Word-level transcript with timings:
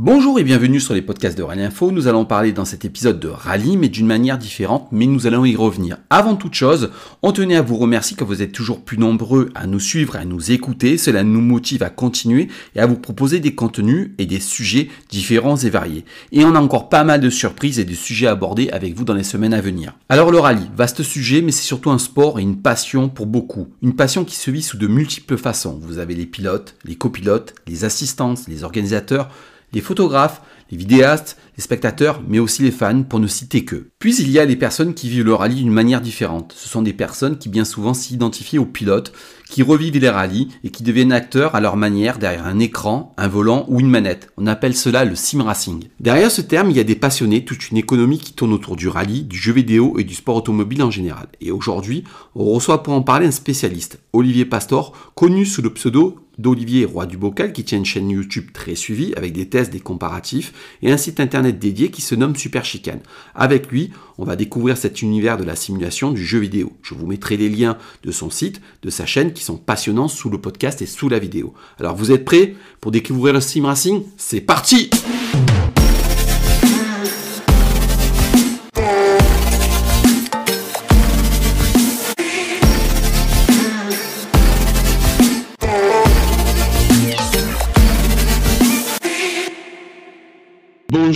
Bonjour 0.00 0.38
et 0.38 0.44
bienvenue 0.44 0.78
sur 0.78 0.94
les 0.94 1.02
podcasts 1.02 1.36
de 1.36 1.42
Rallye 1.42 1.64
Info. 1.64 1.90
Nous 1.90 2.06
allons 2.06 2.24
parler 2.24 2.52
dans 2.52 2.64
cet 2.64 2.84
épisode 2.84 3.18
de 3.18 3.26
rallye, 3.26 3.76
mais 3.76 3.88
d'une 3.88 4.06
manière 4.06 4.38
différente, 4.38 4.86
mais 4.92 5.06
nous 5.06 5.26
allons 5.26 5.44
y 5.44 5.56
revenir. 5.56 5.96
Avant 6.08 6.36
toute 6.36 6.54
chose, 6.54 6.92
on 7.22 7.32
tenait 7.32 7.56
à 7.56 7.62
vous 7.62 7.76
remercier 7.76 8.16
que 8.16 8.22
vous 8.22 8.40
êtes 8.40 8.52
toujours 8.52 8.84
plus 8.84 8.96
nombreux 8.96 9.50
à 9.56 9.66
nous 9.66 9.80
suivre 9.80 10.14
et 10.14 10.20
à 10.20 10.24
nous 10.24 10.52
écouter. 10.52 10.98
Cela 10.98 11.24
nous 11.24 11.40
motive 11.40 11.82
à 11.82 11.90
continuer 11.90 12.46
et 12.76 12.78
à 12.78 12.86
vous 12.86 12.94
proposer 12.94 13.40
des 13.40 13.56
contenus 13.56 14.12
et 14.18 14.26
des 14.26 14.38
sujets 14.38 14.88
différents 15.08 15.56
et 15.56 15.68
variés. 15.68 16.04
Et 16.30 16.44
on 16.44 16.54
a 16.54 16.60
encore 16.60 16.90
pas 16.90 17.02
mal 17.02 17.20
de 17.20 17.28
surprises 17.28 17.80
et 17.80 17.84
de 17.84 17.94
sujets 17.94 18.28
à 18.28 18.30
aborder 18.30 18.70
avec 18.70 18.94
vous 18.94 19.04
dans 19.04 19.14
les 19.14 19.24
semaines 19.24 19.52
à 19.52 19.60
venir. 19.60 19.96
Alors 20.08 20.30
le 20.30 20.38
rallye, 20.38 20.70
vaste 20.76 21.02
sujet, 21.02 21.42
mais 21.42 21.50
c'est 21.50 21.64
surtout 21.64 21.90
un 21.90 21.98
sport 21.98 22.38
et 22.38 22.42
une 22.42 22.62
passion 22.62 23.08
pour 23.08 23.26
beaucoup. 23.26 23.66
Une 23.82 23.96
passion 23.96 24.24
qui 24.24 24.36
se 24.36 24.52
vit 24.52 24.62
sous 24.62 24.78
de 24.78 24.86
multiples 24.86 25.36
façons. 25.36 25.76
Vous 25.82 25.98
avez 25.98 26.14
les 26.14 26.26
pilotes, 26.26 26.76
les 26.84 26.94
copilotes, 26.94 27.52
les 27.66 27.84
assistances, 27.84 28.46
les 28.46 28.62
organisateurs, 28.62 29.28
les 29.72 29.80
photographes, 29.80 30.42
les 30.70 30.76
vidéastes, 30.76 31.38
les 31.56 31.62
spectateurs, 31.62 32.22
mais 32.28 32.38
aussi 32.38 32.62
les 32.62 32.70
fans, 32.70 33.02
pour 33.02 33.20
ne 33.20 33.26
citer 33.26 33.64
que. 33.64 33.88
Puis 33.98 34.16
il 34.16 34.30
y 34.30 34.38
a 34.38 34.44
les 34.44 34.56
personnes 34.56 34.94
qui 34.94 35.08
vivent 35.08 35.24
le 35.24 35.34
rallye 35.34 35.62
d'une 35.62 35.72
manière 35.72 36.00
différente. 36.00 36.54
Ce 36.56 36.68
sont 36.68 36.82
des 36.82 36.92
personnes 36.92 37.38
qui 37.38 37.48
bien 37.48 37.64
souvent 37.64 37.94
s'identifient 37.94 38.58
aux 38.58 38.66
pilotes, 38.66 39.12
qui 39.48 39.62
revivent 39.62 39.98
les 39.98 40.10
rallyes 40.10 40.48
et 40.62 40.70
qui 40.70 40.82
deviennent 40.82 41.12
acteurs 41.12 41.54
à 41.54 41.60
leur 41.60 41.76
manière 41.76 42.18
derrière 42.18 42.46
un 42.46 42.58
écran, 42.58 43.14
un 43.16 43.28
volant 43.28 43.64
ou 43.68 43.80
une 43.80 43.88
manette. 43.88 44.30
On 44.36 44.46
appelle 44.46 44.76
cela 44.76 45.04
le 45.04 45.14
sim 45.14 45.42
racing. 45.42 45.84
Derrière 46.00 46.30
ce 46.30 46.42
terme, 46.42 46.70
il 46.70 46.76
y 46.76 46.80
a 46.80 46.84
des 46.84 46.94
passionnés, 46.94 47.44
toute 47.44 47.70
une 47.70 47.78
économie 47.78 48.18
qui 48.18 48.34
tourne 48.34 48.52
autour 48.52 48.76
du 48.76 48.88
rallye, 48.88 49.22
du 49.22 49.38
jeu 49.38 49.52
vidéo 49.52 49.98
et 49.98 50.04
du 50.04 50.14
sport 50.14 50.36
automobile 50.36 50.82
en 50.82 50.90
général. 50.90 51.28
Et 51.40 51.50
aujourd'hui, 51.50 52.04
on 52.34 52.44
reçoit 52.44 52.82
pour 52.82 52.92
en 52.92 53.02
parler 53.02 53.26
un 53.26 53.32
spécialiste, 53.32 54.00
Olivier 54.12 54.44
Pastor, 54.44 54.92
connu 55.14 55.46
sous 55.46 55.62
le 55.62 55.72
pseudo 55.72 56.27
d'Olivier 56.38 56.84
Roi 56.84 57.06
du 57.06 57.16
Bocal 57.16 57.52
qui 57.52 57.64
tient 57.64 57.78
une 57.78 57.84
chaîne 57.84 58.10
YouTube 58.10 58.48
très 58.52 58.74
suivie 58.74 59.12
avec 59.16 59.32
des 59.32 59.48
tests, 59.48 59.72
des 59.72 59.80
comparatifs 59.80 60.52
et 60.82 60.90
un 60.90 60.96
site 60.96 61.20
internet 61.20 61.58
dédié 61.58 61.90
qui 61.90 62.00
se 62.00 62.14
nomme 62.14 62.36
Super 62.36 62.64
Chicane. 62.64 63.00
Avec 63.34 63.70
lui, 63.70 63.90
on 64.16 64.24
va 64.24 64.36
découvrir 64.36 64.76
cet 64.76 65.02
univers 65.02 65.36
de 65.36 65.44
la 65.44 65.56
simulation 65.56 66.12
du 66.12 66.24
jeu 66.24 66.38
vidéo. 66.38 66.72
Je 66.82 66.94
vous 66.94 67.06
mettrai 67.06 67.36
les 67.36 67.48
liens 67.48 67.76
de 68.04 68.12
son 68.12 68.30
site, 68.30 68.60
de 68.82 68.90
sa 68.90 69.06
chaîne 69.06 69.32
qui 69.32 69.42
sont 69.42 69.56
passionnants 69.56 70.08
sous 70.08 70.30
le 70.30 70.40
podcast 70.40 70.80
et 70.82 70.86
sous 70.86 71.08
la 71.08 71.18
vidéo. 71.18 71.54
Alors 71.78 71.96
vous 71.96 72.12
êtes 72.12 72.24
prêts 72.24 72.54
pour 72.80 72.90
découvrir 72.90 73.34
le 73.34 73.40
sim 73.40 73.66
racing? 73.66 74.02
C'est 74.16 74.40
parti 74.40 74.90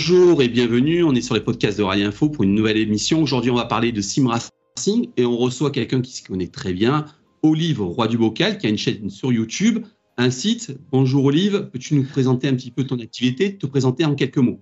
Bonjour 0.05 0.43
et 0.43 0.49
bienvenue, 0.49 1.05
on 1.05 1.15
est 1.15 1.21
sur 1.21 1.37
les 1.37 1.41
podcasts 1.41 1.79
de 1.79 1.85
Rallye 1.85 2.03
Info 2.03 2.29
pour 2.29 2.43
une 2.43 2.57
nouvelle 2.57 2.77
émission. 2.77 3.23
Aujourd'hui, 3.23 3.53
on 3.53 3.55
va 3.55 3.67
parler 3.67 3.93
de 3.93 4.01
sim 4.01 4.27
racing 4.27 5.11
et 5.17 5.25
on 5.25 5.37
reçoit 5.37 5.71
quelqu'un 5.71 6.01
qui 6.01 6.11
se 6.17 6.25
connaît 6.25 6.49
très 6.49 6.73
bien, 6.73 7.05
Olive 7.45 7.81
Roi 7.81 8.09
du 8.09 8.19
Bocal, 8.19 8.59
qui 8.59 8.67
a 8.67 8.69
une 8.69 8.77
chaîne 8.77 9.11
sur 9.11 9.33
YouTube, 9.33 9.87
un 10.17 10.31
site. 10.31 10.77
Bonjour 10.91 11.27
Olive, 11.27 11.69
peux-tu 11.73 11.95
nous 11.95 12.03
présenter 12.03 12.49
un 12.49 12.55
petit 12.55 12.73
peu 12.73 12.83
ton 12.83 12.99
activité, 12.99 13.57
te 13.57 13.65
présenter 13.65 14.05
en 14.05 14.17
quelques 14.17 14.39
mots? 14.39 14.61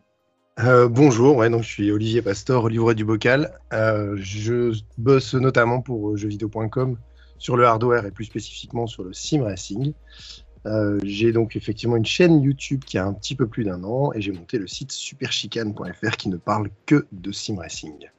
Euh, 0.59 0.89
bonjour, 0.89 1.37
ouais, 1.37 1.49
donc 1.49 1.63
je 1.63 1.69
suis 1.69 1.91
Olivier 1.91 2.21
Pastor, 2.21 2.65
Olive 2.65 2.83
Roi 2.83 2.93
du 2.93 3.07
Bocal. 3.07 3.59
Euh, 3.73 4.19
je 4.19 4.79
bosse 4.99 5.33
notamment 5.33 5.81
pour 5.81 6.19
jeuxvideo.com 6.19 6.99
sur 7.39 7.57
le 7.57 7.65
hardware 7.65 8.05
et 8.05 8.11
plus 8.11 8.27
spécifiquement 8.27 8.87
sur 8.87 9.05
le 9.05 9.15
sim 9.15 9.43
racing. 9.43 9.95
Euh, 10.67 10.99
j'ai 11.03 11.33
donc 11.33 11.57
effectivement 11.57 11.97
une 11.97 12.05
chaîne 12.05 12.43
YouTube 12.43 12.85
qui 12.85 12.99
a 12.99 13.07
un 13.07 13.15
petit 13.15 13.35
peu 13.35 13.47
plus 13.47 13.65
d'un 13.65 13.83
an 13.83 14.13
et 14.13 14.21
j'ai 14.21 14.33
monté 14.33 14.59
le 14.59 14.67
site 14.67 14.93
superchicane.fr 14.93 16.17
qui 16.17 16.29
ne 16.29 16.37
parle 16.37 16.71
que 16.87 17.07
de 17.13 17.33
sim 17.33 17.57
racing. 17.57 18.11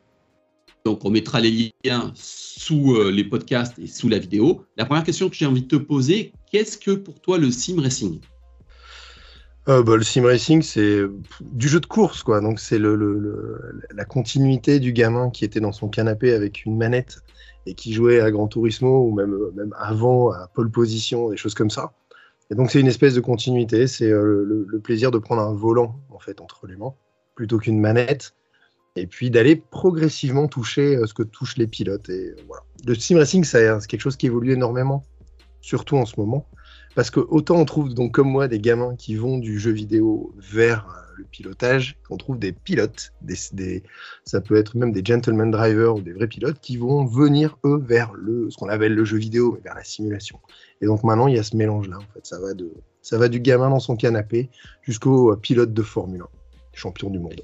Donc 0.84 1.06
on 1.06 1.12
mettra 1.12 1.40
les 1.40 1.72
liens 1.86 2.12
sous 2.16 2.96
euh, 2.96 3.12
les 3.12 3.24
podcasts 3.24 3.78
et 3.78 3.86
sous 3.86 4.10
la 4.10 4.18
vidéo. 4.18 4.66
La 4.78 4.86
première 4.86 5.04
question 5.04 5.30
que 5.30 5.36
j'ai 5.36 5.46
envie 5.46 5.62
de 5.62 5.68
te 5.68 5.76
poser, 5.76 6.34
qu'est-ce 6.52 6.78
que 6.78 6.92
pour 6.92 7.22
toi 7.22 7.38
le 7.38 7.52
sim 7.52 7.80
racing? 7.80 8.20
Euh, 9.70 9.84
bah, 9.84 9.96
le 9.96 10.02
sim 10.02 10.24
racing, 10.24 10.64
c'est 10.64 11.04
du 11.40 11.68
jeu 11.68 11.80
de 11.80 11.86
course, 11.86 12.24
quoi. 12.24 12.42
Donc, 12.42 12.60
c'est 12.60 12.80
la 12.80 14.06
continuité 14.06 14.80
du 14.80 14.92
gamin 14.92 15.30
qui 15.30 15.46
était 15.46 15.60
dans 15.60 15.72
son 15.72 15.88
canapé 15.88 16.34
avec 16.34 16.66
une 16.66 16.78
manette 16.78 17.20
et 17.68 17.76
qui 17.76 17.94
jouait 17.94 18.22
à 18.22 18.32
Gran 18.32 18.48
Turismo 18.48 19.08
ou 19.08 19.14
même, 19.14 19.38
même 19.54 19.76
avant 19.78 20.32
à 20.32 20.48
pole 20.48 20.72
position, 20.72 21.30
des 21.30 21.38
choses 21.38 21.54
comme 21.54 21.70
ça. 21.70 21.94
Et 22.52 22.56
donc, 22.56 22.70
c'est 22.70 22.82
une 22.82 22.88
espèce 22.88 23.16
de 23.16 23.22
continuité. 23.22 23.88
C'est 23.88 24.12
euh, 24.12 24.66
le, 24.68 24.80
plaisir 24.82 25.10
de 25.10 25.18
prendre 25.18 25.42
un 25.42 25.54
volant, 25.54 26.02
en 26.10 26.20
fait, 26.20 26.42
entre 26.42 26.68
les 26.68 26.76
mains, 26.76 26.94
plutôt 27.34 27.58
qu'une 27.58 27.80
manette. 27.80 28.36
Et 28.98 29.08
puis 29.08 29.32
d'aller 29.32 29.56
progressivement 29.56 30.50
toucher 30.50 30.98
euh, 30.98 31.08
ce 31.08 31.14
que 31.14 31.24
touchent 31.24 31.56
les 31.56 31.68
pilotes. 31.68 32.10
Et 32.10 32.32
euh, 32.32 32.36
voilà. 32.48 32.64
Le 32.86 32.94
sim 32.94 33.18
racing, 33.18 33.46
c'est 33.46 33.88
quelque 33.88 34.02
chose 34.02 34.18
qui 34.18 34.26
évolue 34.26 34.52
énormément, 34.52 35.06
surtout 35.62 35.96
en 35.96 36.06
ce 36.06 36.20
moment. 36.20 36.46
Parce 36.94 37.10
que 37.10 37.22
autant 37.22 37.56
on 37.56 37.64
trouve, 37.64 37.94
donc 37.94 38.12
comme 38.12 38.30
moi, 38.30 38.50
des 38.50 38.60
gamins 38.60 38.98
qui 38.98 39.16
vont 39.16 39.38
du 39.38 39.58
jeu 39.58 39.72
vidéo 39.72 40.34
vers 40.38 40.86
le 41.16 41.24
pilotage, 41.24 41.98
qu'on 42.08 42.18
trouve 42.18 42.40
des 42.40 42.52
pilotes, 42.52 43.14
des, 43.22 43.84
ça 44.26 44.42
peut 44.42 44.56
être 44.56 44.76
même 44.76 44.92
des 44.92 45.04
gentleman 45.04 45.52
drivers 45.52 45.96
ou 45.96 46.02
des 46.02 46.14
vrais 46.14 46.28
pilotes 46.28 46.60
qui 46.62 46.78
vont 46.78 47.06
venir 47.06 47.58
eux 47.66 47.82
vers 47.86 48.14
le, 48.14 48.50
ce 48.50 48.58
qu'on 48.58 48.70
appelle 48.70 48.94
le 48.94 49.06
jeu 49.06 49.18
vidéo, 49.18 49.54
mais 49.56 49.62
vers 49.62 49.76
la 49.76 49.84
simulation. 49.84 50.40
Et 50.82 50.86
donc 50.86 51.04
maintenant 51.04 51.28
il 51.28 51.36
y 51.36 51.40
a 51.40 51.44
ce 51.44 51.56
mélange-là. 51.56 51.98
En 51.98 52.14
fait, 52.14 52.26
ça 52.26 52.40
va 52.40 52.54
de, 52.54 52.72
ça 53.02 53.18
va 53.18 53.28
du 53.28 53.40
gamin 53.40 53.70
dans 53.70 53.80
son 53.80 53.96
canapé 53.96 54.50
jusqu'au 54.82 55.36
pilote 55.36 55.74
de 55.74 55.82
Formule 55.82 56.22
1, 56.22 56.26
champion 56.74 57.10
du 57.10 57.20
monde. 57.20 57.36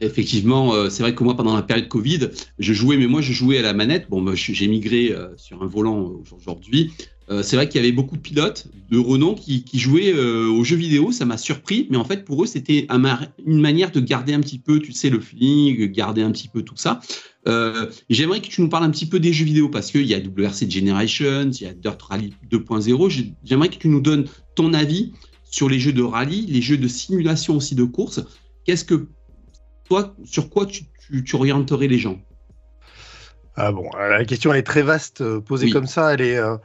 Effectivement, 0.00 0.74
euh, 0.74 0.90
c'est 0.90 1.02
vrai 1.02 1.14
que 1.14 1.22
moi, 1.22 1.36
pendant 1.36 1.54
la 1.54 1.62
période 1.62 1.88
Covid, 1.88 2.30
je 2.58 2.72
jouais, 2.72 2.96
mais 2.96 3.06
moi, 3.06 3.20
je 3.20 3.32
jouais 3.32 3.58
à 3.58 3.62
la 3.62 3.72
manette. 3.72 4.10
Bon, 4.10 4.34
j'ai 4.34 4.66
migré 4.66 5.12
euh, 5.12 5.28
sur 5.36 5.62
un 5.62 5.66
volant 5.66 6.12
aujourd'hui. 6.36 6.92
Euh, 7.30 7.42
c'est 7.42 7.56
vrai 7.56 7.68
qu'il 7.68 7.80
y 7.80 7.84
avait 7.84 7.92
beaucoup 7.92 8.16
de 8.16 8.20
pilotes 8.20 8.66
de 8.90 8.98
renom 8.98 9.34
qui, 9.34 9.64
jouaient 9.74 10.12
aux 10.12 10.62
jeux 10.62 10.76
vidéo. 10.76 11.10
Ça 11.10 11.24
m'a 11.24 11.38
surpris, 11.38 11.86
mais 11.90 11.96
en 11.96 12.04
fait, 12.04 12.24
pour 12.24 12.42
eux, 12.42 12.46
c'était 12.46 12.86
une 13.46 13.60
manière 13.60 13.90
de 13.90 14.00
garder 14.00 14.34
un 14.34 14.40
petit 14.40 14.58
peu, 14.58 14.78
tu 14.78 14.92
sais, 14.92 15.10
le 15.10 15.20
feeling, 15.20 15.86
garder 15.90 16.22
un 16.22 16.30
petit 16.30 16.48
peu 16.48 16.62
tout 16.62 16.76
ça. 16.76 17.00
J'aimerais 18.10 18.40
que 18.40 18.48
tu 18.48 18.60
nous 18.60 18.68
parles 18.68 18.84
un 18.84 18.90
petit 18.90 19.06
peu 19.06 19.20
des 19.20 19.32
jeux 19.32 19.46
vidéo 19.46 19.68
parce 19.68 19.90
qu'il 19.90 20.06
y 20.06 20.14
a 20.14 20.18
WRC 20.18 20.70
Generations, 20.70 21.50
il 21.50 21.62
y 21.62 21.66
a 21.66 21.72
Dirt 21.72 22.00
Rally 22.02 22.34
2.0. 22.50 23.32
J'aimerais 23.42 23.68
que 23.68 23.78
tu 23.78 23.88
nous 23.88 24.00
donnes 24.00 24.26
ton 24.54 24.74
avis 24.74 25.12
sur 25.54 25.68
les 25.68 25.78
jeux 25.78 25.92
de 25.92 26.02
rallye, 26.02 26.46
les 26.46 26.60
jeux 26.60 26.76
de 26.76 26.88
simulation 26.88 27.56
aussi 27.56 27.76
de 27.76 27.84
course. 27.84 28.20
Qu'est-ce 28.64 28.84
que 28.84 29.06
toi, 29.84 30.16
sur 30.24 30.50
quoi 30.50 30.66
tu, 30.66 30.84
orienterais 31.32 31.86
les 31.86 31.98
gens? 31.98 32.20
Ah 33.54 33.70
bon, 33.70 33.88
la 33.96 34.24
question 34.24 34.52
elle 34.52 34.58
est 34.58 34.64
très 34.64 34.82
vaste, 34.82 35.20
euh, 35.20 35.40
posée 35.40 35.70
comme 35.70 35.86
ça. 35.86 36.12
Elle 36.12 36.22
est, 36.22 36.36
euh, 36.36 36.56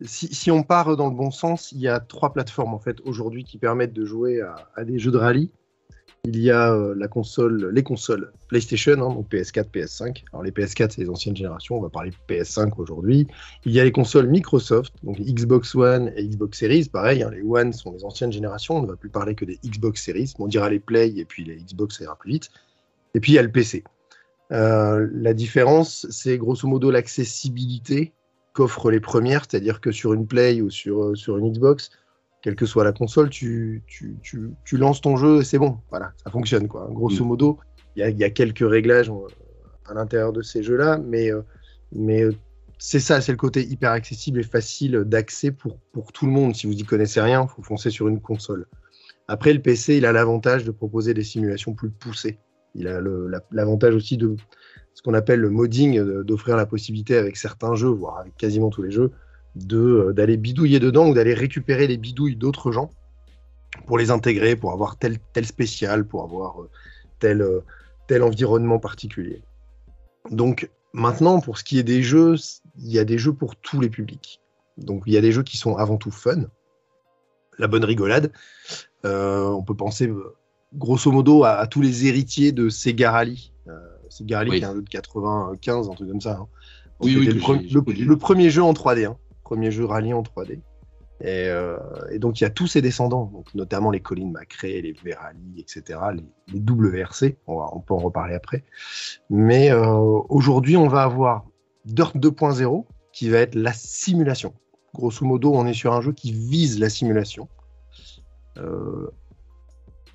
si, 0.00 0.50
on 0.50 0.62
part 0.62 0.96
dans 0.96 1.08
le 1.08 1.14
bon 1.14 1.30
sens, 1.30 1.72
il 1.72 1.80
y 1.80 1.88
a 1.88 2.00
trois 2.00 2.32
plateformes 2.32 2.74
en 2.74 2.78
fait 2.78 3.00
aujourd'hui 3.04 3.44
qui 3.44 3.58
permettent 3.58 3.92
de 3.92 4.04
jouer 4.04 4.40
à 4.76 4.84
des 4.84 4.98
jeux 4.98 5.10
de 5.10 5.18
rallye. 5.18 5.50
Il 6.24 6.38
y 6.40 6.50
a 6.50 6.74
euh, 6.74 6.94
la 6.96 7.08
console, 7.08 7.70
les 7.72 7.82
consoles 7.82 8.32
PlayStation, 8.48 8.92
hein, 8.92 9.14
donc 9.14 9.30
PS4, 9.30 9.70
PS5. 9.70 10.24
Alors 10.32 10.42
les 10.42 10.50
PS4, 10.50 10.90
c'est 10.90 11.00
les 11.00 11.08
anciennes 11.08 11.36
générations, 11.36 11.76
on 11.76 11.80
va 11.80 11.88
parler 11.88 12.12
PS5 12.28 12.72
aujourd'hui. 12.76 13.26
Il 13.64 13.72
y 13.72 13.80
a 13.80 13.84
les 13.84 13.92
consoles 13.92 14.26
Microsoft, 14.26 14.92
donc 15.04 15.18
Xbox 15.18 15.74
One 15.74 16.12
et 16.16 16.24
Xbox 16.24 16.58
Series. 16.58 16.88
Pareil, 16.92 17.22
hein, 17.22 17.30
les 17.30 17.42
One 17.42 17.72
sont 17.72 17.92
les 17.92 18.04
anciennes 18.04 18.32
générations, 18.32 18.76
on 18.76 18.82
ne 18.82 18.88
va 18.88 18.96
plus 18.96 19.10
parler 19.10 19.34
que 19.34 19.44
des 19.44 19.58
Xbox 19.64 20.04
Series. 20.04 20.34
On 20.38 20.48
dira 20.48 20.68
les 20.68 20.80
Play 20.80 21.14
et 21.16 21.24
puis 21.24 21.44
les 21.44 21.56
Xbox, 21.56 21.98
ça 21.98 22.04
ira 22.04 22.16
plus 22.16 22.32
vite. 22.32 22.50
Et 23.14 23.20
puis 23.20 23.32
il 23.32 23.34
y 23.36 23.38
a 23.38 23.42
le 23.42 23.52
PC. 23.52 23.84
Euh, 24.50 25.08
la 25.12 25.34
différence, 25.34 26.06
c'est 26.10 26.36
grosso 26.36 26.66
modo 26.66 26.90
l'accessibilité 26.90 28.12
qu'offrent 28.58 28.90
les 28.90 28.98
premières, 28.98 29.44
c'est-à-dire 29.48 29.80
que 29.80 29.92
sur 29.92 30.14
une 30.14 30.26
Play 30.26 30.60
ou 30.60 30.68
sur, 30.68 31.04
euh, 31.04 31.14
sur 31.14 31.38
une 31.38 31.52
Xbox, 31.52 31.90
quelle 32.42 32.56
que 32.56 32.66
soit 32.66 32.82
la 32.82 32.90
console, 32.90 33.30
tu, 33.30 33.84
tu, 33.86 34.16
tu, 34.64 34.76
lances 34.76 35.00
ton 35.00 35.16
jeu 35.16 35.40
et 35.40 35.44
c'est 35.44 35.58
bon. 35.58 35.78
Voilà, 35.90 36.12
ça 36.24 36.30
fonctionne. 36.32 36.66
Quoi. 36.66 36.88
Grosso 36.90 37.24
mm. 37.24 37.28
modo, 37.28 37.60
il 37.94 38.18
y, 38.18 38.24
a 38.24 38.30
quelques 38.30 38.68
réglages 38.68 39.10
euh, 39.10 39.28
à 39.88 39.94
l'intérieur 39.94 40.32
de 40.32 40.42
ces 40.42 40.64
jeux-là, 40.64 40.98
mais, 40.98 41.32
euh, 41.32 41.42
mais 41.92 42.24
c'est 42.78 42.98
ça, 42.98 43.20
c'est 43.20 43.30
le 43.30 43.38
côté 43.38 43.64
hyper 43.64 43.92
accessible 43.92 44.40
et 44.40 44.44
facile 44.44 45.04
d'accès 45.06 45.52
pour, 45.52 45.78
pour 45.92 46.12
tout 46.12 46.26
le 46.26 46.32
monde. 46.32 46.56
Si 46.56 46.66
vous 46.66 46.74
n'y 46.74 46.84
connaissez 46.84 47.20
rien, 47.20 47.44
il 47.44 47.48
faut 47.48 47.62
foncer 47.62 47.90
sur 47.90 48.08
une 48.08 48.20
console. 48.20 48.66
Après, 49.28 49.52
le 49.52 49.62
PC, 49.62 49.98
il 49.98 50.06
a 50.06 50.10
l'avantage 50.10 50.64
de 50.64 50.72
proposer 50.72 51.14
des 51.14 51.24
simulations 51.24 51.74
plus 51.74 51.90
poussées. 51.90 52.38
Il 52.74 52.88
a 52.88 53.00
l'avantage 53.52 53.94
aussi 53.94 54.16
de 54.16 54.34
ce 54.98 55.02
qu'on 55.02 55.14
appelle 55.14 55.38
le 55.38 55.48
modding, 55.48 56.02
d'offrir 56.24 56.56
la 56.56 56.66
possibilité 56.66 57.16
avec 57.16 57.36
certains 57.36 57.76
jeux, 57.76 57.88
voire 57.88 58.18
avec 58.18 58.36
quasiment 58.36 58.68
tous 58.68 58.82
les 58.82 58.90
jeux, 58.90 59.12
euh, 59.72 60.12
d'aller 60.12 60.36
bidouiller 60.36 60.80
dedans 60.80 61.08
ou 61.08 61.14
d'aller 61.14 61.34
récupérer 61.34 61.86
les 61.86 61.98
bidouilles 61.98 62.34
d'autres 62.34 62.72
gens 62.72 62.90
pour 63.86 63.96
les 63.96 64.10
intégrer, 64.10 64.56
pour 64.56 64.72
avoir 64.72 64.98
tel, 64.98 65.18
tel 65.32 65.46
spécial, 65.46 66.04
pour 66.04 66.24
avoir 66.24 66.62
euh, 66.62 66.70
tel, 67.20 67.42
euh, 67.42 67.60
tel 68.08 68.24
environnement 68.24 68.80
particulier. 68.80 69.44
Donc 70.32 70.68
maintenant, 70.92 71.38
pour 71.38 71.58
ce 71.58 71.62
qui 71.62 71.78
est 71.78 71.84
des 71.84 72.02
jeux, 72.02 72.34
il 72.76 72.90
y 72.90 72.98
a 72.98 73.04
des 73.04 73.18
jeux 73.18 73.32
pour 73.32 73.54
tous 73.54 73.80
les 73.80 73.90
publics. 73.90 74.40
Donc 74.78 75.04
il 75.06 75.12
y 75.12 75.16
a 75.16 75.20
des 75.20 75.30
jeux 75.30 75.44
qui 75.44 75.58
sont 75.58 75.76
avant 75.76 75.96
tout 75.96 76.10
fun. 76.10 76.42
la 77.56 77.68
bonne 77.68 77.84
rigolade. 77.84 78.32
on 79.04 79.62
peut 79.64 79.76
penser 79.76 80.12
grosso 80.74 81.12
modo 81.12 81.44
à, 81.44 81.64
tous 81.68 81.82
les 81.82 82.06
héritiers 82.06 82.50
de 82.50 82.68
Sega 82.68 83.12
Rally. 83.12 83.52
Sega 84.10 84.38
Rally 84.38 84.50
qui 84.50 84.56
est 84.58 84.64
un 84.64 84.74
jeu 84.74 84.82
de 84.82 84.88
95, 84.88 85.88
un 85.88 85.94
truc 85.94 86.08
comme 86.08 86.20
ça. 86.20 86.38
Hein. 86.40 86.46
Oui, 87.00 87.16
oui, 87.16 87.26
le, 87.26 88.16
premier 88.16 88.50
jeu 88.50 88.62
en 88.62 88.72
3D, 88.72 89.06
hein. 89.06 89.16
premier 89.44 89.70
jeu 89.70 89.84
rallye 89.84 90.12
en 90.12 90.22
3D. 90.22 90.60
Euh, 91.24 91.76
et, 92.10 92.18
donc 92.18 92.40
il 92.40 92.44
y 92.44 92.46
a 92.46 92.50
tous 92.50 92.66
ses 92.68 92.80
descendants, 92.80 93.30
donc 93.32 93.52
notamment 93.54 93.90
les 93.90 94.00
Colin 94.00 94.30
McRae, 94.30 94.82
les 94.82 94.92
Verali, 94.92 95.58
etc., 95.58 95.98
les, 96.14 96.24
les 96.52 96.60
WRC, 96.60 97.36
on, 97.46 97.60
on, 97.72 97.80
peut 97.80 97.94
en 97.94 97.98
reparler 97.98 98.34
après. 98.34 98.64
Mais 99.30 99.70
euh, 99.70 99.86
aujourd'hui, 100.28 100.76
on 100.76 100.88
va 100.88 101.02
avoir 101.02 101.44
Dirt 101.84 102.16
2.0 102.16 102.84
qui 103.12 103.30
va 103.30 103.38
être 103.38 103.54
la 103.54 103.72
simulation. 103.72 104.54
Grosso 104.94 105.24
modo, 105.24 105.52
on 105.54 105.66
est 105.66 105.74
sur 105.74 105.92
un 105.92 106.00
jeu 106.00 106.12
qui 106.12 106.32
vise 106.32 106.78
la 106.78 106.88
simulation. 106.88 107.48
Euh, 108.58 109.10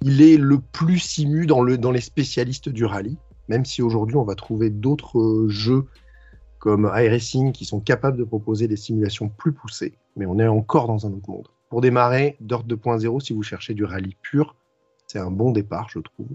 il 0.01 0.21
est 0.21 0.37
le 0.37 0.59
plus 0.59 0.99
simu 0.99 1.45
dans, 1.45 1.61
le, 1.61 1.77
dans 1.77 1.91
les 1.91 2.01
spécialistes 2.01 2.69
du 2.69 2.85
rallye, 2.85 3.17
même 3.49 3.65
si 3.65 3.81
aujourd'hui 3.81 4.15
on 4.15 4.23
va 4.23 4.35
trouver 4.35 4.69
d'autres 4.69 5.47
jeux 5.47 5.85
comme 6.59 6.89
iRacing 6.95 7.51
qui 7.51 7.65
sont 7.65 7.81
capables 7.81 8.17
de 8.17 8.23
proposer 8.23 8.67
des 8.67 8.77
simulations 8.77 9.27
plus 9.27 9.51
poussées, 9.51 9.97
mais 10.15 10.25
on 10.25 10.39
est 10.39 10.47
encore 10.47 10.87
dans 10.87 11.05
un 11.05 11.11
autre 11.11 11.29
monde. 11.29 11.47
Pour 11.69 11.81
démarrer, 11.81 12.37
Dirt 12.39 12.65
2.0, 12.65 13.19
si 13.19 13.33
vous 13.33 13.43
cherchez 13.43 13.73
du 13.73 13.83
rallye 13.83 14.15
pur, 14.21 14.55
c'est 15.07 15.19
un 15.19 15.31
bon 15.31 15.51
départ, 15.51 15.89
je 15.89 15.99
trouve. 15.99 16.29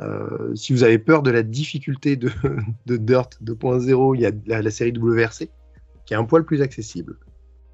Euh, 0.00 0.54
si 0.54 0.72
vous 0.72 0.82
avez 0.82 0.98
peur 0.98 1.22
de 1.22 1.30
la 1.30 1.42
difficulté 1.42 2.16
de, 2.16 2.30
Dirt 2.86 3.38
2.0, 3.44 4.16
il 4.16 4.20
y 4.20 4.26
a 4.26 4.62
la, 4.62 4.70
série 4.70 4.92
WRC, 4.92 5.48
qui 6.04 6.14
est 6.14 6.16
un 6.16 6.24
poil 6.24 6.44
plus 6.44 6.60
accessible, 6.60 7.16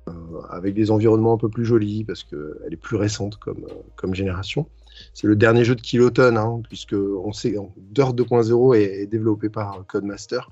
euh, 0.09 0.13
avec 0.51 0.75
des 0.75 0.91
environnements 0.91 1.35
un 1.35 1.39
peu 1.39 1.49
plus 1.49 1.65
jolis, 1.65 2.05
parce 2.05 2.23
qu'elle 2.23 2.73
est 2.73 2.77
plus 2.77 2.97
récente 2.97 3.39
euh, 3.49 3.55
comme 3.97 4.15
génération. 4.15 4.69
C'est 5.15 5.27
le 5.27 5.37
dernier 5.37 5.65
jeu 5.65 5.75
de 5.75 5.81
Kiloton, 5.81 6.37
hein, 6.37 6.63
puisque 6.69 6.95
on 6.95 7.33
sait, 7.33 7.55
Dirt 7.77 8.15
2.0 8.15 8.77
est, 8.77 9.07
développé 9.07 9.49
par 9.49 9.85
Codemaster 9.87 10.51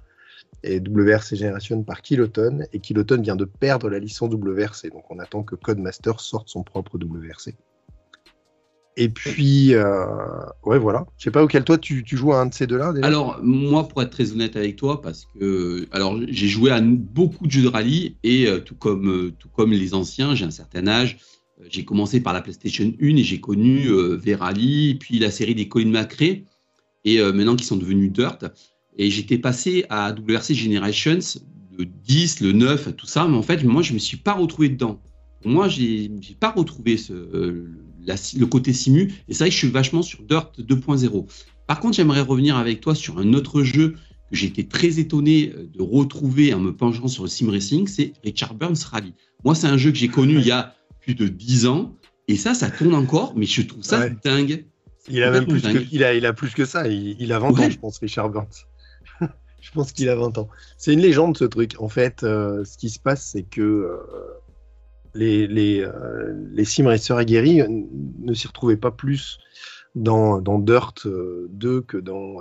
et 0.62 0.78
WRC 0.78 1.36
Generation 1.36 1.82
par 1.82 2.02
Kiloton, 2.02 2.60
et 2.72 2.80
Kiloton 2.80 3.20
vient 3.22 3.36
de 3.36 3.44
perdre 3.44 3.88
la 3.88 3.98
licence 3.98 4.32
WRC, 4.32 4.90
donc 4.90 5.04
on 5.10 5.18
attend 5.18 5.42
que 5.42 5.54
Codemaster 5.54 6.20
sorte 6.20 6.48
son 6.48 6.62
propre 6.62 6.98
WRC. 6.98 7.54
Et 8.96 9.08
puis, 9.08 9.74
euh, 9.74 10.04
ouais, 10.64 10.78
voilà. 10.78 11.06
Je 11.16 11.24
sais 11.24 11.30
pas 11.30 11.42
auquel 11.42 11.64
toi 11.64 11.78
tu, 11.78 12.04
joues 12.06 12.32
à 12.32 12.40
un 12.40 12.46
de 12.46 12.54
ces 12.54 12.66
deux-là. 12.66 12.92
Alors, 13.02 13.38
moi, 13.42 13.88
pour 13.88 14.02
être 14.02 14.10
très 14.10 14.32
honnête 14.32 14.56
avec 14.56 14.76
toi, 14.76 15.00
parce 15.00 15.26
que 15.38 15.86
alors 15.92 16.18
j'ai 16.28 16.48
joué 16.48 16.70
à 16.70 16.80
beaucoup 16.82 17.46
de 17.46 17.50
jeux 17.50 17.62
de 17.62 17.68
rallye 17.68 18.16
et 18.24 18.46
euh, 18.46 18.58
tout 18.58 18.74
comme 18.74 19.08
euh, 19.08 19.32
tout 19.38 19.48
comme 19.48 19.70
les 19.70 19.94
anciens, 19.94 20.34
j'ai 20.34 20.44
un 20.44 20.50
certain 20.50 20.86
âge. 20.86 21.18
J'ai 21.68 21.84
commencé 21.84 22.20
par 22.20 22.32
la 22.32 22.40
PlayStation 22.40 22.92
1 23.00 23.16
et 23.16 23.24
j'ai 23.24 23.40
connu 23.40 23.88
V-Rally, 24.16 24.94
puis 24.94 25.18
la 25.18 25.30
série 25.30 25.54
des 25.54 25.68
Colin 25.68 25.90
McRae, 25.90 26.44
et 27.04 27.20
maintenant 27.20 27.56
qui 27.56 27.64
sont 27.64 27.76
devenus 27.76 28.12
Dirt. 28.12 28.44
Et 28.96 29.10
j'étais 29.10 29.38
passé 29.38 29.84
à 29.88 30.12
WRC 30.12 30.54
Generations, 30.54 31.20
le 31.78 31.84
10, 31.84 32.40
le 32.40 32.52
9, 32.52 32.96
tout 32.96 33.06
ça, 33.06 33.26
mais 33.28 33.36
en 33.36 33.42
fait, 33.42 33.62
moi, 33.64 33.82
je 33.82 33.90
ne 33.90 33.94
me 33.94 33.98
suis 33.98 34.16
pas 34.16 34.34
retrouvé 34.34 34.68
dedans. 34.68 35.00
Moi, 35.44 35.68
je 35.68 35.80
n'ai 35.80 36.36
pas 36.38 36.50
retrouvé 36.50 36.96
ce, 36.96 37.12
le 37.12 38.44
côté 38.46 38.72
simu, 38.72 39.12
et 39.28 39.32
c'est 39.32 39.44
vrai 39.44 39.48
que 39.48 39.54
je 39.54 39.58
suis 39.58 39.70
vachement 39.70 40.02
sur 40.02 40.22
Dirt 40.22 40.52
2.0. 40.58 41.26
Par 41.66 41.80
contre, 41.80 41.96
j'aimerais 41.96 42.20
revenir 42.20 42.56
avec 42.56 42.80
toi 42.80 42.94
sur 42.94 43.18
un 43.18 43.32
autre 43.32 43.62
jeu 43.62 43.94
que 44.30 44.36
j'ai 44.36 44.46
été 44.46 44.66
très 44.66 44.98
étonné 44.98 45.52
de 45.72 45.82
retrouver 45.82 46.52
en 46.52 46.60
me 46.60 46.74
penchant 46.74 47.08
sur 47.08 47.22
le 47.22 47.28
sim 47.28 47.50
racing, 47.50 47.86
c'est 47.86 48.12
Richard 48.22 48.54
Burns 48.54 48.76
Rally. 48.90 49.14
Moi, 49.44 49.54
c'est 49.54 49.66
un 49.66 49.76
jeu 49.76 49.90
que 49.90 49.98
j'ai 49.98 50.08
connu 50.08 50.38
il 50.38 50.46
y 50.46 50.50
a 50.50 50.74
plus 51.00 51.14
de 51.14 51.28
10 51.28 51.66
ans, 51.66 51.96
et 52.30 52.36
ça, 52.36 52.54
ça 52.54 52.70
tourne 52.70 52.94
encore, 52.94 53.32
mais 53.34 53.44
je 53.44 53.62
trouve 53.62 53.82
ça 53.82 54.08
dingue. 54.08 54.64
Il 55.08 55.22
a, 55.24 55.32
même 55.32 55.46
plus 55.46 55.62
que, 55.62 55.84
il, 55.90 56.04
a, 56.04 56.14
il 56.14 56.24
a 56.26 56.32
plus 56.32 56.54
que 56.54 56.64
ça, 56.64 56.86
il, 56.86 57.32
a 57.32 57.40
20 57.40 57.48
ans, 57.48 57.70
je 57.70 57.78
pense, 57.78 57.98
Richard 57.98 58.30
Burns. 58.30 58.66
je 59.60 59.70
pense 59.72 59.90
qu'il 59.90 60.08
a 60.08 60.14
20 60.14 60.38
ans. 60.38 60.48
C'est 60.76 60.92
une 60.92 61.00
légende 61.00 61.36
ce 61.36 61.44
truc. 61.44 61.74
En 61.80 61.88
fait, 61.88 62.22
euh, 62.22 62.64
ce 62.64 62.78
qui 62.78 62.90
se 62.90 63.00
passe, 63.00 63.24
c'est 63.24 63.42
que 63.42 63.60
euh, 63.60 63.96
les, 65.14 65.48
les, 65.48 65.80
euh, 65.80 66.32
les 66.52 66.64
sim 66.64 66.86
racers 66.86 67.16
aguerris 67.16 67.62
ne 67.68 68.32
s'y 68.32 68.46
retrouvaient 68.46 68.76
pas 68.76 68.92
plus 68.92 69.38
dans, 69.96 70.40
dans 70.40 70.60
Dirt 70.60 71.06
2 71.06 71.80
que 71.80 71.96
dans, 71.96 72.36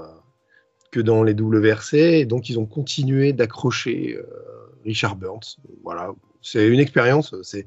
que 0.91 0.99
dans 0.99 1.23
les 1.23 1.33
WRC. 1.33 1.93
Et 1.95 2.25
donc, 2.25 2.49
ils 2.49 2.59
ont 2.59 2.67
continué 2.67 3.33
d'accrocher 3.33 4.19
Richard 4.85 5.15
Burns. 5.15 5.57
Voilà. 5.83 6.11
C'est 6.43 6.67
une 6.67 6.79
expérience. 6.79 7.33
C'est 7.41 7.65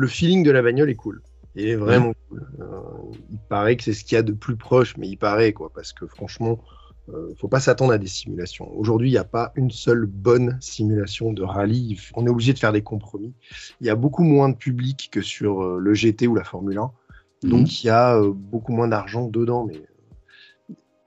le 0.00 0.08
feeling 0.08 0.42
de 0.42 0.50
la 0.50 0.62
bagnole 0.62 0.88
est 0.90 0.94
cool. 0.94 1.22
Il 1.56 1.68
est 1.68 1.76
vraiment 1.76 2.12
cool. 2.28 2.46
il 3.30 3.38
paraît 3.48 3.76
que 3.76 3.82
c'est 3.82 3.92
ce 3.92 4.04
qu'il 4.04 4.16
y 4.16 4.18
a 4.18 4.22
de 4.22 4.32
plus 4.32 4.56
proche, 4.56 4.96
mais 4.96 5.08
il 5.08 5.16
paraît 5.16 5.52
quoi, 5.52 5.70
parce 5.74 5.92
que 5.92 6.06
franchement, 6.06 6.60
ne 7.08 7.16
euh, 7.16 7.34
faut 7.36 7.48
pas 7.48 7.60
s'attendre 7.60 7.92
à 7.92 7.98
des 7.98 8.06
simulations. 8.06 8.70
Aujourd'hui, 8.76 9.08
il 9.08 9.12
n'y 9.12 9.18
a 9.18 9.24
pas 9.24 9.52
une 9.56 9.70
seule 9.70 10.06
bonne 10.06 10.56
simulation 10.60 11.32
de 11.32 11.42
rallye. 11.42 12.00
On 12.14 12.26
est 12.26 12.30
obligé 12.30 12.52
de 12.52 12.58
faire 12.58 12.72
des 12.72 12.82
compromis. 12.82 13.34
Il 13.80 13.86
y 13.86 13.90
a 13.90 13.96
beaucoup 13.96 14.24
moins 14.24 14.48
de 14.48 14.56
public 14.56 15.10
que 15.12 15.20
sur 15.20 15.62
euh, 15.62 15.78
le 15.78 15.94
GT 15.94 16.26
ou 16.26 16.34
la 16.34 16.44
Formule 16.44 16.78
1. 16.78 16.90
Mhm. 17.42 17.50
Donc, 17.50 17.82
il 17.82 17.86
y 17.86 17.90
a 17.90 18.16
euh, 18.16 18.32
beaucoup 18.32 18.72
moins 18.72 18.88
d'argent 18.88 19.26
dedans. 19.26 19.66
Mais 19.66 19.82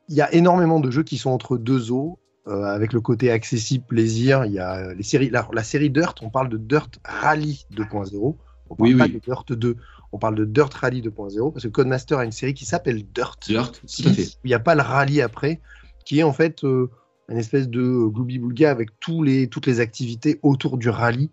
il 0.10 0.16
y 0.16 0.22
a 0.22 0.31
énormément 0.34 0.80
de 0.80 0.92
jeux 0.92 1.04
qui 1.04 1.18
sont 1.18 1.31
entre 1.31 1.57
deux 1.57 1.92
eaux. 1.92 2.19
avec 2.45 2.92
le 2.92 3.00
côté 3.00 3.31
accessible, 3.31 3.86
plaisir, 3.86 4.44
il 4.44 4.51
y 4.51 4.60
a 4.60 4.94
les 4.94 5.04
séries, 5.04 5.30
la, 5.30 5.63
série 5.63 5.90
Dirt, 5.90 6.16
on 6.22 6.30
parle 6.30 6.50
de 6.50 6.57
Dirt 6.57 7.00
Rally 7.06 7.66
2.0, 7.72 8.36
on 8.69 8.75
parle 8.75 8.98
pas 8.98 9.07
de 9.07 9.19
Dirt 9.19 9.51
2, 9.51 9.77
on 10.12 10.18
parle 10.18 10.36
de 10.36 10.45
Dirt 10.45 10.74
Rally 10.74 11.01
2.0, 11.01 11.51
parce 11.51 11.63
que 11.63 11.69
Codemaster 11.69 12.18
a 12.18 12.25
une 12.25 12.31
série 12.31 12.54
qui 12.54 12.65
s'appelle 12.65 13.04
Dirt, 13.13 13.39
Dirt 13.45 13.71
tout 13.81 14.07
à 14.07 14.13
fait. 14.13 14.38
il 14.44 14.48
n'y 14.48 14.54
a 14.54 14.60
pas 14.60 14.75
le 14.75 14.81
rallye 14.81 15.21
après, 15.21 15.62
qui 16.06 16.19
est 16.19 16.24
en 16.24 16.33
fait 16.33 16.63
euh, 16.63 16.89
une 17.30 17.38
espèce 17.38 17.69
de 17.69 17.81
gloubi-boulga 17.81 18.69
avec 18.69 18.89
tous 19.00 19.24
les, 19.24 19.48
toutes 19.48 19.68
les 19.68 19.80
activités 19.80 20.39
autour 20.44 20.77
du 20.77 20.89
rallye. 20.89 21.30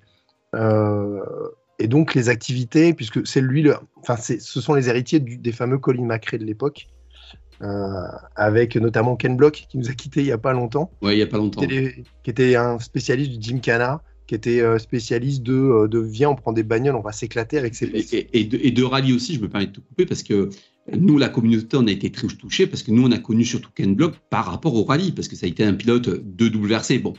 Euh, 0.55 1.21
et 1.79 1.89
donc 1.89 2.15
les 2.15 2.29
activités, 2.29 2.93
puisque 2.93 3.27
c'est 3.27 3.41
lui, 3.41 3.63
le, 3.63 3.75
enfin 3.97 4.17
ce 4.17 4.61
sont 4.61 4.75
les 4.75 4.89
héritiers 4.89 5.19
des 5.21 5.53
fameux 5.53 5.79
Colin 5.79 6.05
McRae 6.05 6.37
de 6.37 6.45
l'époque, 6.45 6.89
euh, 7.63 8.03
avec 8.37 8.77
notamment 8.77 9.17
Ken 9.17 9.37
Block 9.37 9.67
qui 9.69 9.79
nous 9.79 9.91
a 9.91 9.93
quitté 9.93 10.21
il 10.21 10.27
y 10.27 10.33
a 10.33 10.39
pas 10.39 10.53
longtemps. 10.53 10.91
Ouais, 11.03 11.17
il 11.17 11.19
y 11.19 11.23
a 11.23 11.27
pas 11.27 11.39
longtemps. 11.39 11.61
Qui 11.61 12.05
était, 12.27 12.57
un 12.57 12.79
spécialiste 12.79 13.33
du 13.33 13.51
Gymkhana, 13.51 14.03
qui 14.31 14.37
était 14.37 14.79
spécialiste 14.79 15.43
de, 15.43 15.89
de 15.89 15.99
viens, 15.99 16.31
on 16.31 16.37
prend 16.37 16.53
des 16.53 16.63
bagnoles, 16.63 16.95
on 16.95 17.01
va 17.01 17.11
s'éclater 17.11 17.59
avec 17.59 17.75
ses 17.75 17.87
et, 17.87 18.29
et, 18.33 18.45
de, 18.45 18.57
et, 18.63 18.71
de, 18.71 18.83
rallye 18.85 19.13
aussi, 19.13 19.35
je 19.35 19.41
me 19.41 19.49
permets 19.49 19.67
de 19.67 19.73
te 19.73 19.81
couper 19.81 20.07
parce 20.07 20.23
que 20.23 20.51
nous, 20.97 21.19
la 21.19 21.29
communauté, 21.29 21.77
on 21.77 21.87
a 21.87 21.91
été 21.91 22.11
très 22.11 22.29
touchés 22.29 22.69
parce 22.69 22.85
que 22.85 22.91
nous, 22.91 23.07
on 23.07 23.11
a 23.11 23.19
connu 23.19 23.45
surtout 23.45 23.71
Ken 23.75 23.95
Block 23.95 24.15
par 24.31 24.47
rapport 24.47 24.75
au 24.75 24.85
rallye, 24.85 25.11
parce 25.13 25.29
que 25.29 25.37
ça 25.37 25.47
a 25.47 25.49
été 25.49 25.65
un 25.65 25.75
pilote 25.75 26.09
de 26.09 26.47
WRC, 26.49 26.99
bon, 27.03 27.15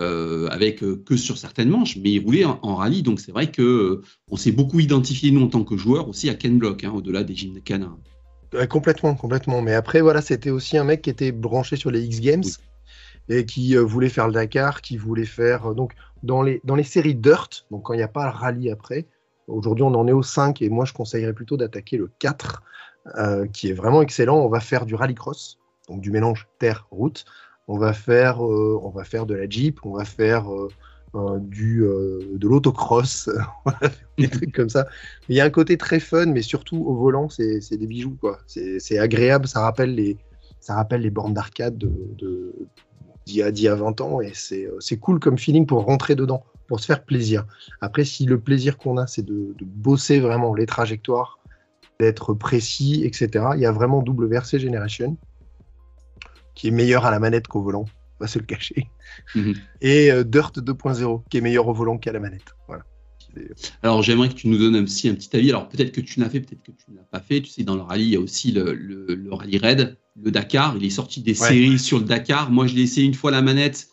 euh, 0.00 0.48
avec 0.48 0.82
euh, 0.82 1.02
que 1.06 1.16
sur 1.16 1.38
certaines 1.38 1.68
manches, 1.68 1.96
mais 1.96 2.10
il 2.10 2.24
roulait 2.24 2.44
en, 2.44 2.74
rallye, 2.74 3.02
donc 3.02 3.20
c'est 3.20 3.30
vrai 3.30 3.50
que 3.50 3.62
euh, 3.62 4.02
on 4.28 4.36
s'est 4.36 4.50
beaucoup 4.50 4.80
identifié 4.80 5.30
nous 5.30 5.42
en 5.42 5.48
tant 5.48 5.62
que 5.62 5.76
joueurs 5.76 6.08
aussi 6.08 6.28
à 6.28 6.34
Ken 6.34 6.58
Block, 6.58 6.82
hein, 6.82 6.92
au-delà 6.92 7.22
des 7.22 7.34
canins. 7.64 7.96
complètement, 8.68 9.14
complètement. 9.14 9.62
Mais 9.62 9.74
après, 9.74 10.00
voilà, 10.00 10.20
c'était 10.20 10.50
aussi 10.50 10.76
un 10.76 10.84
mec 10.84 11.02
qui 11.02 11.10
était 11.10 11.30
branché 11.30 11.76
sur 11.76 11.92
les 11.92 12.02
X 12.04 12.20
Games 12.20 12.44
et 13.28 13.46
qui 13.46 13.76
voulait 13.76 14.08
faire 14.08 14.26
le 14.26 14.32
Dakar, 14.32 14.82
qui 14.82 14.96
voulait 14.96 15.24
faire 15.24 15.74
donc 15.74 15.92
dans 16.22 16.42
les 16.42 16.60
dans 16.64 16.74
les 16.74 16.82
séries 16.84 17.14
Dirt, 17.14 17.66
donc 17.70 17.84
quand 17.84 17.94
il 17.94 17.98
n'y 17.98 18.02
a 18.02 18.08
pas 18.08 18.24
le 18.24 18.36
rallye 18.36 18.70
après. 18.70 19.06
Aujourd'hui, 19.48 19.82
on 19.82 19.94
en 19.94 20.06
est 20.06 20.12
au 20.12 20.22
5 20.22 20.62
et 20.62 20.68
moi, 20.68 20.84
je 20.84 20.92
conseillerais 20.92 21.32
plutôt 21.32 21.56
d'attaquer 21.56 21.96
le 21.96 22.10
4 22.20 22.62
euh, 23.18 23.46
qui 23.48 23.68
est 23.68 23.72
vraiment 23.72 24.00
excellent. 24.00 24.38
On 24.38 24.48
va 24.48 24.60
faire 24.60 24.86
du 24.86 24.94
rallycross, 24.94 25.58
donc 25.88 26.00
du 26.00 26.10
mélange 26.10 26.48
terre-route. 26.58 27.24
On 27.66 27.76
va 27.76 27.92
faire, 27.92 28.44
euh, 28.44 28.78
on 28.82 28.90
va 28.90 29.04
faire 29.04 29.26
de 29.26 29.34
la 29.34 29.48
jeep, 29.48 29.80
on 29.84 29.96
va 29.96 30.04
faire 30.04 30.46
euh, 30.52 30.68
du 31.40 31.80
de 31.82 32.48
l'autocross, 32.48 33.28
des 34.18 34.28
trucs 34.28 34.52
comme 34.54 34.68
ça. 34.68 34.86
Il 35.28 35.36
y 35.36 35.40
a 35.40 35.44
un 35.44 35.50
côté 35.50 35.76
très 35.76 36.00
fun, 36.00 36.26
mais 36.26 36.42
surtout 36.42 36.78
au 36.78 36.94
volant, 36.94 37.28
c'est 37.28 37.76
des 37.76 37.86
bijoux 37.86 38.16
quoi. 38.20 38.38
C'est 38.46 38.98
agréable, 38.98 39.48
ça 39.48 39.60
rappelle 39.60 39.94
les 39.94 40.16
ça 40.62 40.76
rappelle 40.76 41.00
les 41.00 41.10
bornes 41.10 41.34
d'arcade 41.34 41.76
de, 41.76 42.54
d'il 43.26 43.36
y, 43.36 43.68
a 43.68 43.74
20 43.74 44.00
ans 44.00 44.20
et 44.20 44.32
c'est 44.34 44.98
cool 44.98 45.20
comme 45.20 45.38
feeling 45.38 45.66
pour 45.66 45.84
rentrer 45.84 46.14
dedans, 46.14 46.44
pour 46.66 46.80
se 46.80 46.86
faire 46.86 47.04
plaisir. 47.04 47.46
Après, 47.80 48.04
si 48.04 48.24
le 48.26 48.40
plaisir 48.40 48.78
qu'on 48.78 48.96
a, 48.96 49.06
c'est 49.06 49.22
de, 49.22 49.54
de, 49.58 49.64
bosser 49.64 50.20
vraiment 50.20 50.54
les 50.54 50.66
trajectoires, 50.66 51.38
d'être 52.00 52.34
précis, 52.34 53.02
etc. 53.04 53.46
Il 53.54 53.60
y 53.60 53.66
a 53.66 53.72
vraiment 53.72 54.02
WRC 54.02 54.58
Generation 54.58 55.16
qui 56.54 56.68
est 56.68 56.72
meilleur 56.72 57.06
à 57.06 57.10
la 57.10 57.18
manette 57.18 57.46
qu'au 57.46 57.62
volant, 57.62 57.84
on 58.18 58.24
va 58.24 58.26
se 58.26 58.38
le 58.38 58.44
cacher. 58.44 58.88
Mhm. 59.34 59.54
Et 59.80 60.10
euh, 60.10 60.24
Dirt 60.24 60.58
2.0 60.58 61.22
qui 61.30 61.38
est 61.38 61.40
meilleur 61.40 61.68
au 61.68 61.74
volant 61.74 61.98
qu'à 61.98 62.12
la 62.12 62.20
manette. 62.20 62.54
Voilà. 62.66 62.84
Alors 63.82 64.02
j'aimerais 64.02 64.28
que 64.28 64.34
tu 64.34 64.48
nous 64.48 64.58
donnes 64.58 64.76
aussi 64.76 65.08
un 65.08 65.14
petit 65.14 65.34
avis. 65.36 65.50
Alors 65.50 65.68
peut-être 65.68 65.92
que 65.92 66.00
tu 66.00 66.20
l'as 66.20 66.28
fait, 66.28 66.40
peut-être 66.40 66.62
que 66.62 66.72
tu 66.72 66.90
ne 66.90 66.96
l'as 66.96 67.04
pas 67.04 67.20
fait. 67.20 67.40
Tu 67.40 67.50
sais, 67.50 67.62
dans 67.62 67.74
le 67.74 67.82
rallye, 67.82 68.04
il 68.04 68.10
y 68.10 68.16
a 68.16 68.20
aussi 68.20 68.52
le, 68.52 68.74
le, 68.74 69.32
rallye 69.32 69.58
raid, 69.58 69.96
le 70.20 70.30
Dakar. 70.30 70.76
Il 70.76 70.84
est 70.84 70.90
sorti 70.90 71.20
des 71.20 71.34
séries 71.34 71.78
sur 71.78 71.98
le 71.98 72.04
Dakar. 72.04 72.50
Moi, 72.50 72.66
je 72.66 72.74
l'ai 72.74 72.82
essayé 72.82 73.06
une 73.06 73.14
fois 73.14 73.30
la 73.30 73.42
manette. 73.42 73.88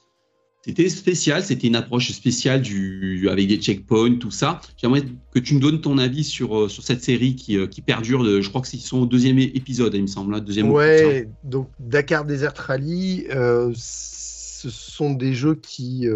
c'était 0.66 0.90
spécial, 0.90 1.44
c'était 1.44 1.68
une 1.68 1.76
approche 1.76 2.12
spéciale 2.12 2.62
du, 2.62 3.30
avec 3.30 3.48
des 3.48 3.58
checkpoints, 3.58 4.16
tout 4.16 4.32
ça. 4.32 4.62
J'aimerais 4.78 5.04
que 5.32 5.40
tu 5.40 5.54
nous 5.54 5.60
donnes 5.60 5.82
ton 5.82 5.98
avis 5.98 6.24
sur, 6.24 6.58
euh, 6.58 6.68
sur 6.68 6.84
cette 6.84 7.04
série 7.04 7.36
qui, 7.36 7.58
euh, 7.58 7.68
qui 7.68 7.82
perdure. 7.82 8.24
De, 8.24 8.42
je 8.42 8.50
crois 8.50 8.62
que 8.62 8.68
c'est 8.68 8.78
son 8.78 9.06
deuxième 9.06 9.40
épisode, 9.40 9.94
il 9.96 10.02
me 10.02 10.08
semble. 10.08 10.36
Hein, 10.36 10.40
deuxième 10.40 10.70
ouais, 10.70 11.30
donc 11.44 11.70
Dakar 11.80 12.26
Desert 12.26 12.54
Rally, 12.56 13.26
euh, 13.30 13.72
ce 13.76 14.70
sont 14.70 15.14
des 15.14 15.34
jeux 15.34 15.56
qui. 15.56 16.08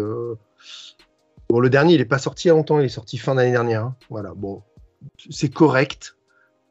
Bon, 1.48 1.60
le 1.60 1.70
dernier, 1.70 1.94
il 1.94 1.98
n'est 1.98 2.04
pas 2.04 2.18
sorti 2.18 2.46
il 2.46 2.48
y 2.48 2.50
a 2.50 2.54
longtemps, 2.54 2.80
il 2.80 2.86
est 2.86 2.88
sorti 2.88 3.18
fin 3.18 3.34
d'année 3.34 3.50
dernière. 3.52 3.84
Hein. 3.84 3.96
Voilà, 4.08 4.32
bon, 4.34 4.62
c'est 5.30 5.52
correct. 5.52 6.13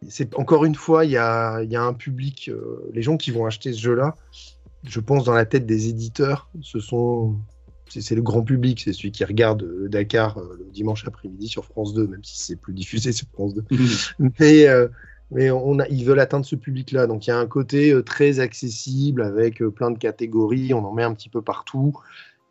C'est 0.09 0.35
encore 0.35 0.65
une 0.65 0.75
fois, 0.75 1.05
il 1.05 1.11
y 1.11 1.17
a, 1.17 1.61
y 1.63 1.75
a, 1.75 1.83
un 1.83 1.93
public, 1.93 2.51
les 2.93 3.01
gens 3.01 3.17
qui 3.17 3.31
vont 3.31 3.45
acheter 3.45 3.73
ce 3.73 3.79
jeu-là, 3.79 4.15
je 4.83 4.99
pense 4.99 5.23
dans 5.23 5.33
la 5.33 5.45
tête 5.45 5.65
des 5.65 5.87
éditeurs, 5.89 6.49
ce 6.61 6.79
sont 6.79 7.35
c'est 8.01 8.15
le 8.15 8.21
grand 8.21 8.43
public, 8.43 8.81
c'est 8.83 8.93
celui 8.93 9.11
qui 9.11 9.23
regarde 9.23 9.63
euh, 9.63 9.87
Dakar 9.87 10.37
euh, 10.37 10.55
le 10.57 10.71
dimanche 10.71 11.05
après-midi 11.07 11.47
sur 11.47 11.65
France 11.65 11.93
2, 11.93 12.07
même 12.07 12.23
si 12.23 12.41
c'est 12.41 12.55
plus 12.55 12.73
diffusé 12.73 13.11
sur 13.11 13.27
France 13.33 13.53
2. 13.53 13.63
mais 14.39 14.67
euh, 14.67 14.87
mais 15.31 15.49
on 15.49 15.79
a, 15.79 15.87
ils 15.87 16.05
veulent 16.05 16.19
atteindre 16.19 16.45
ce 16.45 16.55
public-là. 16.55 17.07
Donc 17.07 17.25
il 17.25 17.31
y 17.31 17.33
a 17.33 17.39
un 17.39 17.47
côté 17.47 17.95
très 18.05 18.39
accessible 18.39 19.23
avec 19.23 19.63
plein 19.63 19.89
de 19.89 19.97
catégories, 19.97 20.73
on 20.73 20.85
en 20.85 20.93
met 20.93 21.03
un 21.03 21.13
petit 21.13 21.29
peu 21.29 21.41
partout. 21.41 21.93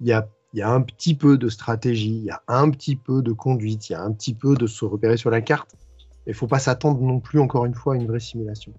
Il 0.00 0.08
y 0.08 0.12
a, 0.12 0.28
il 0.52 0.58
y 0.58 0.62
a 0.62 0.70
un 0.70 0.80
petit 0.80 1.14
peu 1.14 1.38
de 1.38 1.48
stratégie, 1.48 2.16
il 2.16 2.24
y 2.24 2.30
a 2.30 2.42
un 2.48 2.70
petit 2.70 2.96
peu 2.96 3.22
de 3.22 3.30
conduite, 3.30 3.88
il 3.88 3.92
y 3.92 3.96
a 3.96 4.02
un 4.02 4.10
petit 4.10 4.34
peu 4.34 4.56
de 4.56 4.66
se 4.66 4.84
repérer 4.84 5.16
sur 5.16 5.30
la 5.30 5.40
carte. 5.40 5.76
Il 6.26 6.30
ne 6.30 6.34
faut 6.34 6.46
pas 6.46 6.58
s'attendre 6.58 7.00
non 7.00 7.20
plus, 7.20 7.40
encore 7.40 7.64
une 7.64 7.74
fois, 7.74 7.94
à 7.94 7.96
une 7.96 8.06
vraie 8.06 8.20
simulation. 8.20 8.72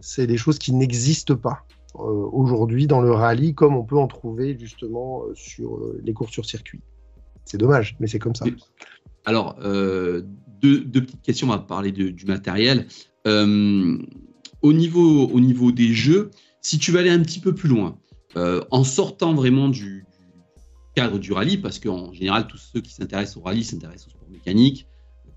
C'est 0.00 0.26
des 0.26 0.36
choses 0.36 0.58
qui 0.58 0.72
n'existent 0.72 1.36
pas. 1.36 1.64
Euh, 1.96 2.28
aujourd'hui 2.32 2.86
dans 2.86 3.00
le 3.00 3.10
rallye, 3.10 3.52
comme 3.52 3.74
on 3.74 3.82
peut 3.82 3.98
en 3.98 4.06
trouver 4.06 4.56
justement 4.56 5.24
euh, 5.24 5.32
sur 5.34 5.76
euh, 5.76 6.00
les 6.04 6.12
courses 6.12 6.30
sur 6.30 6.44
circuit. 6.44 6.80
C'est 7.44 7.58
dommage, 7.58 7.96
mais 7.98 8.06
c'est 8.06 8.20
comme 8.20 8.36
ça. 8.36 8.46
Alors, 9.24 9.56
deux, 9.60 10.84
petites 10.92 11.22
questions, 11.22 11.48
on 11.48 11.50
va 11.50 11.58
parler 11.58 11.90
du 11.90 12.24
matériel. 12.26 12.86
au, 13.26 14.72
niveau, 14.72 15.26
au 15.26 15.40
niveau 15.40 15.72
des 15.72 15.92
jeux, 15.92 16.30
si 16.62 16.78
tu 16.78 16.92
veux 16.92 17.00
aller 17.00 17.10
un 17.10 17.20
petit 17.20 17.40
peu 17.40 17.54
plus 17.54 17.68
loin, 17.68 17.98
en 18.36 18.84
sortant 18.84 19.34
vraiment 19.34 19.68
du, 19.68 20.06
cadre 20.94 21.18
du 21.18 21.32
rallye, 21.32 21.58
parce 21.58 21.78
qu'en 21.78 22.12
général, 22.12 22.46
tous 22.46 22.58
ceux 22.72 22.80
qui 22.80 22.92
s'intéressent 22.92 23.38
au 23.38 23.40
rallye 23.40 23.64
s'intéressent 23.64 24.08
au 24.08 24.10
sport 24.10 24.28
mécanique, 24.30 24.86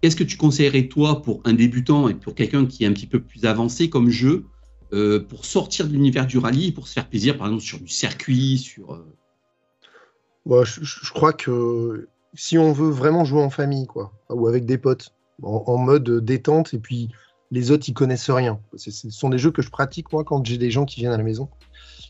qu'est-ce 0.04 0.18
que 0.18 0.26
tu 0.26 0.36
conseillerais, 0.36 0.90
toi, 0.90 1.22
pour 1.22 1.40
un 1.46 1.54
débutant 1.54 2.10
et 2.10 2.14
pour 2.14 2.36
quelqu'un 2.36 2.66
qui 2.66 2.84
est 2.84 2.88
un 2.88 2.92
petit 2.92 3.08
peu 3.08 3.22
plus 3.22 3.46
avancé 3.46 3.90
comme 3.90 4.10
jeu 4.10 4.44
euh, 4.92 5.26
pour 5.26 5.46
sortir 5.46 5.88
de 5.88 5.94
l'univers 5.94 6.28
du 6.28 6.40
rallye, 6.40 6.74
pour 6.74 6.90
se 6.90 6.94
faire 6.94 7.08
plaisir, 7.08 7.38
par 7.38 7.48
exemple, 7.48 7.64
sur 7.64 7.80
du 7.80 7.88
circuit, 7.88 8.58
sur. 8.58 8.96
Euh, 8.96 10.66
je, 10.66 11.14
crois 11.14 11.32
que 11.32 12.10
si 12.34 12.58
on 12.58 12.74
veut 12.74 12.90
vraiment 12.90 13.24
jouer 13.24 13.42
en 13.42 13.50
famille, 13.50 13.88
quoi, 13.88 14.12
ou 14.30 14.46
avec 14.48 14.66
des 14.66 14.78
potes, 14.78 15.16
en, 15.42 15.78
mode 15.78 16.20
détente, 16.26 16.74
et 16.74 16.80
puis 16.80 17.08
les 17.50 17.72
autres, 17.72 17.88
ils 17.88 17.94
connaissent 17.94 18.30
rien. 18.30 18.60
Ce 18.76 18.92
sont 19.10 19.30
des 19.30 19.38
jeux 19.38 19.52
que 19.52 19.62
je 19.62 19.70
pratique, 19.70 20.12
moi, 20.12 20.26
quand 20.26 20.46
j'ai 20.46 20.58
des 20.58 20.70
gens 20.70 20.84
qui 20.84 21.00
viennent 21.00 21.14
à 21.14 21.18
la 21.18 21.24
maison, 21.24 21.48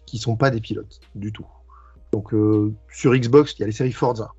qui 0.08 0.18
sont 0.18 0.36
pas 0.36 0.50
des 0.50 0.62
pilotes, 0.62 1.00
du 1.14 1.32
tout. 1.32 1.46
Donc, 2.12 2.34
euh, 2.34 2.74
sur 2.92 3.14
Xbox, 3.14 3.54
il 3.54 3.60
y 3.60 3.64
a 3.64 3.68
les 3.68 3.72
séries 3.72 3.92
Forza, 3.92 4.32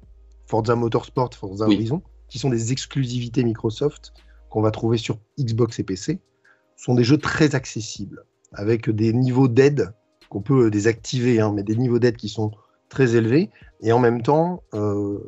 Forza 0.49 0.75
Motorsport, 0.75 1.35
Forza 1.35 1.67
Horizon, 1.67 2.03
qui 2.29 2.39
sont 2.39 2.51
des 2.51 2.73
exclusivités 2.73 3.45
Microsoft 3.45 4.13
qu'on 4.51 4.63
va 4.63 4.71
trouver 4.71 4.99
sur 4.99 5.19
Xbox 5.39 5.79
et 5.79 5.85
PC. 5.85 6.21
Sont 6.77 6.95
des 6.95 7.05
jeux 7.05 7.19
très 7.19 7.55
accessibles 7.55 8.25
avec 8.53 8.91
des 8.91 9.13
niveaux 9.13 9.49
d'aide 9.49 9.93
qu'on 10.29 10.43
peut 10.43 10.71
désactiver, 10.71 11.41
hein, 11.41 11.53
mais 11.55 11.63
des 11.63 11.77
niveaux 11.77 11.99
d'aide 11.99 12.17
qui 12.17 12.29
sont 12.29 12.53
très 12.89 13.17
élevés. 13.17 13.51
Et 13.81 13.93
en 13.93 13.99
même 13.99 14.23
temps, 14.23 14.63
euh, 14.75 15.19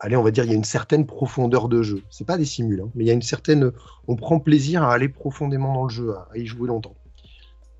allez, 0.00 0.16
on 0.16 0.22
va 0.22 0.30
dire, 0.30 0.44
il 0.44 0.50
y 0.50 0.52
a 0.52 0.56
une 0.56 0.64
certaine 0.64 1.06
profondeur 1.06 1.68
de 1.68 1.82
jeu. 1.82 2.02
C'est 2.10 2.26
pas 2.26 2.36
des 2.36 2.44
simules, 2.44 2.82
hein, 2.82 2.90
mais 2.94 3.04
il 3.04 3.06
y 3.06 3.10
a 3.10 3.14
une 3.14 3.22
certaine. 3.22 3.72
On 4.06 4.16
prend 4.16 4.40
plaisir 4.40 4.82
à 4.82 4.92
aller 4.92 5.08
profondément 5.08 5.72
dans 5.72 5.84
le 5.84 5.90
jeu, 5.90 6.14
à, 6.14 6.36
y 6.36 6.46
jouer 6.46 6.68
longtemps. 6.68 6.94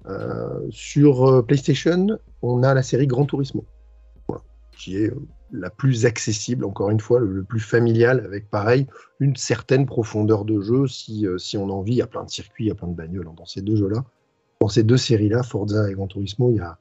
Euh, 0.06 0.66
sur 0.70 1.24
euh, 1.28 1.42
PlayStation, 1.42 2.18
on 2.42 2.62
a 2.62 2.74
la 2.74 2.82
série 2.82 3.06
Gran 3.06 3.24
Turismo, 3.24 3.64
qui 4.76 4.96
est 4.98 5.12
la 5.54 5.70
plus 5.70 6.04
accessible, 6.06 6.64
encore 6.64 6.90
une 6.90 7.00
fois, 7.00 7.20
le, 7.20 7.42
plus 7.44 7.60
familial, 7.60 8.20
avec 8.24 8.50
pareil, 8.50 8.86
une 9.20 9.36
certaine 9.36 9.86
profondeur 9.86 10.44
de 10.44 10.60
jeu 10.60 10.86
si, 10.86 11.26
si 11.38 11.56
on 11.56 11.68
a 11.68 11.72
envie. 11.72 11.92
Il 11.92 11.98
y 11.98 12.02
a 12.02 12.06
plein 12.06 12.24
de 12.24 12.30
circuits, 12.30 12.64
il 12.64 12.68
y 12.68 12.70
a 12.70 12.74
plein 12.74 12.88
de 12.88 12.94
bagnoles 12.94 13.28
hein, 13.28 13.34
dans 13.36 13.46
ces 13.46 13.62
deux 13.62 13.76
jeux-là 13.76 14.04
dans 14.64 14.68
ces 14.68 14.82
deux 14.82 14.96
séries-là, 14.96 15.42
Forza 15.42 15.90
et 15.90 15.92
Gran 15.92 16.06
Turismo, 16.06 16.50
il 16.50 16.56
y 16.56 16.60
a 16.60 16.78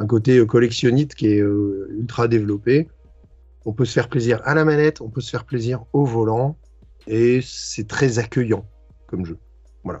un 0.00 0.06
côté 0.08 0.38
euh, 0.38 0.46
collectionniste 0.46 1.14
qui 1.14 1.28
est 1.28 1.40
euh, 1.40 1.86
ultra 1.96 2.26
développé. 2.26 2.88
On 3.64 3.72
peut 3.72 3.84
se 3.84 3.92
faire 3.92 4.08
plaisir 4.08 4.40
à 4.44 4.54
la 4.54 4.64
manette, 4.64 5.00
on 5.00 5.08
peut 5.10 5.20
se 5.20 5.30
faire 5.30 5.44
plaisir 5.44 5.84
au 5.92 6.04
volant, 6.04 6.58
et 7.06 7.40
c'est 7.40 7.86
très 7.86 8.18
accueillant 8.18 8.66
comme 9.06 9.24
jeu. 9.24 9.38
Voilà. 9.84 10.00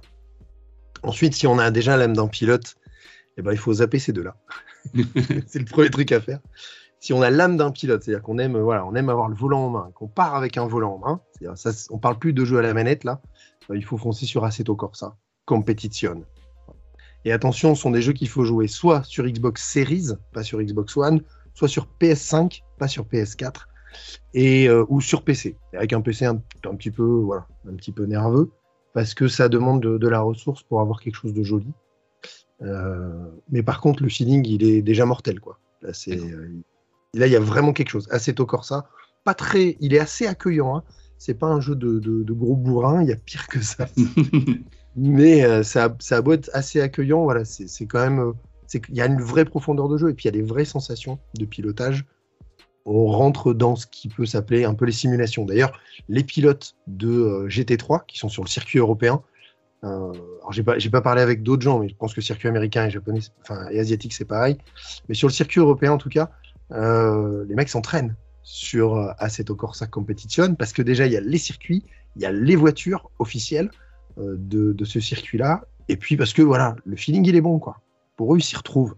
Ensuite, 1.04 1.34
si 1.34 1.46
on 1.46 1.60
a 1.60 1.70
déjà 1.70 1.96
l'âme 1.96 2.16
d'un 2.16 2.26
pilote, 2.26 2.74
eh 3.36 3.42
ben, 3.42 3.52
il 3.52 3.58
faut 3.58 3.74
zapper 3.74 4.00
ces 4.00 4.12
deux-là. 4.12 4.36
c'est 5.46 5.60
le 5.60 5.66
premier 5.66 5.90
truc 5.90 6.10
à 6.10 6.20
faire. 6.20 6.40
Si 7.00 7.14
on 7.14 7.22
a 7.22 7.30
l'âme 7.30 7.56
d'un 7.56 7.70
pilote, 7.70 8.02
c'est-à-dire 8.02 8.22
qu'on 8.22 8.38
aime, 8.38 8.58
voilà, 8.58 8.84
on 8.84 8.94
aime 8.94 9.08
avoir 9.08 9.28
le 9.28 9.34
volant 9.34 9.66
en 9.66 9.70
main, 9.70 9.90
qu'on 9.94 10.06
part 10.06 10.34
avec 10.34 10.58
un 10.58 10.66
volant 10.66 10.94
en 10.94 10.98
main, 10.98 11.56
ça, 11.56 11.70
on 11.90 11.98
parle 11.98 12.18
plus 12.18 12.34
de 12.34 12.44
jeu 12.44 12.58
à 12.58 12.62
la 12.62 12.74
manette 12.74 13.04
là, 13.04 13.22
euh, 13.70 13.76
il 13.76 13.84
faut 13.84 13.96
foncer 13.96 14.26
sur 14.26 14.44
Assetto 14.44 14.76
Corsa, 14.76 15.16
Competition. 15.46 16.24
Et 17.24 17.32
attention, 17.32 17.74
ce 17.74 17.82
sont 17.82 17.90
des 17.90 18.02
jeux 18.02 18.12
qu'il 18.12 18.28
faut 18.28 18.44
jouer 18.44 18.66
soit 18.66 19.02
sur 19.04 19.24
Xbox 19.24 19.62
Series, 19.62 20.08
pas 20.32 20.42
sur 20.42 20.60
Xbox 20.60 20.96
One, 20.96 21.22
soit 21.54 21.68
sur 21.68 21.88
PS5, 22.00 22.62
pas 22.78 22.88
sur 22.88 23.04
PS4, 23.04 23.66
et, 24.34 24.68
euh, 24.68 24.84
ou 24.88 25.00
sur 25.00 25.22
PC, 25.22 25.56
avec 25.72 25.92
un 25.92 26.00
PC 26.00 26.26
un, 26.26 26.36
petit 26.36 26.90
peu, 26.90 27.04
voilà, 27.04 27.46
un 27.68 27.74
petit 27.74 27.92
peu 27.92 28.04
nerveux, 28.04 28.50
parce 28.92 29.14
que 29.14 29.28
ça 29.28 29.48
demande 29.48 29.80
de, 29.80 30.08
la 30.08 30.20
ressource 30.20 30.62
pour 30.62 30.80
avoir 30.80 31.00
quelque 31.00 31.16
chose 31.16 31.34
de 31.34 31.42
joli. 31.42 31.72
Euh, 32.62 33.26
mais 33.50 33.62
par 33.62 33.80
contre, 33.80 34.02
le 34.02 34.08
feeling, 34.08 34.46
il 34.46 34.64
est 34.64 34.82
déjà 34.82 35.06
mortel, 35.06 35.40
quoi. 35.40 35.58
Là, 35.82 35.94
c'est, 35.94 36.18
euh, 36.18 36.62
là, 37.14 37.26
il 37.26 37.32
y 37.32 37.36
a 37.36 37.40
vraiment 37.40 37.72
quelque 37.72 37.90
chose. 37.90 38.08
Assetto 38.10 38.46
Corsa, 38.46 38.86
pas 39.24 39.34
très, 39.34 39.76
il 39.80 39.94
est 39.94 39.98
assez 39.98 40.26
accueillant. 40.26 40.76
Hein. 40.76 40.84
C'est 41.18 41.34
pas 41.34 41.46
un 41.46 41.60
jeu 41.60 41.74
de, 41.74 41.98
de 41.98 42.32
gros 42.32 42.56
bourrin, 42.56 43.02
il 43.02 43.08
y 43.08 43.12
a 43.12 43.16
pire 43.16 43.46
que 43.48 43.60
ça. 43.60 43.88
mais 44.96 45.44
euh, 45.44 45.62
ça, 45.62 45.94
ça 46.00 46.16
a 46.16 46.22
beau 46.22 46.32
être 46.32 46.50
assez 46.52 46.80
accueillant, 46.80 47.24
voilà, 47.24 47.44
c'est 47.44 47.86
quand 47.86 48.00
même. 48.00 48.20
Euh, 48.20 48.32
il 48.88 48.94
y 48.94 49.00
a 49.00 49.06
une 49.06 49.20
vraie 49.20 49.44
profondeur 49.44 49.88
de 49.88 49.98
jeu 49.98 50.10
et 50.10 50.14
puis 50.14 50.24
il 50.24 50.26
y 50.26 50.38
a 50.38 50.40
des 50.40 50.46
vraies 50.46 50.64
sensations 50.64 51.18
de 51.36 51.44
pilotage. 51.44 52.04
On 52.86 53.06
rentre 53.06 53.52
dans 53.52 53.74
ce 53.74 53.86
qui 53.86 54.08
peut 54.08 54.26
s'appeler 54.26 54.64
un 54.64 54.74
peu 54.74 54.84
les 54.84 54.92
simulations. 54.92 55.44
D'ailleurs, 55.44 55.72
les 56.08 56.22
pilotes 56.22 56.76
de 56.86 57.08
euh, 57.08 57.48
GT3 57.48 58.06
qui 58.06 58.18
sont 58.18 58.28
sur 58.28 58.44
le 58.44 58.48
circuit 58.48 58.78
européen, 58.78 59.22
alors 59.82 60.52
j'ai 60.52 60.62
pas, 60.62 60.76
pas 60.92 61.00
parlé 61.00 61.22
avec 61.22 61.42
d'autres 61.42 61.62
gens, 61.62 61.78
mais 61.78 61.88
je 61.88 61.96
pense 61.96 62.12
que 62.12 62.20
le 62.20 62.24
circuit 62.24 62.48
américain 62.48 62.86
et 62.86 62.90
japonais, 62.90 63.20
enfin 63.40 63.66
et 63.70 63.80
asiatique 63.80 64.12
c'est 64.12 64.26
pareil. 64.26 64.58
Mais 65.08 65.14
sur 65.14 65.26
le 65.26 65.32
circuit 65.32 65.58
européen 65.58 65.92
en 65.92 65.98
tout 65.98 66.10
cas, 66.10 66.30
les 66.70 67.54
mecs 67.54 67.68
s'entraînent 67.68 68.16
sur 68.42 69.14
Assetto 69.18 69.54
Corsa 69.54 69.86
Competition 69.86 70.54
parce 70.54 70.72
que 70.72 70.82
déjà 70.82 71.06
il 71.06 71.12
y 71.12 71.16
a 71.16 71.20
les 71.20 71.38
circuits, 71.38 71.84
il 72.16 72.22
y 72.22 72.26
a 72.26 72.32
les 72.32 72.56
voitures 72.56 73.10
officielles. 73.18 73.70
Euh, 74.18 74.36
de, 74.38 74.84
ce 74.84 74.98
circuit-là. 74.98 75.64
Et 75.88 75.96
puis 75.96 76.16
parce 76.16 76.32
que 76.32 76.42
voilà, 76.42 76.74
le 76.84 76.96
feeling 76.96 77.26
il 77.26 77.36
est 77.36 77.40
bon 77.40 77.58
quoi. 77.58 77.80
Pour 78.16 78.34
eux, 78.34 78.38
ils 78.38 78.42
s'y 78.42 78.56
retrouvent. 78.56 78.96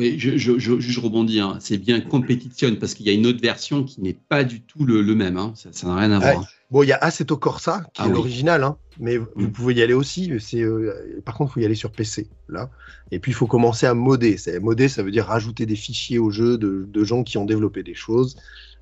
Oui, 0.00 0.18
je, 0.18 0.38
je, 0.38 0.58
je, 0.58 1.00
rebondis. 1.00 1.40
Hein. 1.40 1.58
C'est 1.60 1.76
bien 1.76 2.00
compétition 2.00 2.74
parce 2.76 2.94
qu'il 2.94 3.04
y 3.04 3.10
a 3.10 3.12
une 3.12 3.26
autre 3.26 3.42
version 3.42 3.84
qui 3.84 4.00
n'est 4.00 4.14
pas 4.14 4.44
du 4.44 4.62
tout 4.62 4.86
le, 4.86 5.02
même. 5.14 5.36
Hein. 5.36 5.52
Ça 5.54 5.86
n'a 5.86 5.94
rien 5.94 6.10
à 6.12 6.18
voir. 6.18 6.48
Bon, 6.70 6.82
il 6.82 6.88
y 6.88 6.92
a 6.92 6.96
Assetto 6.96 7.36
Corsa 7.36 7.82
qui 7.92 8.00
ah 8.00 8.06
est 8.06 8.10
l'original, 8.10 8.64
hein. 8.64 8.78
mais 8.98 9.18
vous 9.18 9.26
mm. 9.36 9.52
pouvez 9.52 9.74
y 9.74 9.82
aller 9.82 9.92
aussi. 9.92 10.32
C'est 10.40 10.62
euh, 10.62 11.20
par 11.22 11.34
contre, 11.34 11.50
il 11.50 11.54
faut 11.54 11.60
y 11.60 11.64
aller 11.66 11.74
sur 11.74 11.92
PC 11.92 12.28
là. 12.48 12.70
Et 13.10 13.18
puis 13.18 13.32
il 13.32 13.34
faut 13.34 13.46
commencer 13.46 13.84
à 13.84 13.92
modder. 13.92 14.36
Modder, 14.62 14.88
ça 14.88 15.02
veut 15.02 15.10
dire 15.10 15.26
rajouter 15.26 15.66
des 15.66 15.76
fichiers 15.76 16.18
au 16.18 16.30
jeu 16.30 16.56
de, 16.56 16.86
de 16.88 17.04
gens 17.04 17.22
qui 17.22 17.36
ont 17.36 17.44
développé 17.44 17.82
des 17.82 17.94
choses 17.94 18.36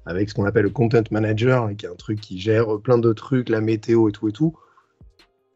avec 0.07 0.31
ce 0.31 0.35
qu'on 0.35 0.45
appelle 0.45 0.63
le 0.63 0.71
content 0.71 1.03
manager, 1.11 1.69
qui 1.77 1.85
est 1.85 1.89
un 1.89 1.97
truc 1.97 2.21
qui 2.21 2.39
gère 2.39 2.79
plein 2.79 2.99
de 2.99 3.13
trucs, 3.13 3.49
la 3.49 3.61
météo 3.61 4.09
et 4.09 4.13
tout 4.13 4.29
et 4.29 4.33
tout. 4.33 4.55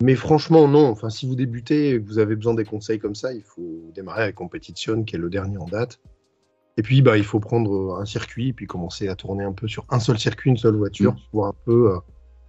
Mais 0.02 0.16
franchement, 0.16 0.66
non. 0.66 0.88
Enfin, 0.88 1.10
si 1.10 1.26
vous 1.28 1.36
débutez 1.36 1.90
et 1.90 2.02
que 2.02 2.06
vous 2.06 2.18
avez 2.18 2.34
besoin 2.34 2.54
des 2.54 2.64
conseils 2.64 2.98
comme 2.98 3.14
ça, 3.14 3.32
il 3.32 3.42
faut 3.42 3.92
démarrer 3.94 4.24
avec 4.24 4.34
Competition, 4.34 5.04
qui 5.04 5.14
est 5.14 5.18
le 5.18 5.30
dernier 5.30 5.58
en 5.58 5.66
date. 5.66 6.00
Et 6.76 6.82
puis, 6.82 7.02
bah, 7.02 7.16
il 7.16 7.24
faut 7.24 7.38
prendre 7.38 8.00
un 8.00 8.04
circuit 8.04 8.48
et 8.48 8.52
puis 8.52 8.66
commencer 8.66 9.06
à 9.06 9.14
tourner 9.14 9.44
un 9.44 9.52
peu 9.52 9.68
sur 9.68 9.86
un 9.90 10.00
seul 10.00 10.18
circuit, 10.18 10.50
une 10.50 10.56
seule 10.56 10.74
voiture, 10.74 11.14
pour 11.14 11.22
mm. 11.22 11.28
voir 11.32 11.48
un 11.50 11.56
peu 11.64 11.92
euh, 11.92 11.98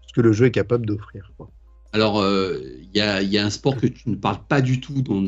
ce 0.07 0.13
que 0.13 0.22
le 0.22 0.33
jeu 0.33 0.48
est 0.48 0.51
capable 0.51 0.88
d'offrir. 0.88 1.31
Alors, 1.91 2.22
euh, 2.22 2.60
il 2.81 2.89
y, 2.98 3.01
a 3.38 3.45
un 3.45 3.50
sport 3.51 3.77
que 3.77 3.86
tu 3.86 4.10
ne 4.10 4.15
parles 4.15 4.43
pas 4.50 4.62
du 4.62 4.79
tout 4.79 5.03
dans, 5.03 5.24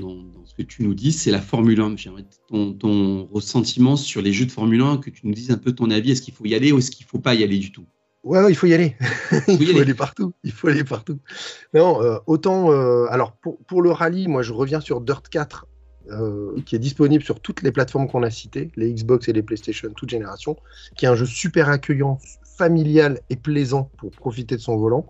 ce 0.46 0.56
que 0.56 0.64
tu 0.64 0.82
nous 0.82 0.96
dis, 0.96 1.12
c'est 1.12 1.30
la 1.30 1.42
Formule 1.42 1.80
1. 1.80 1.96
J'aimerais 1.98 2.26
ton, 2.50 2.74
ton 2.74 3.26
ressentiment 3.26 3.98
sur 3.98 4.24
les 4.24 4.34
jeux 4.34 4.48
de 4.48 4.52
Formule 4.52 4.82
1, 4.82 4.98
que 4.98 5.12
tu 5.12 5.28
nous 5.28 5.34
dises 5.36 5.52
un 5.52 5.60
peu 5.60 5.74
ton 5.74 5.92
avis. 5.92 6.12
Est-ce 6.14 6.24
qu'il 6.24 6.34
faut 6.34 6.46
y 6.46 6.56
aller 6.56 6.72
ou 6.72 6.80
est-ce 6.80 6.90
qu'il 6.90 7.06
ne 7.06 7.10
faut 7.10 7.20
pas 7.20 7.36
y 7.36 7.44
aller 7.44 7.60
du 7.60 7.72
tout? 7.72 7.86
Ouais, 8.26 8.42
il 8.50 8.56
faut 8.56 8.66
y 8.66 8.74
aller. 8.74 8.96
il 9.48 9.72
faut 9.72 9.80
aller 9.80 9.94
partout. 9.94 10.34
Il 10.44 10.52
faut 10.52 10.68
aller 10.68 10.84
partout. 10.84 11.20
Non, 11.76 12.02
euh, 12.02 12.18
autant. 12.26 12.72
Euh, 12.72 13.06
alors, 13.12 13.34
pour, 13.34 13.58
pour, 13.66 13.84
le 13.84 13.92
rallye, 13.92 14.28
moi, 14.28 14.42
je 14.42 14.52
reviens 14.52 14.82
sur 14.82 15.00
Dirt 15.00 15.30
4. 15.30 15.68
qui 16.66 16.76
est 16.76 16.80
disponible 16.80 17.24
sur 17.24 17.40
toutes 17.40 17.62
les 17.62 17.72
plateformes 17.72 18.08
qu'on 18.08 18.24
a 18.24 18.32
citées, 18.32 18.72
les 18.76 18.92
Xbox 18.92 19.28
et 19.28 19.34
les 19.34 19.44
PlayStation, 19.44 19.90
toute 19.96 20.10
génération, 20.10 20.58
qui 20.96 21.06
est 21.06 21.08
un 21.08 21.16
jeu 21.16 21.26
super 21.26 21.70
accueillant, 21.70 22.18
familial 22.58 23.20
et 23.30 23.36
plaisant 23.36 23.92
pour 23.98 24.12
profiter 24.12 24.56
de 24.56 24.62
son 24.62 24.78
volant 24.78 25.06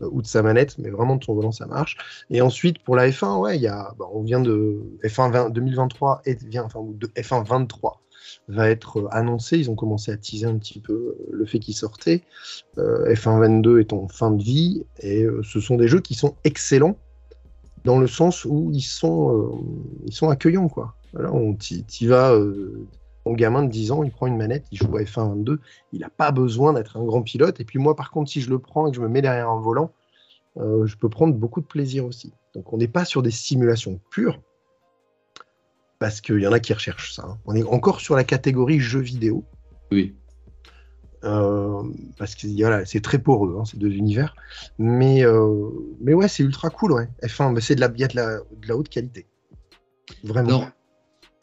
ou 0.00 0.20
de 0.20 0.26
sa 0.26 0.42
manette, 0.42 0.78
mais 0.78 0.90
vraiment 0.90 1.16
de 1.16 1.24
son 1.24 1.34
volant, 1.34 1.52
ça 1.52 1.66
marche. 1.66 1.96
Et 2.28 2.42
ensuite, 2.42 2.80
pour 2.80 2.96
la 2.96 3.08
F1, 3.08 3.38
ouais, 3.38 3.56
il 3.56 3.62
y 3.62 3.68
a, 3.68 3.94
bah, 3.98 4.06
on 4.12 4.22
vient 4.22 4.40
de 4.40 4.82
F1 5.04 5.52
2023 5.52 6.22
et 6.26 6.34
vient, 6.34 6.64
enfin, 6.64 6.80
de 6.82 7.06
F1 7.06 7.46
23 7.46 8.01
va 8.48 8.68
être 8.70 9.00
euh, 9.00 9.08
annoncé. 9.10 9.58
Ils 9.58 9.70
ont 9.70 9.74
commencé 9.74 10.10
à 10.10 10.16
teaser 10.16 10.46
un 10.46 10.58
petit 10.58 10.80
peu 10.80 10.92
euh, 10.92 11.28
le 11.30 11.46
fait 11.46 11.58
qu'il 11.58 11.74
sortait. 11.74 12.22
Euh, 12.78 13.12
F1 13.12 13.40
22 13.40 13.80
est 13.80 13.92
en 13.92 14.08
fin 14.08 14.30
de 14.30 14.42
vie 14.42 14.84
et 15.00 15.26
ce 15.42 15.60
sont 15.60 15.76
des 15.76 15.88
jeux 15.88 16.00
qui 16.00 16.14
sont 16.14 16.36
excellents 16.44 16.96
dans 17.84 17.98
le 17.98 18.06
sens 18.06 18.44
où 18.44 18.70
ils 18.72 18.82
sont, 18.82 19.60
ils 20.06 20.12
sont 20.12 20.28
accueillants. 20.28 20.68
Quoi. 20.68 20.94
Voilà, 21.12 21.32
on 21.32 21.56
y 21.60 22.06
vas 22.06 22.38
mon 23.24 23.34
gamin 23.34 23.62
de 23.62 23.70
10 23.70 23.92
ans, 23.92 24.02
il 24.02 24.10
prend 24.10 24.26
une 24.26 24.36
manette, 24.36 24.64
il 24.72 24.78
joue 24.78 24.96
à 24.96 25.02
F1 25.02 25.28
22, 25.28 25.60
il 25.92 26.00
n'a 26.00 26.10
pas 26.10 26.32
besoin 26.32 26.72
d'être 26.72 26.96
un 26.96 27.04
grand 27.04 27.22
pilote. 27.22 27.60
Et 27.60 27.64
puis 27.64 27.78
moi, 27.78 27.94
par 27.94 28.10
contre, 28.10 28.30
si 28.30 28.40
je 28.40 28.50
le 28.50 28.58
prends 28.58 28.86
et 28.86 28.90
que 28.90 28.96
je 28.96 29.00
me 29.00 29.08
mets 29.08 29.22
derrière 29.22 29.48
un 29.48 29.60
volant, 29.60 29.92
je 30.56 30.96
peux 30.96 31.08
prendre 31.08 31.34
beaucoup 31.34 31.60
de 31.60 31.66
plaisir 31.66 32.04
aussi. 32.04 32.32
Donc 32.54 32.72
on 32.72 32.76
n'est 32.76 32.88
pas 32.88 33.04
sur 33.04 33.22
des 33.22 33.30
simulations 33.30 34.00
pures, 34.10 34.40
parce 36.02 36.20
qu'il 36.20 36.40
y 36.40 36.46
en 36.48 36.52
a 36.52 36.58
qui 36.58 36.72
recherchent 36.72 37.14
ça. 37.14 37.22
Hein. 37.24 37.38
On 37.46 37.54
est 37.54 37.62
encore 37.62 38.00
sur 38.00 38.16
la 38.16 38.24
catégorie 38.24 38.80
jeux 38.80 39.00
vidéo. 39.00 39.44
Oui. 39.92 40.16
Euh, 41.22 41.84
parce 42.18 42.34
que 42.34 42.48
voilà, 42.58 42.84
c'est 42.84 43.00
très 43.00 43.20
poreux, 43.20 43.56
hein, 43.56 43.64
ces 43.64 43.76
deux 43.76 43.92
univers. 43.92 44.34
Mais, 44.80 45.24
euh, 45.24 45.68
mais 46.00 46.12
ouais, 46.12 46.26
c'est 46.26 46.42
ultra 46.42 46.70
cool, 46.70 46.90
ouais. 46.90 47.08
F1, 47.22 47.60
c'est 47.60 47.76
de 47.76 47.80
la, 47.80 47.92
y 47.96 48.02
a 48.02 48.08
de 48.08 48.16
la, 48.16 48.38
de 48.38 48.66
la 48.66 48.76
haute 48.76 48.88
qualité. 48.88 49.26
Vraiment. 50.24 50.66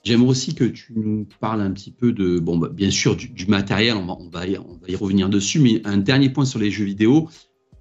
J'aimerais 0.04 0.28
aussi 0.28 0.56
que 0.56 0.66
tu 0.66 0.92
nous 0.94 1.26
parles 1.40 1.62
un 1.62 1.72
petit 1.72 1.92
peu 1.92 2.12
de, 2.12 2.38
bon, 2.40 2.58
bah, 2.58 2.68
bien 2.68 2.92
sûr, 2.92 3.16
du, 3.16 3.46
matériel, 3.46 3.96
on 3.96 4.06
va, 4.06 4.18
on, 4.20 4.30
va 4.30 4.46
y, 4.46 4.58
on 4.58 4.78
va 4.82 4.90
y 4.90 4.96
revenir 4.98 5.30
dessus, 5.30 5.60
mais 5.60 5.82
un 5.86 5.98
dernier 5.98 6.30
point 6.30 6.44
sur 6.44 6.60
les 6.60 6.70
jeux 6.70 6.84
vidéo. 6.84 7.30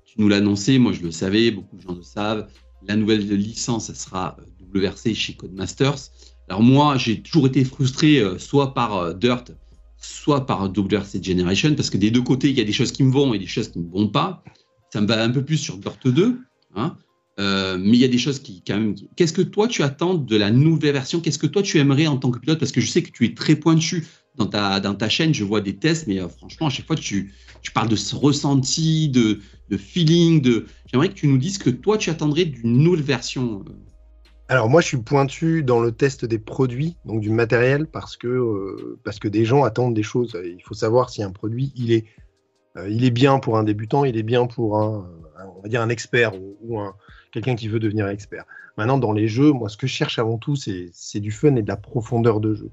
Tu 0.04 0.20
nous 0.20 0.28
l'as 0.28 0.36
annoncé, 0.36 0.78
moi 0.78 0.92
je 0.92 1.02
le 1.02 1.10
savais, 1.10 1.50
beaucoup 1.50 1.76
de 1.76 1.82
gens 1.82 1.94
le 1.96 2.02
savent. 2.02 2.48
La 2.86 2.94
nouvelle 2.94 3.26
licence, 3.28 3.88
ça 3.88 3.94
sera 3.94 4.36
euh, 4.38 4.78
WRC 4.78 5.14
chez 5.14 5.34
Codemasters. 5.34 6.12
Alors 6.48 6.62
moi, 6.62 6.96
j'ai 6.96 7.20
toujours 7.20 7.46
été 7.46 7.64
frustré 7.64 8.18
euh, 8.18 8.38
soit 8.38 8.72
par 8.72 8.96
euh, 8.96 9.12
Dirt, 9.12 9.52
soit 9.98 10.46
par 10.46 10.64
WRC 10.64 11.22
Generation, 11.22 11.74
parce 11.74 11.90
que 11.90 11.98
des 11.98 12.10
deux 12.10 12.22
côtés, 12.22 12.48
il 12.48 12.56
y 12.56 12.60
a 12.60 12.64
des 12.64 12.72
choses 12.72 12.92
qui 12.92 13.04
me 13.04 13.12
vont 13.12 13.34
et 13.34 13.38
des 13.38 13.46
choses 13.46 13.68
qui 13.68 13.78
ne 13.80 13.84
me 13.84 13.90
vont 13.90 14.08
pas. 14.08 14.42
Ça 14.92 15.00
me 15.00 15.06
va 15.06 15.22
un 15.22 15.30
peu 15.30 15.44
plus 15.44 15.58
sur 15.58 15.76
Dirt 15.76 16.06
2, 16.06 16.40
hein. 16.74 16.96
euh, 17.38 17.76
mais 17.78 17.98
il 17.98 18.00
y 18.00 18.04
a 18.04 18.08
des 18.08 18.18
choses 18.18 18.38
qui, 18.38 18.62
quand 18.66 18.78
même. 18.78 18.94
Qu'est-ce 19.16 19.34
que 19.34 19.42
toi, 19.42 19.68
tu 19.68 19.82
attends 19.82 20.14
de 20.14 20.36
la 20.36 20.50
nouvelle 20.50 20.94
version? 20.94 21.20
Qu'est-ce 21.20 21.38
que 21.38 21.46
toi, 21.46 21.62
tu 21.62 21.78
aimerais 21.78 22.06
en 22.06 22.16
tant 22.16 22.30
que 22.30 22.38
pilote? 22.38 22.58
Parce 22.58 22.72
que 22.72 22.80
je 22.80 22.90
sais 22.90 23.02
que 23.02 23.10
tu 23.10 23.26
es 23.26 23.34
très 23.34 23.56
pointu 23.56 24.06
dans 24.36 24.46
ta, 24.46 24.80
dans 24.80 24.94
ta 24.94 25.10
chaîne, 25.10 25.34
je 25.34 25.44
vois 25.44 25.60
des 25.60 25.76
tests, 25.76 26.06
mais 26.06 26.20
franchement, 26.38 26.68
à 26.68 26.70
chaque 26.70 26.86
fois, 26.86 26.96
tu, 26.96 27.34
tu 27.60 27.72
parles 27.72 27.88
de 27.88 27.96
ce 27.96 28.14
ressenti, 28.14 29.10
de, 29.10 29.40
de 29.68 29.76
feeling. 29.76 30.62
J'aimerais 30.86 31.10
que 31.10 31.14
tu 31.14 31.26
nous 31.26 31.38
dises 31.38 31.58
que 31.58 31.68
toi, 31.68 31.98
tu 31.98 32.08
attendrais 32.08 32.46
d'une 32.46 32.78
nouvelle 32.78 33.02
version. 33.02 33.64
Alors 34.50 34.70
moi, 34.70 34.80
je 34.80 34.86
suis 34.86 34.96
pointu 34.96 35.62
dans 35.62 35.78
le 35.78 35.92
test 35.92 36.24
des 36.24 36.38
produits, 36.38 36.96
donc 37.04 37.20
du 37.20 37.28
matériel, 37.28 37.86
parce 37.86 38.16
que, 38.16 38.26
euh, 38.26 38.98
parce 39.04 39.18
que 39.18 39.28
des 39.28 39.44
gens 39.44 39.62
attendent 39.62 39.92
des 39.92 40.02
choses. 40.02 40.40
Il 40.42 40.62
faut 40.62 40.72
savoir 40.72 41.10
si 41.10 41.22
un 41.22 41.30
produit, 41.30 41.70
il 41.76 41.92
est, 41.92 42.06
euh, 42.78 42.88
il 42.88 43.04
est 43.04 43.10
bien 43.10 43.40
pour 43.40 43.58
un 43.58 43.62
débutant, 43.62 44.04
il 44.04 44.16
est 44.16 44.22
bien 44.22 44.46
pour 44.46 44.78
un, 44.78 45.06
on 45.58 45.60
va 45.60 45.68
dire 45.68 45.82
un 45.82 45.90
expert 45.90 46.32
ou, 46.62 46.80
un, 46.80 46.94
quelqu'un 47.30 47.56
qui 47.56 47.68
veut 47.68 47.78
devenir 47.78 48.08
expert. 48.08 48.44
Maintenant, 48.78 48.96
dans 48.96 49.12
les 49.12 49.28
jeux, 49.28 49.52
moi, 49.52 49.68
ce 49.68 49.76
que 49.76 49.86
je 49.86 49.92
cherche 49.92 50.18
avant 50.18 50.38
tout, 50.38 50.56
c'est 50.56 51.20
du 51.20 51.30
fun 51.30 51.54
et 51.56 51.62
de 51.62 51.68
la 51.68 51.76
profondeur 51.76 52.40
de 52.40 52.54
jeu. 52.54 52.70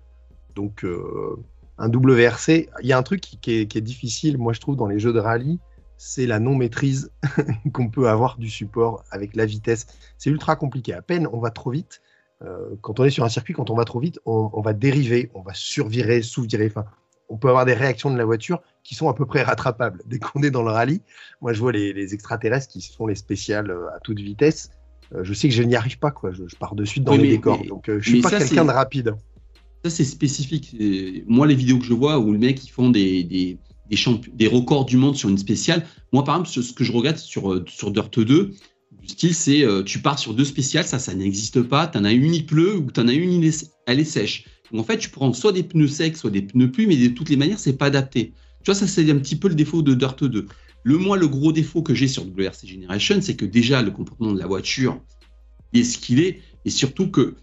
Donc, 0.56 0.86
euh, 0.86 1.36
un 1.78 1.90
WRC, 1.90 2.70
il 2.82 2.88
y 2.88 2.94
a 2.94 2.98
un 2.98 3.04
truc 3.04 3.20
qui, 3.20 3.36
est, 3.54 3.68
qui, 3.68 3.78
est, 3.78 3.82
difficile, 3.82 4.38
moi, 4.38 4.54
je 4.54 4.62
trouve, 4.62 4.78
dans 4.78 4.88
les 4.88 5.00
jeux 5.00 5.12
de 5.12 5.20
rallye, 5.20 5.60
c'est 5.98 6.26
la 6.26 6.40
non-maîtrise 6.40 7.12
qu'on 7.74 7.90
peut 7.90 8.10
avoir 8.10 8.38
du 8.38 8.50
support 8.50 9.04
avec 9.12 9.36
la 9.36 9.46
vitesse. 9.46 9.88
C'est 10.18 10.30
ultra 10.30 10.56
compliqué. 10.56 10.94
À 10.94 11.02
peine 11.02 11.28
on 11.32 11.40
va 11.40 11.52
trop 11.52 11.72
vite. 11.72 12.02
Euh, 12.44 12.76
quand 12.82 13.00
on 13.00 13.06
est 13.06 13.10
sur 13.10 13.24
un 13.24 13.30
circuit, 13.30 13.54
quand 13.54 13.70
on 13.70 13.76
va 13.76 13.86
trop 13.86 14.00
vite, 14.00 14.20
on, 14.26 14.62
va 14.62 14.74
dériver, 14.74 15.32
on 15.34 15.42
va 15.42 15.54
survirer, 15.54 16.22
sous-virer. 16.22 16.68
Enfin, 16.68 16.86
on 17.30 17.38
peut 17.38 17.48
avoir 17.48 17.66
des 17.66 17.74
réactions 17.74 18.12
de 18.12 18.18
la 18.18 18.26
voiture 18.26 18.62
qui 18.84 18.94
sont 18.94 19.10
à 19.10 19.14
peu 19.14 19.26
près 19.26 19.42
rattrapables. 19.42 20.02
Dès 20.08 20.20
qu'on 20.20 20.44
est 20.44 20.52
dans 20.52 20.64
le 20.64 20.72
rallye, 20.72 21.02
moi 21.42 21.54
je 21.54 21.60
vois 21.60 21.72
les, 21.72 22.14
extraterrestres 22.14 22.68
qui 22.68 22.82
font 22.82 23.08
les 23.08 23.16
spéciales 23.16 23.72
euh, 23.72 23.88
à 23.96 24.00
toute 24.00 24.20
vitesse. 24.20 24.72
Euh, 25.14 25.24
je 25.24 25.34
sais 25.34 25.48
que 25.48 25.54
je 25.54 25.64
n'y 25.64 25.76
arrive 25.76 26.00
pas, 26.00 26.12
quoi. 26.12 26.32
Je, 26.32 26.44
pars 26.58 26.76
de 26.76 26.84
suite 26.84 27.04
dans 27.04 27.16
les 27.16 27.30
décors. 27.30 27.64
donc 27.66 27.86
je 27.88 28.10
suis 28.10 28.22
pas 28.22 28.32
quelqu'un 28.32 28.66
de 28.66 28.72
rapide. 28.72 29.16
Ça 29.84 29.92
c'est 29.92 30.04
spécifique. 30.04 30.76
Moi 31.28 31.46
les 31.46 31.56
vidéos 31.56 31.78
que 31.78 31.86
je 31.86 31.94
vois 31.94 32.18
où 32.18 32.34
les 32.34 32.40
mecs 32.40 32.66
ils 32.66 32.72
font 32.72 32.90
des 32.90 33.24
des, 33.24 33.60
des 33.90 34.48
records 34.48 34.86
du 34.86 34.98
monde 34.98 35.16
sur 35.16 35.30
une 35.30 35.38
spéciale. 35.38 35.86
Moi, 36.12 36.24
par 36.24 36.36
exemple, 36.36 36.64
ce 36.64 36.74
que 36.74 36.84
je 36.84 36.92
regarde 36.92 37.18
sur, 37.18 37.54
euh, 37.54 37.66
sur 37.68 37.92
Dirt 37.92 38.20
2, 38.20 38.52
du 39.02 39.08
style, 39.08 39.36
c'est 39.36 39.64
euh, 39.64 39.84
tu 39.84 40.00
pars 40.00 40.18
sur 40.18 40.34
deux 40.34 40.46
spéciales, 40.46 40.86
ça, 40.86 41.00
ça 41.00 41.14
n'existe 41.14 41.62
pas. 41.62 41.88
Tu 41.88 41.98
en 41.98 42.06
as 42.06 42.14
une, 42.14 42.34
il 42.34 42.46
pleut, 42.46 42.76
ou 42.76 42.92
tu 42.92 43.00
en 43.00 43.08
as 43.08 43.14
une, 43.14 43.50
elle 43.86 44.00
est 44.00 44.04
sèche. 44.04 44.46
Donc, 44.72 44.82
en 44.82 44.84
fait, 44.84 44.98
tu 44.98 45.10
prends 45.10 45.32
soit 45.34 45.52
des 45.52 45.64
pneus 45.64 45.88
secs, 45.88 46.18
soit 46.18 46.32
des 46.32 46.42
pneus 46.42 46.72
pluie, 46.72 46.88
mais 46.88 46.98
de 46.98 47.08
toutes 47.10 47.30
les 47.30 47.38
manières, 47.38 47.60
c'est 47.60 47.78
pas 47.78 47.86
adapté. 47.86 48.34
Tu 48.64 48.72
vois, 48.72 48.76
ça, 48.76 48.88
c'est 48.88 49.10
un 49.12 49.18
petit 49.18 49.36
peu 49.36 49.48
le 49.48 49.56
défaut 49.56 49.82
de 49.82 49.94
Dirt 49.94 50.24
2. 50.24 50.48
Le 50.84 50.98
moi, 50.98 51.18
le 51.18 51.28
gros 51.28 51.52
défaut 51.52 51.82
que 51.82 51.94
j'ai 51.94 52.08
sur 52.08 52.24
WRC 52.26 52.68
Generation, 52.68 53.20
c'est 53.22 53.36
que 53.36 53.46
déjà, 53.46 53.82
le 53.82 53.92
comportement 53.92 54.32
de 54.34 54.40
la 54.40 54.48
voiture 54.48 55.00
est 55.74 55.84
ce 55.84 55.98
qu'il 55.98 56.20
est, 56.20 56.42
et 56.64 56.70
surtout 56.70 57.10
que 57.10 57.36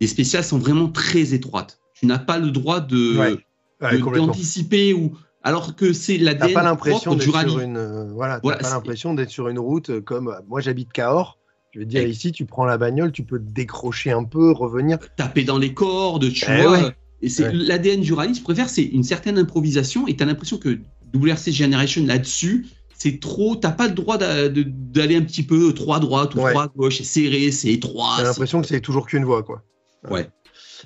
les 0.00 0.06
spéciales 0.06 0.44
sont 0.44 0.58
vraiment 0.58 0.88
très 0.88 1.34
étroites. 1.34 1.80
Tu 1.94 2.06
n'as 2.06 2.18
pas 2.18 2.38
le 2.38 2.50
droit 2.50 2.80
de 2.80 3.38
d'anticiper 3.80 4.92
ou 4.92 5.16
alors 5.42 5.76
que 5.76 5.92
c'est 5.92 6.18
l'ADN 6.18 6.52
pas 6.52 6.62
l'impression 6.62 7.14
d'être 7.14 7.22
sur 7.22 7.60
une 7.60 7.76
euh, 7.76 8.10
voilà, 8.12 8.40
pas 8.40 8.58
l'impression 8.60 9.14
d'être 9.14 9.30
sur 9.30 9.48
une 9.48 9.58
route 9.58 9.90
euh, 9.90 10.00
comme 10.00 10.28
euh, 10.28 10.40
moi 10.48 10.60
j'habite 10.60 10.92
Cahors. 10.92 11.38
Je 11.72 11.80
veux 11.80 11.84
dire 11.84 12.06
ici 12.06 12.32
tu 12.32 12.44
prends 12.44 12.64
la 12.64 12.78
bagnole, 12.78 13.12
tu 13.12 13.22
peux 13.22 13.38
te 13.38 13.50
décrocher 13.50 14.10
un 14.10 14.24
peu, 14.24 14.52
revenir, 14.52 14.98
taper 15.16 15.44
dans 15.44 15.58
les 15.58 15.74
cordes, 15.74 16.32
tu 16.32 16.44
eh 16.48 16.62
vois. 16.62 16.92
Et 17.20 17.28
c'est 17.28 17.52
l'ADN 17.52 18.00
du 18.00 18.12
rallye, 18.12 18.34
je 18.34 18.42
préfère 18.42 18.68
c'est 18.68 18.84
une 18.84 19.02
certaine 19.04 19.38
improvisation 19.38 20.06
et 20.06 20.16
tu 20.16 20.22
as 20.22 20.26
l'impression 20.26 20.58
que 20.58 20.78
WRC 21.14 21.52
Generation 21.52 22.04
là-dessus, 22.04 22.66
c'est 22.96 23.20
trop, 23.20 23.54
t'as 23.54 23.70
pas 23.70 23.86
le 23.86 23.94
droit 23.94 24.18
d'aller 24.18 25.16
un 25.16 25.22
petit 25.22 25.42
peu 25.42 25.72
trop 25.72 25.94
à 25.94 26.00
droite 26.00 26.34
ou 26.34 26.38
trop 26.38 26.58
à 26.58 26.68
gauche, 26.68 26.98
c'est 26.98 27.04
serré, 27.04 27.50
c'est 27.52 27.68
étroit. 27.68 28.14
T'as 28.16 28.24
l'impression 28.24 28.60
que 28.60 28.66
c'est 28.66 28.80
toujours 28.80 29.06
qu'une 29.06 29.24
voie 29.24 29.42
quoi. 29.42 29.62
Ouais. 30.10 30.28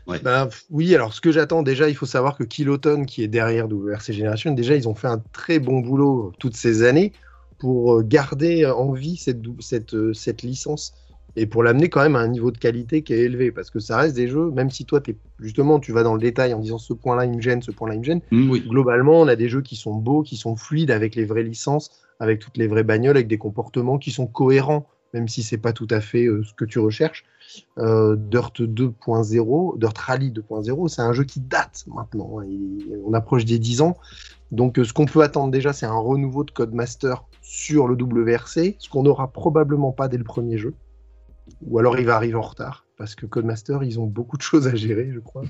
Bah, 0.06 0.48
oui, 0.70 0.94
alors 0.94 1.14
ce 1.14 1.20
que 1.20 1.30
j'attends 1.30 1.62
déjà, 1.62 1.88
il 1.88 1.94
faut 1.94 2.06
savoir 2.06 2.36
que 2.36 2.44
Kiloton, 2.44 3.04
qui 3.04 3.22
est 3.22 3.28
derrière 3.28 3.66
WRC 3.66 4.12
Generation, 4.12 4.52
déjà 4.52 4.74
ils 4.76 4.88
ont 4.88 4.94
fait 4.94 5.08
un 5.08 5.22
très 5.32 5.58
bon 5.58 5.80
boulot 5.80 6.32
toutes 6.38 6.56
ces 6.56 6.82
années 6.82 7.12
pour 7.58 7.94
euh, 7.94 8.02
garder 8.02 8.66
en 8.66 8.92
vie 8.92 9.16
cette, 9.16 9.40
cette, 9.60 9.94
euh, 9.94 10.12
cette 10.12 10.42
licence 10.42 10.94
et 11.36 11.46
pour 11.46 11.62
l'amener 11.62 11.88
quand 11.88 12.02
même 12.02 12.16
à 12.16 12.20
un 12.20 12.28
niveau 12.28 12.50
de 12.50 12.58
qualité 12.58 13.02
qui 13.02 13.14
est 13.14 13.20
élevé. 13.20 13.52
Parce 13.52 13.70
que 13.70 13.78
ça 13.78 13.96
reste 13.96 14.16
des 14.16 14.28
jeux, 14.28 14.50
même 14.50 14.70
si 14.70 14.84
toi 14.84 15.00
es, 15.06 15.16
justement 15.38 15.78
tu 15.78 15.92
vas 15.92 16.02
dans 16.02 16.14
le 16.14 16.20
détail 16.20 16.52
en 16.52 16.58
disant 16.58 16.78
ce 16.78 16.92
point-là 16.92 17.24
il 17.24 17.36
me 17.36 17.40
gêne, 17.40 17.62
ce 17.62 17.70
point-là 17.70 17.94
il 17.94 18.00
me 18.00 18.04
gêne, 18.04 18.20
mmh, 18.32 18.56
globalement 18.68 19.20
on 19.20 19.28
a 19.28 19.36
des 19.36 19.48
jeux 19.48 19.62
qui 19.62 19.76
sont 19.76 19.94
beaux, 19.94 20.22
qui 20.22 20.36
sont 20.36 20.56
fluides 20.56 20.90
avec 20.90 21.14
les 21.14 21.24
vraies 21.24 21.44
licences, 21.44 22.02
avec 22.18 22.40
toutes 22.40 22.56
les 22.56 22.66
vraies 22.66 22.84
bagnoles, 22.84 23.16
avec 23.16 23.28
des 23.28 23.38
comportements 23.38 23.98
qui 23.98 24.10
sont 24.10 24.26
cohérents 24.26 24.86
même 25.14 25.28
si 25.28 25.42
c'est 25.42 25.58
pas 25.58 25.72
tout 25.72 25.88
à 25.90 26.00
fait 26.00 26.26
euh, 26.26 26.42
ce 26.42 26.54
que 26.54 26.64
tu 26.64 26.78
recherches. 26.78 27.24
Euh, 27.78 28.16
Dirt 28.16 28.60
2.0, 28.60 29.78
Dirt 29.78 29.98
Rally 29.98 30.30
2.0, 30.30 30.88
c'est 30.88 31.02
un 31.02 31.12
jeu 31.12 31.24
qui 31.24 31.40
date 31.40 31.84
maintenant. 31.86 32.40
Hein. 32.40 32.46
on 33.04 33.12
approche 33.14 33.44
des 33.44 33.58
10 33.58 33.80
ans. 33.80 33.96
Donc 34.50 34.78
euh, 34.78 34.84
ce 34.84 34.92
qu'on 34.92 35.06
peut 35.06 35.22
attendre 35.22 35.50
déjà, 35.50 35.72
c'est 35.72 35.86
un 35.86 35.98
renouveau 35.98 36.44
de 36.44 36.50
Codemaster 36.50 37.24
sur 37.40 37.88
le 37.88 37.94
WRC, 37.94 38.76
ce 38.78 38.88
qu'on 38.88 39.02
n'aura 39.02 39.32
probablement 39.32 39.92
pas 39.92 40.08
dès 40.08 40.18
le 40.18 40.24
premier 40.24 40.58
jeu. 40.58 40.74
Ou 41.66 41.78
alors 41.78 41.98
il 41.98 42.06
va 42.06 42.16
arriver 42.16 42.36
en 42.36 42.42
retard, 42.42 42.86
parce 42.96 43.14
que 43.14 43.26
Codemaster, 43.26 43.82
ils 43.82 43.98
ont 43.98 44.06
beaucoup 44.06 44.36
de 44.36 44.42
choses 44.42 44.68
à 44.68 44.74
gérer, 44.74 45.10
je 45.12 45.18
crois. 45.18 45.42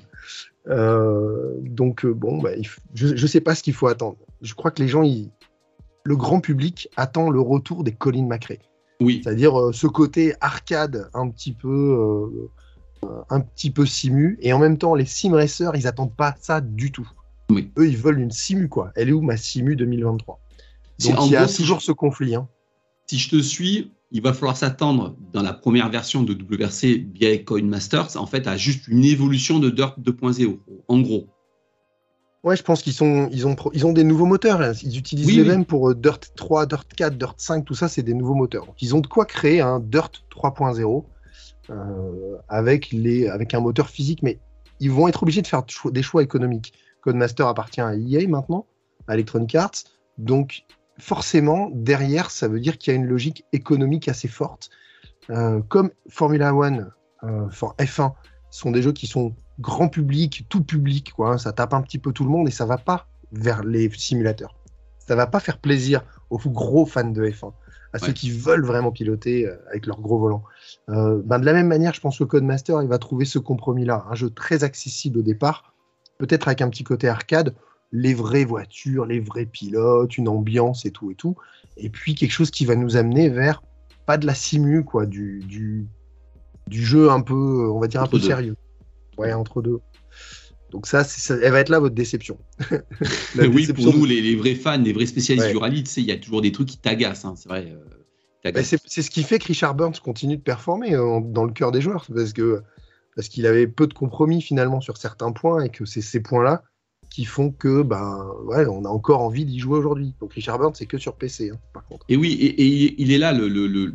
donc 0.67 2.07
bon, 2.07 2.41
bah, 2.41 2.51
je 2.95 3.09
ne 3.09 3.27
sais 3.27 3.41
pas 3.41 3.55
ce 3.55 3.63
qu'il 3.63 3.75
faut 3.75 3.89
attendre. 3.89 4.17
Je 4.41 4.55
crois 4.55 4.71
que 4.71 4.81
les 4.83 4.89
gens, 4.89 5.03
le 5.03 6.17
grand 6.17 6.41
public 6.41 6.89
attend 6.97 7.31
le 7.31 7.41
retour 7.41 7.85
des 7.85 7.93
collines 7.93 8.27
C'est-à-dire 9.09 9.59
euh, 9.59 9.73
ce 9.73 9.87
côté 9.87 10.35
arcade 10.41 11.11
un 11.15 11.29
petit 11.29 11.53
peu, 11.53 12.49
euh, 13.05 13.09
un 13.31 13.41
petit 13.41 13.71
peu 13.71 13.87
simu, 13.87 14.39
et 14.41 14.53
en 14.53 14.59
même 14.59 14.79
temps 14.79 14.95
les 14.95 15.07
sim 15.07 15.33
racers 15.33 15.75
ils 15.75 15.87
attendent 15.87 16.17
pas 16.17 16.35
ça 16.41 16.61
du 16.61 16.93
tout. 16.93 17.09
Eux 17.51 17.89
ils 17.89 17.97
veulent 17.97 18.21
une 18.21 18.31
simu 18.31 18.69
quoi. 18.69 18.93
Elle 18.97 19.11
est 19.11 19.13
où 19.13 19.21
ma 19.21 19.37
simu 19.37 19.77
2023 19.77 20.41
Donc 21.05 21.27
il 21.27 21.33
y 21.33 21.37
a 21.37 21.47
toujours 21.47 21.83
ce 21.83 21.93
conflit. 21.93 22.35
Hein. 22.35 22.49
Si 23.07 23.19
je 23.19 23.29
te 23.29 23.41
suis, 23.43 23.93
il 24.11 24.23
va 24.23 24.33
falloir 24.33 24.57
s'attendre 24.57 25.17
dans 25.33 25.43
la 25.43 25.53
première 25.53 25.91
version 25.91 26.23
de 26.23 26.35
WRC 26.35 27.07
via 27.15 27.37
Coin 27.39 27.65
Masters 27.65 28.17
en 28.17 28.27
fait 28.27 28.47
à 28.47 28.57
juste 28.57 28.89
une 28.89 29.05
évolution 29.05 29.59
de 29.59 29.71
Dirt 29.71 29.99
2.0 29.99 30.59
en 30.89 31.01
gros. 31.01 31.27
Ouais, 32.45 32.57
je 32.57 32.63
pense 32.65 32.83
qu'ils 32.83 32.93
sont, 32.93 33.29
ils 33.31 33.47
ont, 33.47 33.55
ils 33.73 33.87
ont 33.87 33.93
des 33.93 34.03
nouveaux 34.03 34.27
moteurs. 34.27 34.61
Ils 34.83 34.99
utilisent 34.99 35.37
les 35.37 35.45
mêmes 35.45 35.65
pour 35.65 35.91
euh, 35.91 35.95
Dirt 35.95 36.33
3, 36.35 36.67
Dirt 36.67 36.89
4, 36.97 37.17
Dirt 37.17 37.35
5, 37.39 37.65
tout 37.65 37.75
ça, 37.75 37.89
c'est 37.89 38.03
des 38.03 38.15
nouveaux 38.15 38.35
moteurs. 38.35 38.67
Donc, 38.67 38.83
ils 38.83 38.97
ont 38.97 39.01
de 39.01 39.07
quoi 39.07 39.27
créer 39.27 39.61
un 39.61 39.79
Dirt 39.79 40.25
3.0 40.35 41.05
avec, 42.49 42.91
les, 42.91 43.29
avec 43.29 43.55
un 43.55 43.61
moteur 43.61 43.89
physique, 43.89 44.23
mais 44.23 44.41
ils 44.81 44.91
vont 44.91 45.07
être 45.07 45.23
obligés 45.23 45.43
de 45.43 45.47
faire 45.47 45.63
des 45.93 46.03
choix 46.03 46.23
économiques. 46.23 46.73
Codemaster 47.01 47.47
appartient 47.47 47.81
à 47.81 47.95
EA 47.95 48.27
maintenant, 48.29 48.67
à 49.07 49.15
Electronic 49.15 49.55
Arts, 49.55 49.85
donc 50.19 50.65
forcément, 50.99 51.71
derrière, 51.73 52.31
ça 52.31 52.49
veut 52.49 52.61
dire 52.61 52.79
qu'il 52.79 52.93
y 52.93 52.97
a 52.97 52.99
une 52.99 53.07
logique 53.07 53.45
économique 53.53 54.09
assez 54.09 54.29
forte. 54.29 54.71
comme 55.69 55.91
Formula 56.09 56.55
One, 56.55 56.91
F1, 57.23 58.13
sont 58.51 58.71
des 58.73 58.83
jeux 58.83 58.93
qui 58.93 59.07
sont 59.07 59.35
grand 59.61 59.89
public, 59.89 60.47
tout 60.49 60.63
public, 60.63 61.13
quoi. 61.13 61.33
Hein. 61.33 61.39
ça 61.39 61.53
tape 61.53 61.75
un 61.75 61.83
petit 61.83 61.99
peu 61.99 62.13
tout 62.13 62.25
le 62.25 62.31
monde 62.31 62.49
et 62.49 62.51
ça 62.51 62.67
va 62.67 62.79
pas 62.79 63.07
vers 63.33 63.63
les 63.63 63.91
simulateurs. 63.91 64.55
Ça 64.99 65.17
va 65.17 65.27
pas 65.27 65.41
faire 65.41 65.59
plaisir 65.59 66.05
aux 66.31 66.39
gros 66.39 66.87
fans 66.87 67.05
de 67.05 67.25
F1, 67.25 67.53
à 67.93 67.99
ceux 67.99 68.13
qui 68.13 68.31
veulent 68.31 68.65
vraiment 68.65 68.93
piloter 68.93 69.47
euh, 69.47 69.57
avec 69.69 69.87
leur 69.87 70.01
gros 70.01 70.19
volant. 70.19 70.43
Euh, 70.89 71.21
ben 71.25 71.39
de 71.39 71.45
la 71.45 71.53
même 71.53 71.67
manière, 71.67 71.93
je 71.93 72.01
pense 72.01 72.19
que 72.19 72.25
Codemaster, 72.25 72.81
il 72.83 72.89
va 72.89 72.99
trouver 72.99 73.25
ce 73.25 73.39
compromis-là, 73.39 74.07
un 74.11 74.15
jeu 74.15 74.31
très 74.31 74.65
accessible 74.65 75.19
au 75.19 75.23
départ, 75.23 75.75
peut-être 76.19 76.49
avec 76.49 76.63
un 76.63 76.71
petit 76.71 76.85
côté 76.85 77.09
arcade, 77.09 77.55
les 77.91 78.15
vraies 78.15 78.45
voitures, 78.45 79.05
les 79.05 79.21
vrais 79.21 79.45
pilotes, 79.45 80.17
une 80.17 80.29
ambiance 80.29 80.87
et 80.87 80.91
tout 80.91 81.11
et 81.11 81.15
tout, 81.15 81.37
et 81.77 81.91
puis 81.91 82.15
quelque 82.15 82.33
chose 82.33 82.51
qui 82.51 82.65
va 82.65 82.77
nous 82.77 82.97
amener 82.97 83.29
vers 83.29 83.63
pas 84.07 84.17
de 84.19 84.27
la 84.27 84.35
simu, 84.35 84.85
quoi, 84.85 85.07
du, 85.07 85.41
du, 85.41 85.87
du 86.69 86.83
jeu 86.83 87.11
un 87.11 87.21
peu, 87.21 87.71
on 87.71 87.79
va 87.79 87.89
dire 87.89 88.03
un 88.03 88.07
peu 88.07 88.19
sérieux. 88.19 88.57
Ouais, 89.19 89.33
entre 89.33 89.63
deux. 89.63 89.81
Donc 90.71 90.87
ça, 90.87 91.05
elle 91.29 91.53
va 91.53 91.61
être 91.61 91.69
là 91.69 91.79
votre 91.79 91.95
déception. 91.95 92.39
oui, 93.39 93.67
pour 93.73 93.95
nous, 93.95 94.07
les, 94.07 94.35
vrais 94.37 94.55
fans, 94.55 94.79
les 94.79 94.93
vrais 94.93 95.07
spécialistes 95.07 95.51
du 95.51 95.59
rallye, 95.59 95.85
il 95.97 96.05
y 96.05 96.13
a 96.13 96.17
toujours 96.17 96.41
des 96.41 96.51
trucs 96.51 96.69
qui 96.69 96.79
t'agacent, 96.79 97.27
hein, 97.27 97.35
c'est 97.37 97.49
vrai. 97.49 97.77
Euh, 98.45 98.53
c'est 98.63 99.03
ce 99.03 99.11
qui 99.11 99.23
fait 99.23 99.39
que 99.39 99.47
Richard 99.47 99.75
Burns 99.75 100.01
continue 100.03 100.37
de 100.37 100.43
performer 100.43 100.95
euh, 100.95 101.21
dans 101.21 101.45
le 101.45 101.53
cœur 101.53 101.73
des 101.73 101.81
joueurs, 101.81 102.07
parce 102.13 102.33
que 102.33 102.63
parce 103.15 103.29
qu'il 103.29 103.47
avait 103.47 103.67
peu 103.67 103.87
de 103.87 103.93
compromis 103.93 104.41
finalement 104.41 104.81
sur 104.81 104.97
certains 104.97 105.33
points 105.33 105.65
et 105.65 105.69
que 105.69 105.85
c'est 105.85 106.01
ces 106.01 106.21
points-là 106.21 106.63
qui 107.11 107.27
font 107.27 107.51
que 107.51 107.83
ben 107.83 108.27
ouais, 108.45 108.65
on 108.67 108.87
a 108.87 108.89
encore 108.89 109.21
envie 109.21 109.45
d'y 109.45 109.59
jouer 109.59 109.79
aujourd'hui. 109.79 110.15
Donc 110.21 110.33
Richard 110.33 110.59
Burns, 110.59 110.75
c'est 110.75 110.87
que 110.87 110.97
sur 110.97 111.17
PC, 111.17 111.51
hein, 111.51 111.59
par 111.75 111.85
contre. 111.85 112.07
Et 112.09 112.17
oui, 112.17 112.33
et, 112.33 113.01
il 113.01 113.13
est 113.13 113.19
là 113.19 113.33
le, 113.33 113.93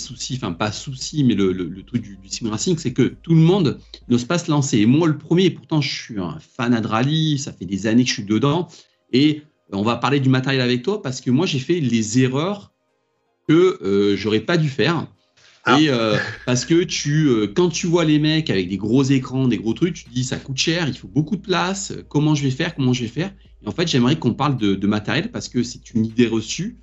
souci, 0.00 0.34
enfin 0.36 0.52
pas 0.52 0.72
souci, 0.72 1.24
mais 1.24 1.34
le, 1.34 1.82
truc 1.82 2.02
du, 2.02 2.18
sim 2.28 2.50
racing, 2.50 2.76
c'est 2.78 2.92
que 2.92 3.02
tout 3.02 3.34
le 3.34 3.40
monde 3.40 3.78
n'ose 4.08 4.24
pas 4.24 4.38
se 4.38 4.50
lancer. 4.50 4.78
Et 4.78 4.86
moi, 4.86 5.08
le 5.08 5.18
premier, 5.18 5.50
pourtant, 5.50 5.80
je 5.80 5.88
suis 5.88 6.18
un 6.18 6.38
fan 6.40 6.78
de 6.80 6.86
rallye, 6.86 7.38
ça 7.38 7.52
fait 7.52 7.66
des 7.66 7.86
années 7.86 8.04
que 8.04 8.08
je 8.08 8.14
suis 8.14 8.24
dedans. 8.24 8.68
Et 9.12 9.42
on 9.72 9.82
va 9.82 9.96
parler 9.96 10.20
du 10.20 10.28
matériel 10.28 10.62
avec 10.62 10.82
toi 10.82 11.02
parce 11.02 11.20
que 11.20 11.30
moi, 11.30 11.46
j'ai 11.46 11.58
fait 11.58 11.80
les 11.80 12.20
erreurs 12.20 12.72
que 13.48 13.78
euh, 13.82 14.16
j'aurais 14.16 14.40
pas 14.40 14.56
dû 14.56 14.68
faire. 14.68 15.06
Ah. 15.64 15.80
Et 15.80 15.88
euh, 15.88 16.16
parce 16.44 16.64
que 16.64 16.82
tu, 16.82 17.28
euh, 17.28 17.46
quand 17.46 17.68
tu 17.68 17.86
vois 17.86 18.04
les 18.04 18.18
mecs 18.18 18.50
avec 18.50 18.68
des 18.68 18.76
gros 18.76 19.04
écrans, 19.04 19.46
des 19.46 19.58
gros 19.58 19.74
trucs, 19.74 19.94
tu 19.94 20.04
te 20.04 20.10
dis 20.10 20.24
ça 20.24 20.36
coûte 20.36 20.58
cher, 20.58 20.88
il 20.88 20.96
faut 20.96 21.08
beaucoup 21.08 21.36
de 21.36 21.42
place. 21.42 21.92
Comment 22.08 22.34
je 22.34 22.42
vais 22.42 22.50
faire 22.50 22.74
Comment 22.74 22.92
je 22.92 23.02
vais 23.02 23.08
faire? 23.08 23.32
Et 23.62 23.68
en 23.68 23.72
fait, 23.72 23.86
j'aimerais 23.86 24.18
qu'on 24.18 24.34
parle 24.34 24.56
de, 24.56 24.74
de, 24.74 24.86
matériel 24.88 25.30
parce 25.30 25.48
que 25.48 25.62
c'est 25.62 25.94
une 25.94 26.04
idée 26.04 26.26
reçue 26.26 26.78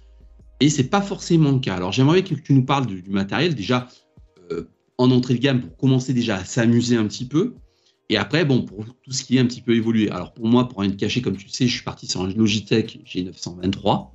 et 0.59 0.69
c'est 0.69 0.89
pas 0.89 1.01
forcément 1.01 1.51
le 1.51 1.59
cas. 1.59 1.75
Alors 1.75 1.91
j'aimerais 1.91 2.23
que 2.23 2.33
tu 2.35 2.53
nous 2.53 2.65
parles 2.65 2.85
du, 2.85 3.03
matériel 3.09 3.55
déjà 3.55 3.87
euh, 4.51 4.69
en 4.97 5.11
entrée 5.11 5.35
de 5.35 5.39
gamme 5.39 5.61
pour 5.61 5.77
commencer 5.77 6.13
déjà 6.13 6.37
à 6.37 6.45
s'amuser 6.45 6.97
un 6.97 7.05
petit 7.05 7.25
peu. 7.25 7.55
Et 8.11 8.17
après, 8.17 8.43
bon, 8.43 8.63
pour 8.63 8.85
tout 8.85 9.11
ce 9.11 9.23
qui 9.23 9.37
est 9.37 9.39
un 9.39 9.45
petit 9.45 9.61
peu 9.61 9.75
évolué. 9.75 10.09
Alors 10.09 10.33
pour 10.33 10.47
moi, 10.47 10.67
pour 10.67 10.79
rien 10.79 10.89
te 10.89 10.95
cacher, 10.95 11.21
comme 11.21 11.37
tu 11.37 11.45
le 11.45 11.51
sais, 11.51 11.67
je 11.67 11.73
suis 11.73 11.83
parti 11.83 12.07
sur 12.07 12.21
un 12.21 12.27
Logitech 12.33 12.99
G923. 13.05 14.09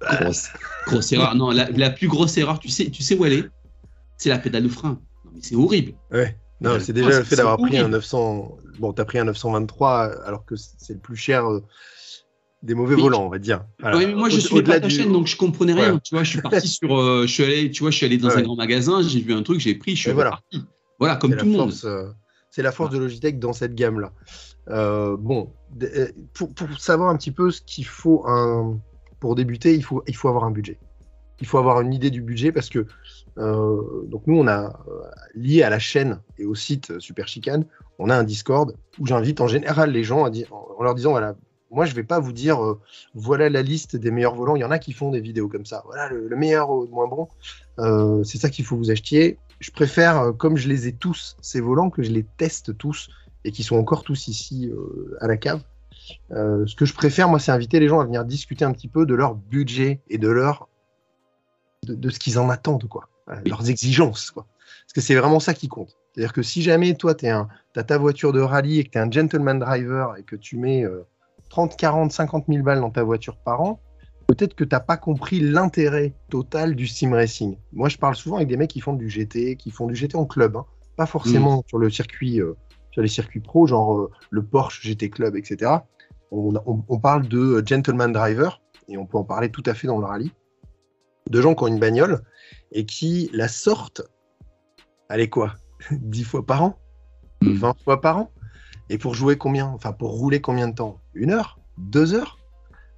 Grosse, 0.00 0.48
grosse 0.86 1.12
erreur. 1.12 1.34
Non, 1.34 1.50
la, 1.50 1.90
plus 1.90 2.08
grosse 2.08 2.36
erreur, 2.36 2.58
tu 2.58 2.68
sais, 2.68 2.90
tu 2.90 3.02
sais 3.02 3.16
où 3.16 3.24
elle 3.24 3.32
est? 3.32 3.44
C'est 4.16 4.28
la 4.28 4.38
pédale 4.38 4.64
de 4.64 4.68
frein. 4.68 5.00
Non, 5.24 5.32
mais 5.34 5.40
c'est 5.42 5.56
horrible. 5.56 5.94
Ouais. 6.12 6.36
Non, 6.60 6.78
c'est 6.80 6.92
déjà 6.92 7.18
le 7.18 7.24
fait 7.24 7.36
d'avoir 7.36 7.56
pris 7.56 7.76
un 7.76 7.88
900. 7.88 8.58
Bon, 8.78 8.92
t'as 8.92 9.04
pris 9.04 9.18
un 9.18 9.24
923 9.24 10.24
alors 10.24 10.44
que 10.44 10.54
c'est 10.56 10.94
le 10.94 11.00
plus 11.00 11.16
cher. 11.16 11.44
Des 12.62 12.74
mauvais 12.74 12.94
volants, 12.94 13.24
on 13.26 13.28
va 13.28 13.40
dire. 13.40 13.64
moi, 13.80 14.28
je 14.28 14.38
suis 14.38 14.62
pas 14.62 14.78
ta 14.78 14.88
chaîne, 14.88 15.12
donc 15.12 15.26
je 15.26 15.36
comprenais 15.36 15.74
rien. 15.74 15.98
Tu 15.98 16.14
vois, 16.14 16.22
je 16.22 16.30
suis 16.30 16.42
parti 16.42 16.68
sur, 16.68 16.96
euh, 16.96 17.26
je 17.26 17.32
suis 17.32 17.42
allé, 17.42 17.70
tu 17.70 17.82
vois, 17.82 17.90
je 17.90 17.96
suis 17.96 18.06
allé 18.06 18.18
dans 18.18 18.36
un 18.36 18.42
grand 18.42 18.56
magasin, 18.56 19.02
j'ai 19.02 19.20
vu 19.20 19.32
un 19.32 19.42
truc, 19.42 19.60
j'ai 19.60 19.74
pris, 19.74 19.96
je 19.96 20.02
suis 20.02 20.12
voilà. 20.12 20.30
parti. 20.30 20.64
Voilà, 21.00 21.16
comme 21.16 21.34
tout 21.34 21.46
le 21.46 21.52
monde. 21.52 21.74
Euh, 21.84 22.10
c'est 22.50 22.62
la 22.62 22.70
force 22.70 22.90
de 22.90 22.98
Logitech 22.98 23.38
dans 23.38 23.52
cette 23.52 23.74
gamme-là. 23.74 24.12
Euh, 24.68 25.16
bon, 25.18 25.52
pour, 26.34 26.50
savoir 26.78 27.10
un 27.10 27.16
petit 27.16 27.32
peu 27.32 27.50
ce 27.50 27.62
qu'il 27.62 27.86
faut 27.86 28.24
un, 28.28 28.78
pour 29.18 29.34
débuter, 29.34 29.74
il 29.74 29.82
faut, 29.82 30.04
il 30.06 30.14
faut 30.14 30.28
avoir 30.28 30.44
un 30.44 30.52
budget. 30.52 30.78
Il 31.40 31.46
faut 31.48 31.58
avoir 31.58 31.80
une 31.80 31.92
idée 31.92 32.10
du 32.10 32.22
budget 32.22 32.52
parce 32.52 32.68
que 32.68 32.86
donc 33.36 34.22
nous, 34.26 34.38
on 34.38 34.46
a 34.46 34.78
lié 35.34 35.64
à 35.64 35.70
la 35.70 35.80
chaîne 35.80 36.20
et 36.38 36.44
au 36.44 36.54
site 36.54 37.00
Super 37.00 37.26
Chicane, 37.26 37.64
on 37.98 38.10
a 38.10 38.16
un 38.16 38.22
Discord 38.22 38.76
où 39.00 39.06
j'invite 39.06 39.40
en 39.40 39.48
général 39.48 39.90
les 39.90 40.04
gens 40.04 40.24
à 40.24 40.30
dire, 40.30 40.52
en 40.52 40.82
leur 40.84 40.94
disant 40.94 41.10
voilà 41.10 41.34
moi, 41.72 41.86
je 41.86 41.94
vais 41.94 42.04
pas 42.04 42.20
vous 42.20 42.32
dire, 42.32 42.62
euh, 42.62 42.80
voilà 43.14 43.48
la 43.48 43.62
liste 43.62 43.96
des 43.96 44.10
meilleurs 44.10 44.34
volants. 44.34 44.56
Il 44.56 44.60
y 44.60 44.64
en 44.64 44.70
a 44.70 44.78
qui 44.78 44.92
font 44.92 45.10
des 45.10 45.20
vidéos 45.20 45.48
comme 45.48 45.64
ça. 45.64 45.82
Voilà 45.86 46.08
le, 46.10 46.36
meilleur 46.36 46.70
ou 46.70 46.82
le 46.82 46.88
moins 46.88 47.08
bon. 47.08 47.28
Euh, 47.78 48.22
c'est 48.24 48.38
ça 48.38 48.50
qu'il 48.50 48.64
faut 48.64 48.76
vous 48.76 48.90
acheter. 48.90 49.38
Je 49.58 49.70
préfère, 49.70 50.18
euh, 50.18 50.32
comme 50.32 50.56
je 50.56 50.68
les 50.68 50.86
ai 50.86 50.92
tous, 50.92 51.36
ces 51.40 51.60
volants, 51.60 51.88
que 51.88 52.02
je 52.02 52.10
les 52.10 52.24
teste 52.36 52.76
tous 52.76 53.08
et 53.44 53.52
qui 53.52 53.62
sont 53.62 53.76
encore 53.76 54.04
tous 54.04 54.28
ici 54.28 54.70
à 55.20 55.26
la 55.26 55.36
cave. 55.36 55.62
ce 56.30 56.76
que 56.76 56.84
je 56.84 56.94
préfère, 56.94 57.28
moi, 57.28 57.40
c'est 57.40 57.50
inviter 57.50 57.80
les 57.80 57.88
gens 57.88 57.98
à 57.98 58.04
venir 58.04 58.24
discuter 58.24 58.64
un 58.64 58.72
petit 58.72 58.86
peu 58.86 59.04
de 59.04 59.14
leur 59.14 59.34
budget 59.34 60.00
et 60.08 60.18
de 60.18 60.28
leur 60.28 60.68
de, 61.82 62.08
ce 62.08 62.20
qu'ils 62.20 62.38
en 62.38 62.48
attendent, 62.50 62.86
quoi. 62.86 63.08
Leurs 63.44 63.68
exigences, 63.68 64.30
quoi. 64.30 64.46
Parce 64.84 64.92
que 64.94 65.00
c'est 65.00 65.16
vraiment 65.16 65.40
ça 65.40 65.54
qui 65.54 65.66
compte. 65.66 65.96
C'est-à-dire 66.14 66.32
que 66.32 66.42
si 66.42 66.62
jamais 66.62 66.94
toi, 66.94 67.16
tu 67.16 67.26
as 67.26 67.48
ta 67.84 67.98
voiture 67.98 68.32
de 68.32 68.40
rallye 68.40 68.78
et 68.78 68.84
que 68.84 68.90
tu 68.90 68.98
es 68.98 69.00
un 69.00 69.10
gentleman 69.10 69.58
driver 69.58 70.16
et 70.18 70.22
que 70.22 70.36
tu 70.36 70.56
mets 70.56 70.84
30, 71.52 71.76
40, 71.76 72.12
50 72.12 72.46
000 72.48 72.62
balles 72.62 72.80
dans 72.80 72.90
ta 72.90 73.02
voiture 73.02 73.36
par 73.36 73.60
an, 73.60 73.78
peut-être 74.26 74.54
que 74.54 74.64
tu 74.64 74.74
n'as 74.74 74.80
pas 74.80 74.96
compris 74.96 75.38
l'intérêt 75.38 76.14
total 76.30 76.74
du 76.74 76.86
sim 76.86 77.12
racing. 77.12 77.58
Moi, 77.74 77.90
je 77.90 77.98
parle 77.98 78.14
souvent 78.14 78.36
avec 78.36 78.48
des 78.48 78.56
mecs 78.56 78.70
qui 78.70 78.80
font 78.80 78.94
du 78.94 79.10
GT, 79.10 79.56
qui 79.56 79.70
font 79.70 79.86
du 79.86 79.94
GT 79.94 80.16
en 80.16 80.24
club, 80.24 80.56
hein. 80.56 80.64
pas 80.96 81.04
forcément 81.04 81.58
mm. 81.58 81.62
sur 81.66 81.76
le 81.76 81.90
circuit, 81.90 82.40
euh, 82.40 82.56
sur 82.90 83.02
les 83.02 83.08
circuits 83.08 83.40
pro, 83.40 83.66
genre 83.66 83.98
euh, 83.98 84.10
le 84.30 84.42
Porsche 84.42 84.80
GT 84.82 85.10
Club, 85.10 85.36
etc. 85.36 85.72
On, 86.30 86.98
parle 86.98 87.28
de 87.28 87.62
gentleman 87.66 88.10
driver, 88.10 88.62
et 88.88 88.96
on 88.96 89.04
peut 89.04 89.18
en 89.18 89.24
parler 89.24 89.50
tout 89.50 89.62
à 89.66 89.74
fait 89.74 89.86
dans 89.86 89.98
le 89.98 90.06
rallye, 90.06 90.32
de 91.28 91.40
gens 91.42 91.54
qui 91.54 91.64
ont 91.64 91.66
une 91.66 91.78
bagnole 91.78 92.22
et 92.72 92.86
qui 92.86 93.28
la 93.34 93.48
sortent, 93.48 94.00
allez 95.10 95.28
quoi, 95.28 95.56
10 95.90 96.24
fois 96.24 96.46
par 96.46 96.62
an, 96.62 96.78
20 97.42 97.68
mm. 97.68 97.74
fois 97.84 98.00
par 98.00 98.16
an, 98.16 98.30
et 98.92 98.98
pour 98.98 99.14
jouer 99.14 99.38
combien 99.38 99.68
Enfin, 99.68 99.92
pour 99.92 100.10
rouler 100.10 100.42
combien 100.42 100.68
de 100.68 100.74
temps? 100.74 101.00
Une 101.14 101.30
heure? 101.30 101.58
Deux 101.78 102.12
heures? 102.12 102.38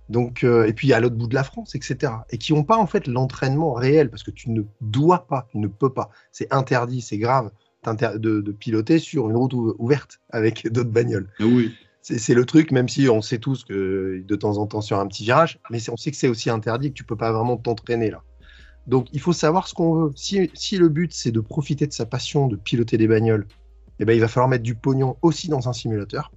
Donc, 0.09 0.43
euh, 0.43 0.67
et 0.67 0.73
puis 0.73 0.93
à 0.93 0.99
l'autre 0.99 1.15
bout 1.15 1.29
de 1.29 1.37
la 1.37 1.45
France, 1.45 1.77
etc. 1.77 2.13
Et 2.31 2.37
qui 2.37 2.53
n'ont 2.53 2.65
pas 2.65 2.77
en 2.77 2.89
fait 2.89 3.07
l'entraînement 3.07 3.73
réel, 3.73 4.11
parce 4.11 4.25
que 4.25 4.33
tu 4.33 4.51
ne 4.51 4.63
dois 4.81 5.29
pas, 5.29 5.47
tu 5.53 5.59
ne 5.59 5.69
peux 5.69 5.93
pas. 5.93 6.11
C'est 6.33 6.53
interdit, 6.53 7.01
c'est 7.01 7.17
grave 7.17 7.53
de, 7.85 8.53
piloter 8.53 8.99
sur 8.99 9.31
une 9.31 9.37
route 9.37 9.53
ouverte 9.79 10.19
avec 10.31 10.67
d'autres 10.73 10.91
bagnoles. 10.91 11.29
Ah 11.39 11.45
oui. 11.45 11.73
C'est 12.03 12.35
le 12.35 12.45
truc, 12.45 12.73
même 12.73 12.89
si 12.89 13.09
on 13.09 13.23
sait 13.23 13.39
tous 13.39 13.65
que 13.65 14.23
de 14.27 14.37
temps 14.37 14.59
en 14.59 14.67
temps 14.67 14.83
sur 14.83 14.99
un 14.99 15.07
petit 15.07 15.25
virage, 15.25 15.61
mais 15.71 15.79
on 15.89 15.97
sait 15.97 16.11
que 16.11 16.17
c'est 16.17 16.29
aussi 16.29 16.51
interdit, 16.51 16.91
que 16.91 16.95
tu 16.95 17.05
peux 17.05 17.17
pas 17.17 17.33
vraiment 17.33 17.57
t'entraîner 17.57 18.11
là. 18.11 18.23
Donc 18.87 19.07
il 19.13 19.21
faut 19.21 19.33
savoir 19.33 19.69
ce 19.69 19.75
qu'on 19.75 19.95
veut. 19.95 20.11
Si, 20.17 20.51
si 20.53 20.77
le 20.77 20.91
but 20.91 21.15
c'est 21.15 21.31
de 21.31 21.41
profiter 21.41 21.87
de 21.87 21.93
sa 21.93 22.05
passion 22.05 22.47
de 22.49 22.57
piloter 22.57 22.99
des 22.99 23.07
bagnoles 23.07 23.47
eh 24.01 24.05
ben, 24.05 24.15
il 24.15 24.21
va 24.21 24.29
falloir 24.29 24.49
mettre 24.49 24.65
du 24.65 24.75
pognon 24.75 25.17
aussi 25.23 25.49
dans 25.49 25.69
un 25.69 25.73
simulateur, 25.73 26.33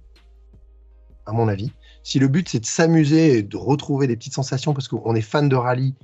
à 1.26 1.32
mon 1.32 1.48
avis. 1.48 1.72
Si 2.02 2.18
le 2.18 2.28
but 2.28 2.48
c'est 2.48 2.60
de 2.60 2.66
s'amuser 2.66 3.38
et 3.38 3.42
de 3.42 3.56
retrouver 3.56 4.06
des 4.06 4.16
petites 4.16 4.34
sensations 4.34 4.74
parce 4.74 4.88
qu'on 4.88 5.14
est 5.14 5.20
fan 5.20 5.48
de 5.48 5.56
rallye, 5.56 5.94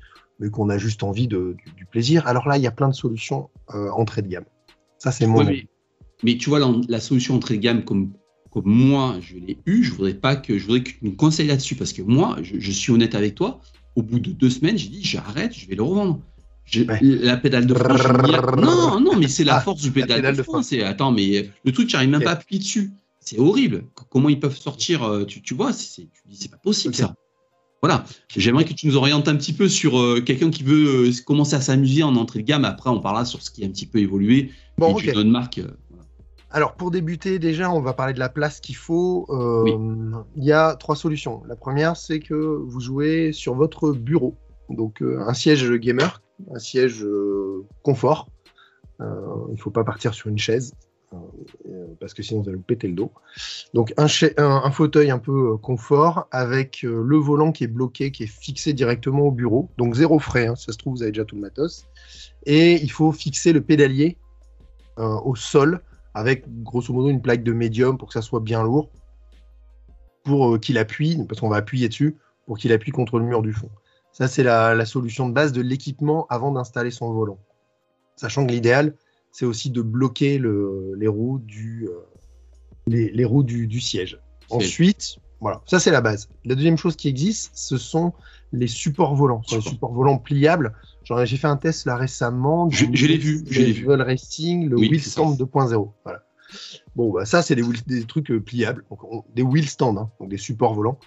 mais 0.41 0.51
qu'on 0.51 0.69
a 0.69 0.79
juste 0.79 1.03
envie 1.03 1.29
de, 1.29 1.57
du, 1.77 1.87
plaisir, 1.87 2.27
alors 2.27 2.49
là, 2.49 2.57
il 2.59 2.63
y 2.63 2.67
a 2.67 2.71
plein 2.71 2.89
de 2.89 2.95
solutions 2.95 3.51
euh, 3.75 3.91
entrée 3.91 4.23
de 4.23 4.29
gamme. 4.29 4.45
Ça, 4.99 5.13
c'est 5.13 5.27
mon 5.27 5.47
avis. 5.47 5.69
Mais, 6.23 6.37
tu 6.37 6.49
vois, 6.49 6.61
la, 6.89 7.01
solution 7.01 7.37
entrée 7.37 7.57
de 7.57 7.63
gamme, 7.63 7.85
comme, 7.85 8.13
comme 8.51 8.67
moi, 8.67 9.17
je 9.21 9.37
l'ai 9.37 9.59
eu, 9.67 9.83
je 9.83 9.93
voudrais 9.93 10.15
pas 10.15 10.37
que 10.37 10.59
je 10.59 10.65
voudrais 10.65 10.83
que 10.83 10.91
tu 10.91 10.99
nous 11.03 11.15
conseilles 11.15 11.49
là-dessus 11.49 11.77
parce 11.77 11.93
que 11.93 12.03
moi, 12.03 12.37
je, 12.43 12.71
suis 12.71 12.93
honnête 12.93 13.15
avec 13.15 13.35
toi. 13.35 13.61
Au 13.97 14.03
bout 14.03 14.19
de 14.19 14.33
deux 14.33 14.51
semaines, 14.51 14.77
j'ai 14.77 14.89
dit 14.89 15.05
j'arrête, 15.05 15.53
je 15.53 15.69
vais 15.69 15.77
le 15.77 15.83
revendre. 15.83 16.21
La 16.73 17.37
pédale 17.37 17.67
de 17.67 17.75
frein. 17.75 18.57
non, 18.57 19.01
non, 19.01 19.17
mais 19.17 19.29
c'est 19.29 19.45
la 19.45 19.57
ah, 19.57 19.61
force 19.61 19.83
du 19.83 19.91
pédale, 19.91 20.35
de, 20.35 20.43
frein. 20.43 20.63
C'est 20.63 20.83
attends, 20.83 21.13
mais 21.13 21.51
le 21.65 21.73
truc, 21.73 21.89
tu 21.89 21.95
n'arrives 21.95 22.11
même 22.11 22.23
pas 22.23 22.31
à 22.31 22.35
appuyer 22.35 22.59
dessus. 22.59 22.93
C'est 23.25 23.39
horrible. 23.39 23.85
Comment 24.11 24.29
ils 24.29 24.39
peuvent 24.39 24.57
sortir 24.57 25.03
euh, 25.03 25.25
tu, 25.25 25.41
tu 25.41 25.55
vois, 25.55 25.73
c'est, 25.73 26.03
tu 26.03 26.23
dis 26.27 26.37
c'est 26.37 26.51
pas 26.51 26.59
possible 26.59 26.95
ça. 26.95 27.15
Voilà. 27.81 28.05
J'aimerais 28.35 28.65
que 28.65 28.73
tu 28.75 28.87
nous 28.87 28.97
orientes 28.97 29.29
un 29.29 29.37
petit 29.37 29.53
peu 29.53 29.69
sur 29.69 29.99
euh, 29.99 30.21
quelqu'un 30.21 30.51
qui 30.51 30.63
veut 30.63 31.09
euh, 31.09 31.13
commencer 31.27 31.55
à 31.55 31.61
s'amuser 31.61 32.03
en 32.03 32.17
entrée 32.17 32.41
de 32.41 32.45
gamme. 32.45 32.65
Après, 32.65 32.91
on 32.91 33.01
parlera 33.01 33.25
sur 33.25 33.43
ce 33.43 33.51
qui 33.51 33.63
est 33.63 33.67
un 33.67 33.71
petit 33.71 33.87
peu 33.87 33.99
évolué. 33.99 34.51
Bon, 34.77 34.99
et 34.99 35.13
tu 35.13 35.25
marque. 35.25 35.61
Alors, 36.51 36.75
pour 36.75 36.91
débuter, 36.91 37.39
déjà, 37.39 37.71
on 37.71 37.81
va 37.81 37.95
parler 37.95 38.13
de 38.13 38.19
la 38.19 38.29
place 38.29 38.61
qu'il 38.61 38.77
faut. 38.77 39.27
Il 40.37 40.45
y 40.45 40.53
a 40.53 40.75
trois 40.77 40.97
solutions. 40.97 41.43
La 41.49 41.57
première, 41.57 41.97
c'est 41.97 42.21
que 42.21 42.35
vous 42.35 42.81
jouez 42.81 43.33
sur 43.33 43.55
votre 43.55 43.93
bureau. 43.93 44.37
Donc, 44.71 45.03
un 45.03 45.35
siège 45.35 45.71
gamer 45.73 46.23
un 46.53 46.59
siège 46.59 47.05
euh, 47.05 47.65
confort. 47.83 48.29
il 49.01 49.53
ne 49.53 49.57
faut 49.57 49.71
pas 49.71 49.85
partir 49.85 50.15
sur 50.15 50.29
une 50.29 50.39
chaise. 50.39 50.75
parce 52.01 52.13
que 52.15 52.23
sinon 52.23 52.43
vous 52.43 52.49
allez 52.49 52.57
vous 52.57 52.63
péter 52.63 52.89
le 52.89 52.95
dos. 52.95 53.13
Donc 53.73 53.95
un, 53.97 54.71
fauteuil 54.71 55.11
un 55.11 55.19
peu 55.19 55.57
confort 55.57 56.27
avec 56.31 56.83
le 56.83 57.17
volant 57.17 57.53
qui 57.53 57.65
est 57.65 57.69
bloqué, 57.69 58.11
qui 58.11 58.25
est 58.25 58.35
fixé 58.43 58.73
directement 58.73 59.23
au 59.23 59.31
bureau. 59.31 59.69
Donc 59.79 59.95
zéro 59.95 60.19
frais, 60.19 60.47
hein. 60.47 60.57
ça 60.57 60.73
se 60.73 60.79
trouve 60.79 60.95
vous 60.95 61.03
avez 61.03 61.13
déjà 61.13 61.25
tout 61.25 61.37
le 61.37 61.43
matos. 61.43 61.87
Et 62.47 62.75
il 62.75 62.91
faut 62.91 63.13
fixer 63.13 63.53
le 63.53 63.61
pédalier 63.61 64.19
au 64.97 65.35
sol 65.35 65.81
avec 66.15 66.45
grosso 66.63 66.93
modo 66.93 67.11
une 67.11 67.21
plaque 67.21 67.43
de 67.43 67.53
médium 67.53 67.99
pour 67.99 68.09
que 68.09 68.15
ça 68.15 68.23
soit 68.23 68.41
bien 68.41 68.63
lourd, 68.63 68.89
pour 70.23 70.59
qu'il 70.61 70.79
appuie, 70.79 71.19
parce 71.29 71.41
qu'on 71.41 71.49
va 71.49 71.57
appuyer 71.57 71.89
dessus, 71.89 72.17
pour 72.47 72.57
qu'il 72.57 72.73
appuie 72.73 72.93
contre 72.93 73.19
le 73.19 73.25
mur 73.25 73.43
du 73.43 73.53
fond. 73.53 73.69
Ça, 74.15 74.29
c'est 74.29 74.45
la, 74.45 74.87
solution 74.87 75.29
de 75.29 75.35
base 75.35 75.53
de 75.53 75.61
l'équipement 75.61 76.27
avant 76.31 76.53
d'installer 76.53 76.93
son 76.93 77.13
volant. 77.13 77.39
Sachant 78.15 78.47
que 78.47 78.53
l'idéal, 78.53 78.95
c'est 79.33 79.45
aussi 79.45 79.71
de 79.71 79.83
bloquer 79.83 80.39
les 80.39 81.09
roues 81.09 81.41
du, 81.41 81.89
euh, 81.89 81.99
les, 82.87 83.25
roues 83.25 83.43
du, 83.43 83.81
siège. 83.81 84.21
Ensuite, 84.51 85.19
voilà, 85.41 85.63
ça 85.67 85.81
c'est 85.81 85.91
la 85.91 86.01
base. 86.01 86.29
La 86.45 86.55
deuxième 86.55 86.79
chose 86.79 86.95
qui 86.95 87.09
existe, 87.09 87.51
ce 87.55 87.77
sont 87.77 88.13
les 88.53 88.69
supports 88.69 89.17
volants. 89.17 89.43
les 89.51 89.61
supports 89.61 89.93
volants 89.93 90.19
pliables. 90.19 90.77
J'ai 91.03 91.37
fait 91.37 91.49
un 91.49 91.57
test 91.57 91.85
là 91.85 91.97
récemment. 91.97 92.71
Je, 92.71 92.87
l'ai 92.87 93.19
vu. 93.19 93.45
J'ai 93.51 93.73
vu. 93.73 93.91
Racing, 93.91 94.69
le 94.69 94.77
Wheel 94.77 95.03
Stand 95.03 95.37
2.0. 95.41 95.91
Voilà. 96.05 96.23
Bon, 96.95 97.13
bah, 97.13 97.25
ça, 97.25 97.43
c'est 97.43 97.57
des, 97.57 97.65
des, 97.87 98.05
trucs 98.05 98.31
euh, 98.31 98.41
pliables. 98.41 98.85
des 99.35 99.43
wheel 99.43 99.69
stands, 99.69 99.97
hein, 99.97 100.11
donc 100.21 100.29
des 100.29 100.39
supports 100.39 100.75
volants. 100.75 100.99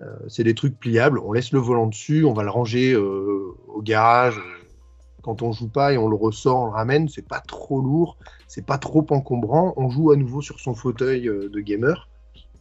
Euh, 0.00 0.14
c'est 0.28 0.44
des 0.44 0.54
trucs 0.54 0.78
pliables. 0.78 1.18
On 1.18 1.32
laisse 1.32 1.52
le 1.52 1.58
volant 1.58 1.86
dessus, 1.86 2.24
on 2.24 2.34
va 2.34 2.42
le 2.42 2.50
ranger 2.50 2.92
euh, 2.92 3.54
au 3.68 3.80
garage 3.82 4.40
quand 5.22 5.42
on 5.42 5.52
joue 5.52 5.68
pas 5.68 5.92
et 5.92 5.98
on 5.98 6.08
le 6.08 6.14
ressort, 6.14 6.60
on 6.60 6.66
le 6.66 6.72
ramène. 6.72 7.08
C'est 7.08 7.26
pas 7.26 7.40
trop 7.40 7.80
lourd, 7.80 8.18
c'est 8.46 8.64
pas 8.64 8.78
trop 8.78 9.06
encombrant. 9.10 9.74
On 9.76 9.88
joue 9.88 10.10
à 10.10 10.16
nouveau 10.16 10.42
sur 10.42 10.60
son 10.60 10.74
fauteuil 10.74 11.28
euh, 11.28 11.48
de 11.48 11.60
gamer 11.60 12.08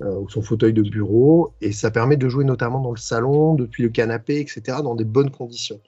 ou 0.02 0.28
son 0.28 0.42
fauteuil 0.42 0.74
de 0.74 0.82
bureau 0.82 1.54
et 1.62 1.72
ça 1.72 1.90
permet 1.90 2.18
de 2.18 2.28
jouer 2.28 2.44
notamment 2.44 2.82
dans 2.82 2.92
le 2.92 2.98
salon, 2.98 3.54
depuis 3.54 3.82
le 3.82 3.88
canapé, 3.88 4.42
etc. 4.42 4.80
dans 4.84 4.94
des 4.94 5.06
bonnes 5.06 5.32
conditions. 5.32 5.80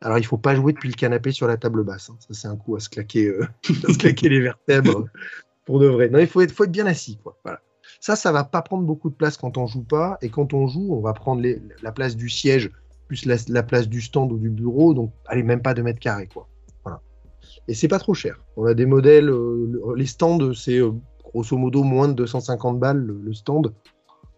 Alors, 0.00 0.18
il 0.18 0.26
faut 0.26 0.36
pas 0.36 0.56
jouer 0.56 0.72
depuis 0.72 0.88
le 0.88 0.96
canapé 0.96 1.30
sur 1.30 1.46
la 1.46 1.56
table 1.56 1.84
basse. 1.84 2.10
Hein. 2.10 2.16
Ça, 2.18 2.28
c'est 2.32 2.48
un 2.48 2.56
coup 2.56 2.74
à 2.74 2.80
se 2.80 2.88
claquer, 2.88 3.32
les 4.28 4.40
vertèbres 4.40 5.04
pour 5.64 5.78
de 5.78 5.86
vrai. 5.86 6.08
Non, 6.08 6.18
il 6.18 6.26
faut 6.26 6.40
être, 6.40 6.50
faut 6.50 6.64
être 6.64 6.72
bien 6.72 6.86
assis. 6.86 7.18
Quoi. 7.22 7.38
Voilà. 7.44 7.60
Ça, 8.00 8.16
ça 8.16 8.32
va 8.32 8.44
pas 8.44 8.62
prendre 8.62 8.84
beaucoup 8.84 9.10
de 9.10 9.14
place 9.14 9.36
quand 9.36 9.58
on 9.58 9.66
joue 9.66 9.84
pas. 9.84 10.18
Et 10.22 10.30
quand 10.30 10.54
on 10.54 10.66
joue, 10.66 10.88
on 10.90 11.00
va 11.00 11.12
prendre 11.12 11.42
la 11.82 11.92
place 11.92 12.16
du 12.16 12.28
siège 12.28 12.70
plus 13.06 13.26
la, 13.26 13.62
place 13.62 13.88
du 13.88 14.00
stand 14.00 14.32
ou 14.32 14.38
du 14.38 14.50
bureau. 14.50 14.94
Donc, 14.94 15.12
allez, 15.26 15.42
même 15.42 15.62
pas 15.62 15.74
2 15.74 15.82
mètres 15.82 15.98
carrés, 15.98 16.28
quoi. 16.32 16.48
Voilà. 16.84 17.00
Et 17.68 17.74
c'est 17.74 17.88
pas 17.88 17.98
trop 17.98 18.14
cher. 18.14 18.36
On 18.56 18.64
a 18.64 18.74
des 18.74 18.86
modèles, 18.86 19.28
euh, 19.28 19.94
les 19.96 20.06
stands, 20.06 20.54
c'est 20.54 20.78
euh, 20.78 20.92
grosso 21.24 21.56
modo 21.56 21.82
moins 21.82 22.08
de 22.08 22.14
250 22.14 22.78
balles 22.78 22.98
le, 22.98 23.34
stand. 23.34 23.74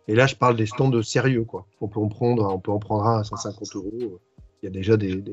Et 0.08 0.14
là, 0.14 0.26
je 0.26 0.34
parle 0.34 0.56
des 0.56 0.66
stands 0.66 1.02
sérieux, 1.02 1.44
quoi. 1.44 1.66
On 1.80 1.88
peut 1.88 2.00
en 2.00 2.08
prendre, 2.08 2.52
on 2.52 2.58
peut 2.58 2.72
en 2.72 2.78
prendre 2.78 3.06
un 3.06 3.20
à 3.20 3.24
150 3.24 3.76
euros 3.76 4.18
il 4.62 4.66
y 4.66 4.68
a 4.68 4.70
déjà 4.70 4.96
des, 4.96 5.24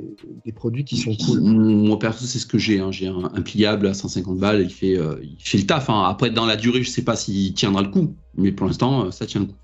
produits 0.55 0.83
qui 0.83 0.97
sont 0.97 1.15
cool. 1.15 1.41
Moi, 1.41 1.99
perso, 1.99 2.25
c'est 2.25 2.39
ce 2.39 2.47
que 2.47 2.57
j'ai. 2.57 2.79
Hein. 2.79 2.91
J'ai 2.91 3.07
un, 3.07 3.29
pliable 3.43 3.85
à 3.85 3.93
150 3.93 4.39
balles, 4.39 4.61
il 4.61 4.71
fait, 4.71 4.97
euh, 4.97 5.19
il 5.21 5.37
fait 5.37 5.59
le 5.59 5.67
taf. 5.67 5.87
Hein. 5.91 6.03
Après, 6.09 6.31
dans 6.31 6.47
la 6.47 6.55
durée, 6.55 6.81
je 6.81 6.89
ne 6.89 6.93
sais 6.93 7.03
pas 7.03 7.15
s'il 7.15 7.53
tiendra 7.53 7.83
le 7.83 7.89
coup, 7.89 8.15
mais 8.35 8.51
pour 8.51 8.65
l'instant, 8.65 9.05
euh, 9.05 9.11
ça 9.11 9.27
tient 9.27 9.41
le 9.41 9.47
coup. 9.47 9.55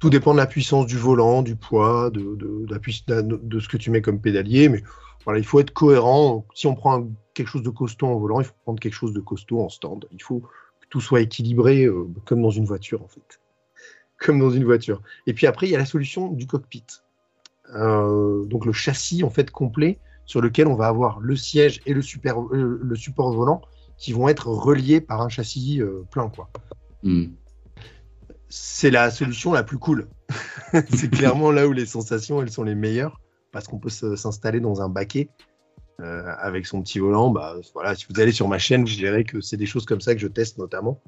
Tout 0.00 0.10
dépend 0.10 0.32
de 0.32 0.38
la 0.38 0.46
puissance 0.46 0.86
du 0.86 0.96
volant, 0.96 1.42
du 1.42 1.54
poids, 1.54 2.10
de, 2.10 2.34
de, 2.34 3.40
de, 3.40 3.60
ce 3.60 3.68
que 3.68 3.76
tu 3.76 3.92
mets 3.92 4.02
comme 4.02 4.20
pédalier. 4.20 4.68
Mais 4.68 4.82
voilà, 5.24 5.38
il 5.38 5.44
faut 5.44 5.60
être 5.60 5.70
cohérent. 5.70 6.44
Si 6.54 6.66
on 6.66 6.74
prend 6.74 7.06
quelque 7.34 7.46
chose 7.46 7.62
de 7.62 7.70
costaud 7.70 8.08
en 8.08 8.18
volant, 8.18 8.40
il 8.40 8.44
faut 8.44 8.54
prendre 8.64 8.80
quelque 8.80 8.94
chose 8.94 9.12
de 9.12 9.20
costaud 9.20 9.60
en 9.60 9.68
stand. 9.68 10.08
Il 10.10 10.20
faut 10.20 10.40
que 10.40 10.86
tout 10.90 11.00
soit 11.00 11.20
équilibré, 11.20 11.84
euh, 11.84 12.08
comme 12.24 12.42
dans 12.42 12.50
une 12.50 12.64
voiture, 12.64 13.04
en 13.04 13.08
fait. 13.08 13.40
Comme 14.18 14.40
dans 14.40 14.50
une 14.50 14.64
voiture. 14.64 15.00
Et 15.28 15.32
puis 15.32 15.46
après, 15.46 15.68
il 15.68 15.70
y 15.70 15.76
a 15.76 15.78
la 15.78 15.86
solution 15.86 16.32
du 16.32 16.48
cockpit. 16.48 16.84
Euh, 17.74 18.44
donc 18.44 18.66
le 18.66 18.72
châssis 18.72 19.24
en 19.24 19.30
fait 19.30 19.50
complet 19.50 19.98
sur 20.26 20.40
lequel 20.40 20.66
on 20.66 20.74
va 20.74 20.88
avoir 20.88 21.20
le 21.20 21.36
siège 21.36 21.80
et 21.86 21.94
le, 21.94 22.02
super, 22.02 22.40
euh, 22.40 22.78
le 22.82 22.96
support 22.96 23.32
volant 23.32 23.62
qui 23.96 24.12
vont 24.12 24.28
être 24.28 24.48
reliés 24.48 25.00
par 25.00 25.22
un 25.22 25.28
châssis 25.28 25.80
euh, 25.80 26.04
plein 26.10 26.28
quoi. 26.28 26.50
Hmm. 27.02 27.26
C'est 28.48 28.90
la 28.90 29.10
solution 29.10 29.52
la 29.52 29.62
plus 29.62 29.78
cool. 29.78 30.08
c'est 30.94 31.10
clairement 31.10 31.50
là 31.50 31.66
où 31.66 31.72
les 31.72 31.86
sensations 31.86 32.42
elles 32.42 32.50
sont 32.50 32.64
les 32.64 32.74
meilleures 32.74 33.20
parce 33.52 33.66
qu'on 33.66 33.78
peut 33.78 33.90
s'installer 33.90 34.60
dans 34.60 34.80
un 34.80 34.88
baquet 34.88 35.28
avec 35.98 36.66
son 36.66 36.82
petit 36.82 36.98
volant. 36.98 37.30
Bah, 37.30 37.54
voilà, 37.74 37.94
si 37.94 38.06
vous 38.10 38.20
allez 38.20 38.32
sur 38.32 38.48
ma 38.48 38.58
chaîne, 38.58 38.86
je 38.88 38.96
dirais 38.96 39.22
que 39.22 39.40
c'est 39.40 39.56
des 39.56 39.66
choses 39.66 39.84
comme 39.84 40.00
ça 40.00 40.14
que 40.14 40.20
je 40.20 40.26
teste 40.26 40.58
notamment. 40.58 41.00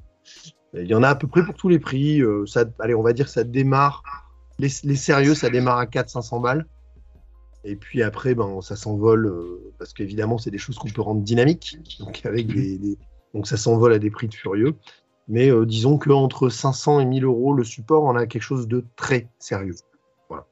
Il 0.73 0.85
y 0.85 0.93
en 0.93 1.03
a 1.03 1.09
à 1.09 1.15
peu 1.15 1.27
près 1.27 1.43
pour 1.43 1.55
tous 1.55 1.67
les 1.67 1.79
prix. 1.79 2.21
ça, 2.45 2.63
allez, 2.79 2.95
on 2.95 3.01
va 3.01 3.11
dire 3.11 3.25
que 3.25 3.31
ça 3.31 3.43
démarre 3.43 4.24
les, 4.59 4.69
sérieux, 4.69 5.35
ça 5.35 5.49
démarre 5.49 5.77
à 5.77 5.85
400-500 5.85 6.41
balles. 6.41 6.65
Et 7.63 7.75
puis 7.75 8.03
après, 8.03 8.35
ben, 8.35 8.61
ça 8.61 8.75
s'envole, 8.75 9.25
euh, 9.25 9.73
parce 9.79 9.93
qu'évidemment, 9.93 10.37
c'est 10.37 10.51
des 10.51 10.57
choses 10.57 10.77
qu'on 10.77 10.89
peut 10.89 11.01
rendre 11.01 11.21
dynamiques. 11.21 11.77
Donc, 11.99 12.25
avec 12.25 12.47
des, 12.47 12.97
donc 13.33 13.47
ça 13.47 13.57
s'envole 13.57 13.93
à 13.93 13.99
des 13.99 14.11
prix 14.11 14.27
de 14.27 14.35
furieux. 14.35 14.75
Mais 15.27 15.49
euh, 15.49 15.65
disons 15.65 15.97
qu'entre 15.97 16.49
500 16.49 16.99
et 16.99 17.05
1000 17.05 17.25
euros, 17.25 17.53
le 17.53 17.63
support, 17.63 18.03
on 18.03 18.15
a 18.15 18.27
quelque 18.27 18.43
chose 18.43 18.67
de 18.67 18.85
très 18.95 19.27
sérieux. 19.39 19.75
Voilà. 20.29 20.45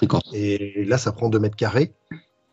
D'accord. 0.00 0.22
Et 0.32 0.84
là, 0.86 0.96
ça 0.96 1.12
prend 1.12 1.28
2 1.28 1.38
mètres 1.38 1.56
carrés 1.56 1.92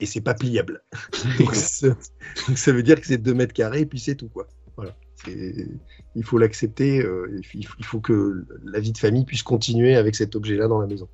et 0.01 0.05
c'est 0.05 0.21
pas 0.21 0.33
pliable. 0.33 0.83
donc, 1.39 1.55
ça, 1.55 2.71
veut 2.73 2.83
dire 2.83 2.99
que 2.99 3.07
c'est 3.07 3.17
2 3.17 3.33
mètres 3.33 3.53
carrés 3.53 3.81
et 3.81 3.85
puis 3.85 3.99
c'est 3.99 4.15
tout. 4.15 4.27
Quoi. 4.27 4.47
Voilà 4.75 4.93
il 5.25 6.23
faut 6.23 6.37
l'accepter. 6.37 6.99
Euh, 6.99 7.41
il 7.53 7.65
faut 7.65 7.99
que 7.99 8.45
la 8.63 8.79
vie 8.79 8.91
de 8.91 8.97
famille 8.97 9.25
puisse 9.25 9.43
continuer 9.43 9.95
avec 9.95 10.15
cet 10.15 10.35
objet-là 10.35 10.67
dans 10.67 10.79
la 10.79 10.87
maison. 10.87 11.07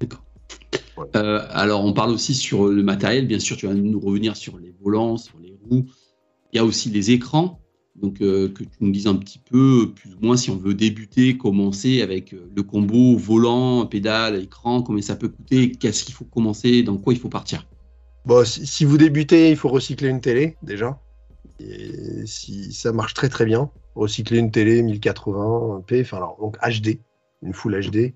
D'accord. 0.00 0.24
Euh, 1.16 1.46
alors, 1.50 1.84
on 1.84 1.92
parle 1.92 2.10
aussi 2.10 2.34
sur 2.34 2.66
le 2.66 2.82
matériel. 2.82 3.26
Bien 3.26 3.38
sûr, 3.38 3.56
tu 3.56 3.66
vas 3.66 3.74
nous 3.74 4.00
revenir 4.00 4.36
sur 4.36 4.58
les 4.58 4.74
volants, 4.82 5.16
sur 5.16 5.38
les 5.38 5.56
roues. 5.68 5.86
Il 6.52 6.56
y 6.56 6.58
a 6.58 6.64
aussi 6.64 6.90
les 6.90 7.10
écrans. 7.10 7.60
Donc, 7.96 8.22
euh, 8.22 8.48
que 8.48 8.64
tu 8.64 8.70
nous 8.80 8.92
dises 8.92 9.06
un 9.06 9.14
petit 9.14 9.38
peu, 9.38 9.92
plus 9.94 10.14
ou 10.14 10.18
moins, 10.22 10.36
si 10.36 10.50
on 10.50 10.56
veut 10.56 10.74
débuter, 10.74 11.36
commencer 11.36 12.00
avec 12.00 12.32
le 12.32 12.62
combo 12.62 13.16
volant, 13.16 13.84
pédale, 13.86 14.42
écran, 14.42 14.82
combien 14.82 15.02
ça 15.02 15.16
peut 15.16 15.28
coûter, 15.28 15.72
qu'est-ce 15.72 16.04
qu'il 16.04 16.14
faut 16.14 16.24
commencer, 16.24 16.82
dans 16.82 16.96
quoi 16.96 17.12
il 17.12 17.18
faut 17.18 17.28
partir? 17.28 17.66
Bon, 18.24 18.44
si 18.46 18.84
vous 18.84 18.96
débutez, 18.96 19.50
il 19.50 19.56
faut 19.56 19.68
recycler 19.68 20.08
une 20.08 20.20
télé 20.20 20.56
déjà. 20.62 20.98
Et 21.60 22.26
si 22.26 22.72
ça 22.72 22.92
marche 22.92 23.14
très 23.14 23.28
très 23.28 23.44
bien, 23.44 23.70
recycler 23.94 24.38
une 24.38 24.50
télé 24.50 24.82
1080p, 24.82 26.02
enfin 26.02 26.16
alors 26.16 26.38
donc 26.40 26.56
HD, 26.58 27.00
une 27.42 27.52
full 27.52 27.78
HD. 27.80 28.14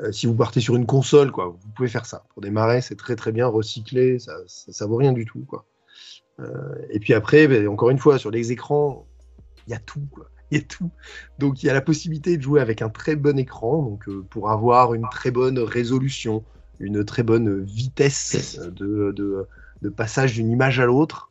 Euh, 0.00 0.12
si 0.12 0.26
vous 0.26 0.34
partez 0.34 0.60
sur 0.60 0.76
une 0.76 0.86
console, 0.86 1.30
quoi, 1.30 1.48
vous 1.48 1.68
pouvez 1.74 1.88
faire 1.88 2.06
ça. 2.06 2.24
Pour 2.32 2.42
démarrer, 2.42 2.80
c'est 2.80 2.96
très 2.96 3.16
très 3.16 3.32
bien. 3.32 3.46
Recycler, 3.46 4.18
ça, 4.18 4.32
ça, 4.46 4.86
vaut 4.86 4.96
rien 4.96 5.12
du 5.12 5.24
tout, 5.24 5.44
quoi. 5.46 5.66
Euh, 6.38 6.74
et 6.90 7.00
puis 7.00 7.12
après, 7.12 7.48
ben, 7.48 7.68
encore 7.68 7.90
une 7.90 7.98
fois, 7.98 8.18
sur 8.18 8.30
les 8.30 8.52
écrans, 8.52 9.06
il 9.66 9.72
y 9.72 9.74
a 9.74 9.78
tout, 9.78 10.06
a 10.52 10.60
tout. 10.60 10.90
Donc 11.38 11.62
il 11.62 11.66
y 11.66 11.70
a 11.70 11.74
la 11.74 11.80
possibilité 11.80 12.36
de 12.36 12.42
jouer 12.42 12.60
avec 12.60 12.82
un 12.82 12.88
très 12.88 13.16
bon 13.16 13.38
écran, 13.38 13.82
donc 13.82 14.08
euh, 14.08 14.24
pour 14.30 14.50
avoir 14.50 14.94
une 14.94 15.06
très 15.10 15.30
bonne 15.30 15.58
résolution, 15.58 16.44
une 16.78 17.04
très 17.04 17.22
bonne 17.22 17.62
vitesse 17.62 18.58
de 18.58 19.46
passage 19.94 20.34
d'une 20.34 20.50
image 20.50 20.80
à 20.80 20.86
l'autre. 20.86 21.29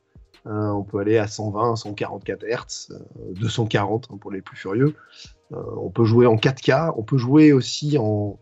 Euh, 0.50 0.70
on 0.70 0.84
peut 0.84 1.00
aller 1.00 1.18
à 1.18 1.28
120, 1.28 1.76
144 1.76 2.44
Hz, 2.44 2.98
240 3.36 4.20
pour 4.20 4.32
les 4.32 4.42
plus 4.42 4.58
furieux. 4.58 4.96
Euh, 5.52 5.62
on 5.78 5.92
peut 5.92 6.06
jouer 6.06 6.26
en 6.26 6.38
4K, 6.38 6.94
on 6.98 7.04
peut 7.04 7.18
jouer 7.18 7.54
aussi 7.54 7.98
en, 8.00 8.38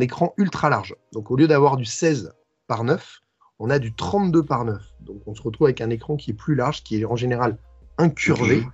écran 0.00 0.32
ultra 0.36 0.70
large. 0.70 0.94
Donc 1.12 1.30
au 1.32 1.36
lieu 1.36 1.48
d'avoir 1.48 1.76
du 1.76 1.84
16 1.84 2.32
par 2.68 2.84
9, 2.84 3.22
on 3.58 3.70
a 3.70 3.80
du 3.80 3.92
32 3.92 4.44
par 4.44 4.64
9. 4.64 4.80
Donc 5.00 5.22
on 5.26 5.34
se 5.34 5.42
retrouve 5.42 5.66
avec 5.66 5.80
un 5.80 5.90
écran 5.90 6.16
qui 6.16 6.30
est 6.30 6.34
plus 6.34 6.54
large, 6.54 6.84
qui 6.84 7.00
est 7.00 7.04
en 7.04 7.16
général 7.16 7.56
incurvé 7.98 8.64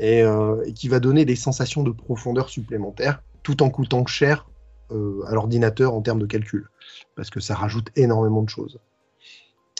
euh, 0.00 0.62
et, 0.66 0.74
qui 0.74 0.88
va 0.88 1.00
donner 1.00 1.24
des 1.24 1.36
sensations 1.36 1.82
de 1.82 1.90
profondeur 1.90 2.50
supplémentaires 2.50 3.22
tout 3.42 3.62
en 3.62 3.70
coûtant 3.70 4.04
cher 4.04 4.46
à 4.90 5.34
l'ordinateur 5.34 5.94
en 5.94 6.00
termes 6.00 6.18
de 6.18 6.26
calcul. 6.26 6.68
Parce 7.14 7.30
que 7.30 7.40
ça 7.40 7.54
rajoute 7.54 7.90
énormément 7.94 8.42
de 8.42 8.48
choses. 8.48 8.78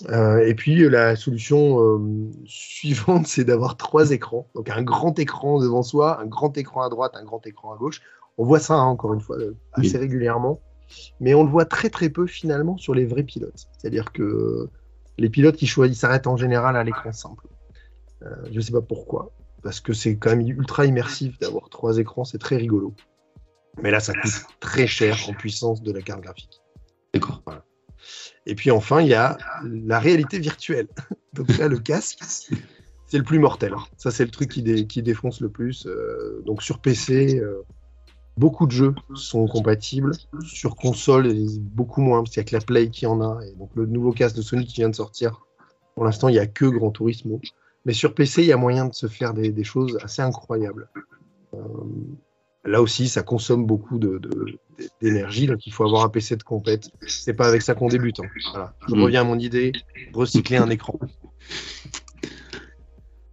Euh, 0.08 0.46
et 0.46 0.54
puis 0.54 0.88
la 0.88 1.16
solution 1.16 1.80
euh, 1.80 2.30
suivante, 2.46 3.26
c'est 3.26 3.44
d'avoir 3.44 3.76
trois 3.76 4.10
écrans. 4.10 4.48
Donc 4.54 4.70
un 4.70 4.82
grand 4.82 5.18
écran 5.18 5.58
devant 5.58 5.82
soi, 5.82 6.20
un 6.20 6.26
grand 6.26 6.56
écran 6.56 6.82
à 6.82 6.88
droite, 6.88 7.12
un 7.14 7.24
grand 7.24 7.44
écran 7.46 7.72
à 7.74 7.76
gauche. 7.76 8.00
On 8.36 8.44
voit 8.44 8.60
ça 8.60 8.74
hein, 8.74 8.84
encore 8.84 9.14
une 9.14 9.20
fois 9.20 9.36
euh, 9.38 9.56
assez 9.72 9.98
régulièrement, 9.98 10.60
mais 11.20 11.34
on 11.34 11.42
le 11.42 11.50
voit 11.50 11.64
très 11.64 11.90
très 11.90 12.08
peu 12.08 12.26
finalement 12.26 12.76
sur 12.78 12.94
les 12.94 13.04
vrais 13.04 13.24
pilotes. 13.24 13.66
C'est-à-dire 13.76 14.12
que 14.12 14.68
les 15.18 15.28
pilotes 15.28 15.56
qui 15.56 15.66
choisissent 15.66 16.00
s'arrêtent 16.00 16.28
en 16.28 16.36
général 16.36 16.76
à 16.76 16.84
l'écran 16.84 17.12
simple. 17.12 17.48
je 18.22 18.54
ne 18.54 18.60
sais 18.60 18.70
pas 18.72 18.80
pourquoi, 18.80 19.32
parce 19.62 19.80
que 19.80 19.92
c'est 19.92 20.16
quand 20.16 20.30
même 20.30 20.46
ultra 20.46 20.86
immersif 20.86 21.36
d'avoir 21.40 21.68
trois 21.68 21.98
écrans, 21.98 22.24
c'est 22.24 22.38
très 22.38 22.56
rigolo. 22.56 22.94
Mais 23.82 23.90
là, 23.90 23.98
ça 23.98 24.12
coûte 24.12 24.32
très 24.60 24.86
cher 24.86 25.16
en 25.28 25.32
puissance 25.32 25.82
de 25.82 25.92
la 25.92 26.02
carte 26.02 26.20
graphique. 26.20 26.60
D'accord. 27.14 27.42
Voilà. 27.44 27.64
Et 28.48 28.54
puis 28.54 28.70
enfin, 28.70 29.02
il 29.02 29.08
y 29.08 29.14
a 29.14 29.36
la 29.62 30.00
réalité 30.00 30.38
virtuelle. 30.38 30.88
Donc 31.34 31.56
là, 31.58 31.68
le 31.68 31.78
casque, 31.78 32.18
c'est 33.06 33.18
le 33.18 33.22
plus 33.22 33.38
mortel. 33.38 33.74
Ça, 33.98 34.10
c'est 34.10 34.24
le 34.24 34.30
truc 34.30 34.48
qui, 34.50 35.02
défonce 35.02 35.40
le 35.40 35.50
plus. 35.50 35.86
Euh, 35.86 36.42
donc 36.46 36.62
sur 36.62 36.80
PC, 36.80 37.38
euh, 37.38 37.62
beaucoup 38.38 38.66
de 38.66 38.72
jeux 38.72 38.94
sont 39.14 39.46
compatibles. 39.46 40.12
Sur 40.42 40.76
console, 40.76 41.30
beaucoup 41.60 42.00
moins, 42.00 42.22
parce 42.22 42.30
qu'il 42.30 42.40
n'y 42.40 42.46
a 42.46 42.48
que 42.48 42.56
la 42.56 42.60
Play 42.62 42.88
qui 42.88 43.06
en 43.06 43.20
a. 43.20 43.44
Et 43.44 43.52
donc 43.52 43.70
le 43.74 43.84
nouveau 43.84 44.12
casque 44.12 44.36
de 44.36 44.42
Sony 44.42 44.66
qui 44.66 44.76
vient 44.76 44.88
de 44.88 44.96
sortir, 44.96 45.46
pour 45.94 46.04
l'instant, 46.04 46.28
il 46.28 46.32
n'y 46.32 46.38
a 46.38 46.46
que 46.46 46.64
Gran 46.64 46.90
Turismo. 46.90 47.40
Mais 47.84 47.92
sur 47.92 48.14
PC, 48.14 48.42
il 48.42 48.48
y 48.48 48.52
a 48.52 48.56
moyen 48.56 48.86
de 48.86 48.94
se 48.94 49.08
faire 49.08 49.34
des, 49.34 49.64
choses 49.64 49.98
assez 50.02 50.22
incroyables. 50.22 50.88
Euh, 51.52 51.58
là 52.64 52.82
aussi, 52.82 53.08
ça 53.08 53.22
consomme 53.22 53.66
beaucoup 53.66 53.98
d'énergie, 55.00 55.46
donc 55.46 55.66
il 55.66 55.72
faut 55.72 55.84
avoir 55.84 56.04
un 56.04 56.08
PC 56.08 56.36
de 56.36 56.42
compète. 56.42 56.90
C'est 57.06 57.34
pas 57.34 57.48
avec 57.48 57.62
ça 57.62 57.74
qu'on 57.74 57.88
débute. 57.88 58.20
Hein. 58.20 58.70
Je 58.88 58.94
mm. 58.94 59.02
reviens 59.02 59.20
à 59.22 59.24
mon 59.24 59.38
idée, 59.38 59.72
recycler 60.12 60.56
un 60.56 60.70
écran. 60.70 60.98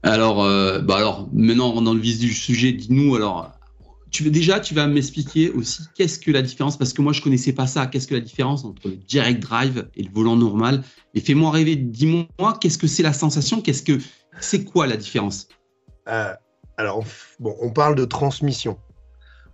Alors, 0.03 0.43
euh, 0.43 0.79
bah 0.79 0.97
alors, 0.97 1.27
maintenant 1.33 1.81
dans 1.81 1.93
le 1.93 1.99
vif 1.99 2.19
du 2.19 2.31
sujet, 2.31 2.71
dis-nous 2.71 3.15
alors. 3.15 3.51
Tu 4.11 4.29
déjà, 4.29 4.61
tu 4.61 4.73
vas 4.73 4.87
m'expliquer 4.87 5.49
aussi 5.49 5.81
qu'est-ce 5.95 6.19
que 6.19 6.31
la 6.31 6.41
différence, 6.41 6.77
parce 6.77 6.93
que 6.93 7.01
moi 7.01 7.11
je 7.11 7.21
connaissais 7.21 7.51
pas 7.51 7.67
ça. 7.67 7.85
Qu'est-ce 7.87 8.07
que 8.07 8.13
la 8.13 8.21
différence 8.21 8.63
entre 8.63 8.87
le 8.87 8.95
direct 8.95 9.41
drive 9.41 9.89
et 9.95 10.03
le 10.03 10.11
volant 10.11 10.37
normal? 10.37 10.83
Et 11.15 11.19
fais-moi 11.19 11.51
rêver. 11.51 11.75
Dis-moi, 11.75 12.27
qu'est-ce 12.61 12.77
que 12.77 12.87
c'est 12.87 13.03
la 13.03 13.11
sensation? 13.11 13.61
Qu'est-ce 13.61 13.83
que 13.83 13.99
c'est 14.39 14.63
quoi 14.63 14.87
la 14.87 14.95
différence? 14.95 15.47
Euh, 16.07 16.33
Alors, 16.77 17.03
bon, 17.39 17.55
on 17.59 17.71
parle 17.71 17.95
de 17.95 18.05
transmission. 18.05 18.77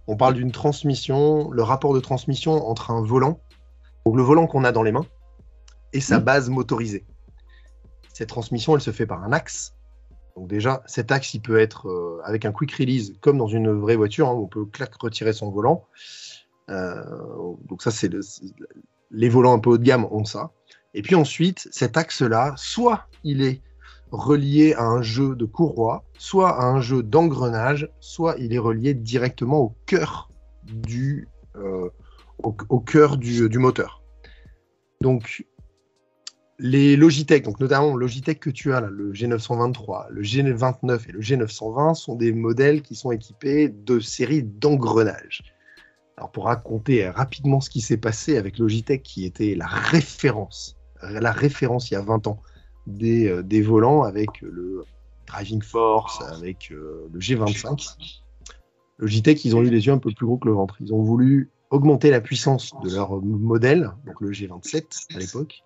On 0.07 0.17
parle 0.17 0.33
d'une 0.33 0.51
transmission, 0.51 1.51
le 1.51 1.63
rapport 1.63 1.93
de 1.93 1.99
transmission 1.99 2.67
entre 2.67 2.91
un 2.91 3.03
volant, 3.03 3.39
donc 4.05 4.15
le 4.15 4.23
volant 4.23 4.47
qu'on 4.47 4.63
a 4.63 4.71
dans 4.71 4.83
les 4.83 4.91
mains, 4.91 5.05
et 5.93 6.01
sa 6.01 6.19
base 6.19 6.49
motorisée. 6.49 7.05
Cette 8.13 8.29
transmission, 8.29 8.75
elle 8.75 8.81
se 8.81 8.91
fait 8.91 9.05
par 9.05 9.23
un 9.23 9.31
axe. 9.31 9.73
Donc 10.35 10.47
déjà, 10.47 10.83
cet 10.85 11.11
axe, 11.11 11.33
il 11.33 11.41
peut 11.41 11.59
être 11.59 11.87
euh, 11.87 12.21
avec 12.23 12.45
un 12.45 12.51
quick 12.51 12.73
release, 12.73 13.13
comme 13.21 13.37
dans 13.37 13.47
une 13.47 13.71
vraie 13.71 13.95
voiture, 13.95 14.27
hein, 14.29 14.33
on 14.33 14.47
peut 14.47 14.65
clac 14.65 14.93
retirer 14.95 15.33
son 15.33 15.51
volant. 15.51 15.85
Euh, 16.69 17.03
donc 17.67 17.81
ça, 17.81 17.91
c'est 17.91 18.09
les 19.11 19.29
volants 19.29 19.53
un 19.53 19.59
peu 19.59 19.71
haut 19.71 19.77
de 19.77 19.83
gamme 19.83 20.05
ont 20.05 20.23
ça. 20.23 20.51
Et 20.93 21.01
puis 21.01 21.15
ensuite, 21.15 21.67
cet 21.71 21.97
axe-là, 21.97 22.53
soit 22.57 23.07
il 23.23 23.41
est 23.41 23.61
relié 24.11 24.73
à 24.73 24.83
un 24.83 25.01
jeu 25.01 25.35
de 25.35 25.45
courroie, 25.45 26.03
soit 26.17 26.61
à 26.61 26.65
un 26.65 26.81
jeu 26.81 27.01
d'engrenage, 27.01 27.89
soit 27.99 28.35
il 28.37 28.53
est 28.53 28.59
relié 28.59 28.93
directement 28.93 29.59
au 29.59 29.75
cœur 29.85 30.29
du, 30.63 31.27
euh, 31.55 31.89
au, 32.43 32.79
cœur 32.79 33.17
du, 33.17 33.57
moteur. 33.57 34.03
Donc, 34.99 35.45
les 36.59 36.95
Logitech, 36.95 37.43
donc 37.43 37.59
notamment 37.59 37.95
Logitech 37.95 38.39
que 38.39 38.49
tu 38.49 38.73
as 38.73 38.81
là, 38.81 38.89
le 38.91 39.13
G923, 39.13 40.09
le 40.09 40.21
G29 40.21 41.09
et 41.09 41.11
le 41.11 41.21
G920 41.21 41.95
sont 41.95 42.15
des 42.15 42.33
modèles 42.33 42.81
qui 42.81 42.95
sont 42.95 43.11
équipés 43.11 43.69
de 43.69 43.99
séries 43.99 44.43
d'engrenages. 44.43 45.41
Alors 46.17 46.31
pour 46.31 46.45
raconter 46.45 47.09
rapidement 47.09 47.61
ce 47.61 47.69
qui 47.69 47.81
s'est 47.81 47.97
passé 47.97 48.37
avec 48.37 48.59
Logitech 48.59 49.01
qui 49.01 49.25
était 49.25 49.55
la 49.55 49.65
référence, 49.65 50.77
la 51.01 51.31
référence 51.31 51.89
il 51.89 51.95
y 51.95 51.97
a 51.97 52.01
20 52.01 52.27
ans 52.27 52.39
euh, 52.87 53.43
des, 53.43 53.61
volants 53.61 54.03
avec 54.03 54.41
le 54.41 54.83
Driving 55.27 55.61
Force, 55.61 56.21
avec 56.21 56.71
euh, 56.71 57.07
le 57.11 57.19
G25. 57.19 57.95
Logitech, 58.97 59.45
ils 59.45 59.55
ont 59.55 59.61
eu 59.61 59.69
les 59.69 59.85
yeux 59.87 59.93
un 59.93 59.97
peu 59.97 60.11
plus 60.11 60.25
gros 60.25 60.37
que 60.37 60.47
le 60.47 60.53
ventre. 60.53 60.77
Ils 60.79 60.93
ont 60.93 61.01
voulu 61.01 61.51
augmenter 61.69 62.09
la 62.09 62.21
puissance 62.21 62.73
de 62.83 62.93
leur 62.93 63.21
modèle, 63.21 63.91
donc 64.05 64.19
le 64.21 64.31
G27 64.31 65.15
à 65.15 65.19
l'époque, 65.19 65.63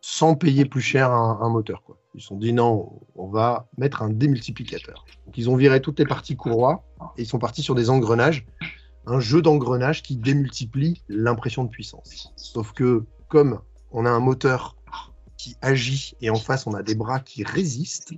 sans 0.00 0.34
payer 0.34 0.64
plus 0.64 0.80
cher 0.80 1.12
un, 1.12 1.48
moteur. 1.48 1.82
Quoi. 1.82 1.98
Ils 2.14 2.20
se 2.20 2.28
sont 2.28 2.36
dit 2.36 2.52
non, 2.52 3.00
on 3.14 3.28
va 3.28 3.68
mettre 3.76 4.02
un 4.02 4.08
démultiplicateur. 4.08 5.04
Ils 5.36 5.50
ont 5.50 5.56
viré 5.56 5.80
toutes 5.80 5.98
les 5.98 6.06
parties 6.06 6.36
courroies 6.36 6.84
et 7.18 7.22
ils 7.22 7.26
sont 7.26 7.38
partis 7.38 7.62
sur 7.62 7.74
des 7.74 7.90
engrenages, 7.90 8.46
un 9.06 9.20
jeu 9.20 9.42
d'engrenages 9.42 10.02
qui 10.02 10.16
démultiplie 10.16 11.02
l'impression 11.08 11.64
de 11.64 11.68
puissance. 11.68 12.32
Sauf 12.36 12.72
que 12.72 13.04
comme 13.28 13.60
on 13.92 14.06
a 14.06 14.10
un 14.10 14.20
moteur 14.20 14.75
qui 15.36 15.56
agit 15.62 16.14
et 16.20 16.30
en 16.30 16.36
face 16.36 16.66
on 16.66 16.74
a 16.74 16.82
des 16.82 16.94
bras 16.94 17.20
qui 17.20 17.44
résistent. 17.44 18.12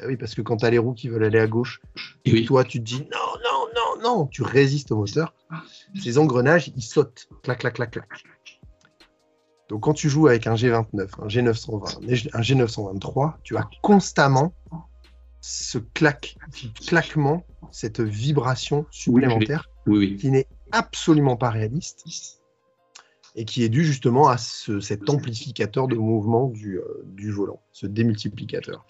Ah 0.00 0.04
oui, 0.06 0.16
parce 0.16 0.34
que 0.34 0.42
quand 0.42 0.56
tu 0.56 0.66
as 0.66 0.70
les 0.70 0.78
roues 0.78 0.94
qui 0.94 1.08
veulent 1.08 1.24
aller 1.24 1.38
à 1.38 1.46
gauche, 1.46 1.80
et 2.24 2.44
toi 2.44 2.64
tu 2.64 2.78
te 2.80 2.84
dis 2.84 3.00
non, 3.00 3.38
non, 3.44 3.66
non, 3.74 4.02
non, 4.02 4.26
tu 4.26 4.42
résistes 4.42 4.90
au 4.92 4.96
moteur, 4.96 5.34
ces 6.00 6.18
engrenages 6.18 6.72
ils 6.76 6.82
sautent, 6.82 7.28
clac, 7.42 7.60
clac, 7.60 7.74
clac, 7.74 7.90
clac. 7.92 8.08
Donc 9.68 9.82
quand 9.82 9.94
tu 9.94 10.08
joues 10.08 10.26
avec 10.26 10.46
un 10.46 10.54
G29, 10.54 11.08
un 11.22 11.26
G920, 11.26 12.30
un 12.34 12.40
G923, 12.40 13.34
tu 13.42 13.56
as 13.56 13.68
constamment 13.82 14.52
ce 15.40 15.78
clac, 15.78 16.36
claquement, 16.86 17.44
cette 17.70 18.00
vibration 18.00 18.86
supplémentaire 18.90 19.68
qui 19.84 20.30
n'est 20.30 20.48
absolument 20.72 21.36
pas 21.36 21.50
réaliste 21.50 22.04
et 23.36 23.44
qui 23.44 23.64
est 23.64 23.68
dû 23.68 23.84
justement 23.84 24.28
à 24.28 24.38
cet 24.38 25.10
amplificateur 25.10 25.88
de 25.88 25.96
mouvement 25.96 26.48
du, 26.48 26.78
euh, 26.78 27.02
du, 27.04 27.32
volant, 27.32 27.60
ce 27.72 27.86
démultiplicateur. 27.86 28.86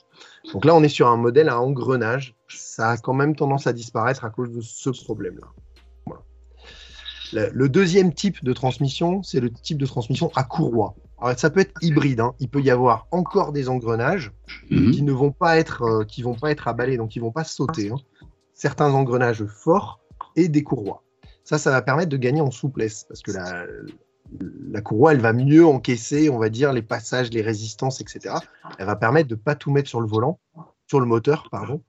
Donc 0.52 0.64
là, 0.64 0.74
on 0.74 0.82
est 0.82 0.88
sur 0.88 1.08
un 1.08 1.16
modèle 1.16 1.48
à 1.48 1.60
engrenage. 1.60 2.36
Ça 2.48 2.90
a 2.90 2.96
quand 2.98 3.14
même 3.14 3.34
tendance 3.34 3.66
à 3.66 3.72
disparaître 3.72 4.24
à 4.24 4.30
cause 4.30 4.52
de 4.52 4.60
ce 4.60 4.90
problème-là. 4.90 5.48
Le, 7.52 7.68
deuxième 7.68 8.12
type 8.12 8.44
de 8.44 8.52
transmission, 8.52 9.22
c'est 9.24 9.40
le 9.40 9.50
type 9.50 9.78
de 9.78 9.86
transmission 9.86 10.30
à 10.36 10.44
courroie. 10.44 10.94
Alors, 11.20 11.36
ça 11.36 11.50
peut 11.50 11.60
être 11.60 11.72
hybride. 11.82 12.20
Hein. 12.20 12.34
Il 12.38 12.48
peut 12.48 12.60
y 12.60 12.70
avoir 12.70 13.08
encore 13.10 13.50
des 13.50 13.68
engrenages 13.68 14.30
mhm. 14.70 14.92
qui 14.92 15.02
ne 15.02 15.10
vont 15.10 15.32
pas 15.32 15.58
être, 15.58 15.82
euh, 15.82 16.04
qui 16.04 16.22
vont 16.22 16.34
pas 16.34 16.52
être 16.52 16.68
abalés, 16.68 16.96
donc 16.96 17.16
ils 17.16 17.20
vont 17.20 17.32
pas 17.32 17.42
sauter. 17.42 17.90
Hein. 17.90 17.96
Certains 18.52 18.92
engrenages 18.92 19.44
forts 19.46 20.00
et 20.36 20.48
des 20.48 20.62
courroies. 20.62 21.02
Ça, 21.42 21.58
ça 21.58 21.72
va 21.72 21.82
permettre 21.82 22.10
de 22.10 22.16
gagner 22.16 22.40
en 22.40 22.52
souplesse 22.52 23.04
parce 23.08 23.20
que 23.20 23.32
la, 23.32 23.66
la 24.40 24.80
courroie, 24.80 25.12
elle 25.12 25.20
va 25.20 25.32
mieux 25.32 25.66
encaisser, 25.66 26.28
on 26.30 26.38
va 26.38 26.48
dire, 26.48 26.72
les 26.72 26.82
passages, 26.82 27.30
les 27.30 27.42
résistances, 27.42 28.00
etc. 28.00 28.36
Elle 28.78 28.86
va 28.86 28.96
permettre 28.96 29.28
de 29.28 29.34
pas 29.34 29.54
tout 29.54 29.70
mettre 29.70 29.88
sur 29.88 30.00
le 30.00 30.06
volant, 30.06 30.38
sur 30.88 31.00
le 31.00 31.06
moteur, 31.06 31.48
pardon, 31.50 31.82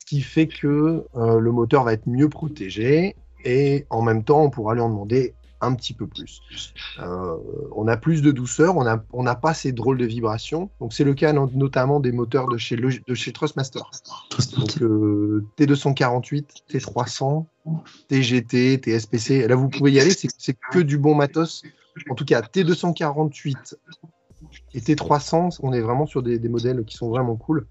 ce 0.00 0.06
qui 0.06 0.20
fait 0.20 0.46
que 0.46 1.04
euh, 1.16 1.38
le 1.38 1.52
moteur 1.52 1.84
va 1.84 1.92
être 1.92 2.06
mieux 2.06 2.28
protégé 2.28 3.16
et 3.44 3.86
en 3.90 4.02
même 4.02 4.24
temps, 4.24 4.42
on 4.42 4.50
pourra 4.50 4.74
lui 4.74 4.80
en 4.80 4.88
demander 4.88 5.34
un 5.60 5.74
petit 5.74 5.92
peu 5.92 6.06
plus. 6.06 6.40
Euh, 7.00 7.36
on 7.74 7.88
a 7.88 7.96
plus 7.96 8.22
de 8.22 8.30
douceur, 8.30 8.76
on 8.76 9.22
n'a 9.22 9.34
pas 9.34 9.54
ces 9.54 9.72
drôles 9.72 9.98
de 9.98 10.04
vibrations. 10.06 10.70
Donc 10.80 10.92
c'est 10.92 11.04
le 11.04 11.14
cas 11.14 11.32
notamment 11.32 12.00
des 12.00 12.12
moteurs 12.12 12.48
de 12.48 12.56
chez, 12.58 12.76
de 12.76 13.14
chez 13.14 13.32
Trustmaster. 13.32 13.82
Donc 14.56 14.80
euh, 14.82 15.44
T248, 15.58 16.44
T300, 16.70 17.44
TGT, 18.08 18.78
TSPC. 18.78 19.48
Là 19.48 19.56
vous 19.56 19.68
pouvez 19.68 19.92
y 19.92 20.00
aller, 20.00 20.12
c'est 20.12 20.56
que 20.70 20.78
du 20.78 20.98
bon 20.98 21.14
matos. 21.14 21.64
En 22.10 22.14
tout 22.14 22.24
cas, 22.24 22.40
T248 22.40 23.74
et 24.74 24.80
T300, 24.80 25.58
on 25.62 25.72
est 25.72 25.80
vraiment 25.80 26.06
sur 26.06 26.22
des, 26.22 26.38
des 26.38 26.48
modèles 26.48 26.84
qui 26.84 26.96
sont 26.96 27.08
vraiment 27.08 27.36
cool. 27.36 27.66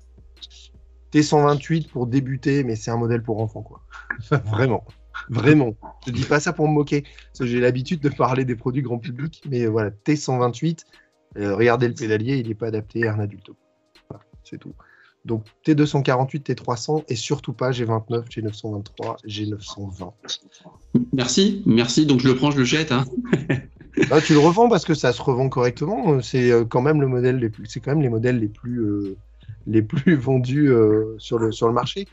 T128 1.14 1.90
pour 1.90 2.08
débuter, 2.08 2.64
mais 2.64 2.76
c'est 2.76 2.92
un 2.92 2.98
modèle 2.98 3.24
pour 3.24 3.42
enfants, 3.42 3.62
quoi. 3.62 3.82
vraiment. 4.46 4.86
Vraiment. 5.30 5.74
Je 6.06 6.12
dis 6.12 6.26
pas 6.26 6.40
ça 6.40 6.54
pour 6.54 6.68
me 6.68 6.74
moquer. 6.74 7.04
J'ai 7.40 7.60
l'habitude 7.60 8.02
de 8.02 8.10
parler 8.10 8.46
des 8.46 8.56
produits 8.56 8.82
grand 8.82 9.00
public, 9.00 9.44
mais 9.50 9.66
voilà, 9.66 9.90
T128, 9.90 10.84
euh, 11.38 11.56
regardez 11.56 11.88
le 11.88 11.94
pédalier, 11.94 12.38
il 12.38 12.48
n'est 12.48 12.56
pas 12.56 12.68
adapté 12.68 13.08
à 13.08 13.14
un 13.14 13.20
adulte. 13.20 13.50
Voilà, 14.10 14.24
c'est 14.44 14.58
tout. 14.58 14.74
Donc 15.26 15.46
T248, 15.66 16.54
T300 16.54 17.04
et 17.10 17.16
surtout 17.16 17.52
pas 17.52 17.72
G29, 17.72 18.30
G923, 18.30 19.26
G920. 19.26 20.14
Merci, 21.14 21.64
merci. 21.66 22.06
Donc 22.06 22.22
je 22.22 22.28
le 22.28 22.36
prends, 22.36 22.52
je 22.52 22.60
le 22.60 22.64
jette. 22.64 22.92
Hein. 22.92 23.06
Bah, 24.10 24.22
tu 24.22 24.34
le 24.34 24.40
revends 24.40 24.70
parce 24.70 24.86
que 24.86 24.94
ça 24.94 25.12
se 25.14 25.22
revend 25.22 25.50
correctement. 25.50 26.22
C'est 26.22 26.52
euh, 26.52 26.66
quand 26.66 26.82
même 26.82 27.02
le 27.02 27.08
modèle 27.08 27.38
les 27.38 27.50
plus, 27.50 27.66
c'est 27.66 27.80
quand 27.80 27.92
même 27.92 28.02
les 28.02 28.10
modèles 28.10 28.40
les 28.40 28.48
plus, 28.48 28.80
euh, 28.80 29.18
les 29.66 29.82
plus 29.82 30.16
vendus 30.18 30.72
sur, 31.18 31.40
le, 31.40 31.52
sur 31.52 31.68
le 31.68 31.74
marché. 31.74 32.08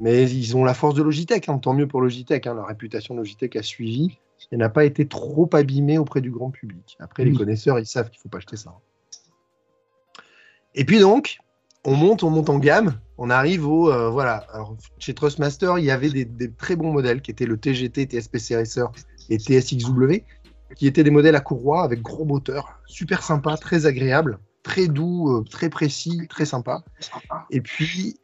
Mais 0.00 0.30
ils 0.30 0.56
ont 0.56 0.64
la 0.64 0.74
force 0.74 0.94
de 0.94 1.02
Logitech, 1.02 1.48
hein. 1.48 1.58
tant 1.58 1.74
mieux 1.74 1.86
pour 1.86 2.00
Logitech. 2.00 2.46
Hein. 2.46 2.54
La 2.54 2.64
réputation 2.64 3.14
de 3.14 3.20
Logitech 3.20 3.56
a 3.56 3.62
suivi. 3.62 4.18
Elle 4.50 4.58
n'a 4.58 4.68
pas 4.68 4.84
été 4.84 5.06
trop 5.06 5.48
abîmée 5.52 5.98
auprès 5.98 6.20
du 6.20 6.30
grand 6.30 6.50
public. 6.50 6.96
Après, 6.98 7.24
les 7.24 7.32
connaisseurs, 7.32 7.78
ils 7.78 7.86
savent 7.86 8.10
qu'il 8.10 8.18
ne 8.18 8.22
faut 8.22 8.28
pas 8.28 8.38
acheter 8.38 8.56
ça. 8.56 8.74
Et 10.74 10.84
puis 10.84 10.98
donc, 10.98 11.38
on 11.84 11.94
monte, 11.94 12.22
on 12.22 12.30
monte 12.30 12.50
en 12.50 12.58
gamme. 12.58 12.98
On 13.18 13.30
arrive 13.30 13.66
au. 13.66 13.90
Euh, 13.90 14.10
voilà. 14.10 14.46
chez 14.98 15.14
Trustmaster, 15.14 15.74
il 15.78 15.84
y 15.84 15.90
avait 15.90 16.10
des, 16.10 16.50
très 16.50 16.76
bons 16.76 16.92
modèles 16.92 17.22
qui 17.22 17.30
étaient 17.30 17.46
le 17.46 17.56
TGT, 17.56 18.06
TSPC 18.06 18.56
Racer 18.56 18.90
et 19.30 19.38
TSXW, 19.38 20.24
qui 20.76 20.86
étaient 20.86 21.04
des 21.04 21.10
modèles 21.10 21.36
à 21.36 21.40
courroie 21.40 21.82
avec 21.82 22.02
gros 22.02 22.24
moteurs, 22.24 22.80
super 22.86 23.22
sympa, 23.22 23.56
très 23.56 23.86
agréable, 23.86 24.38
très 24.62 24.88
doux, 24.88 25.30
euh, 25.30 25.44
très 25.44 25.68
précis, 25.68 26.26
très 26.28 26.44
sympa. 26.44 26.84
Et 27.50 27.60
puis, 27.60 28.16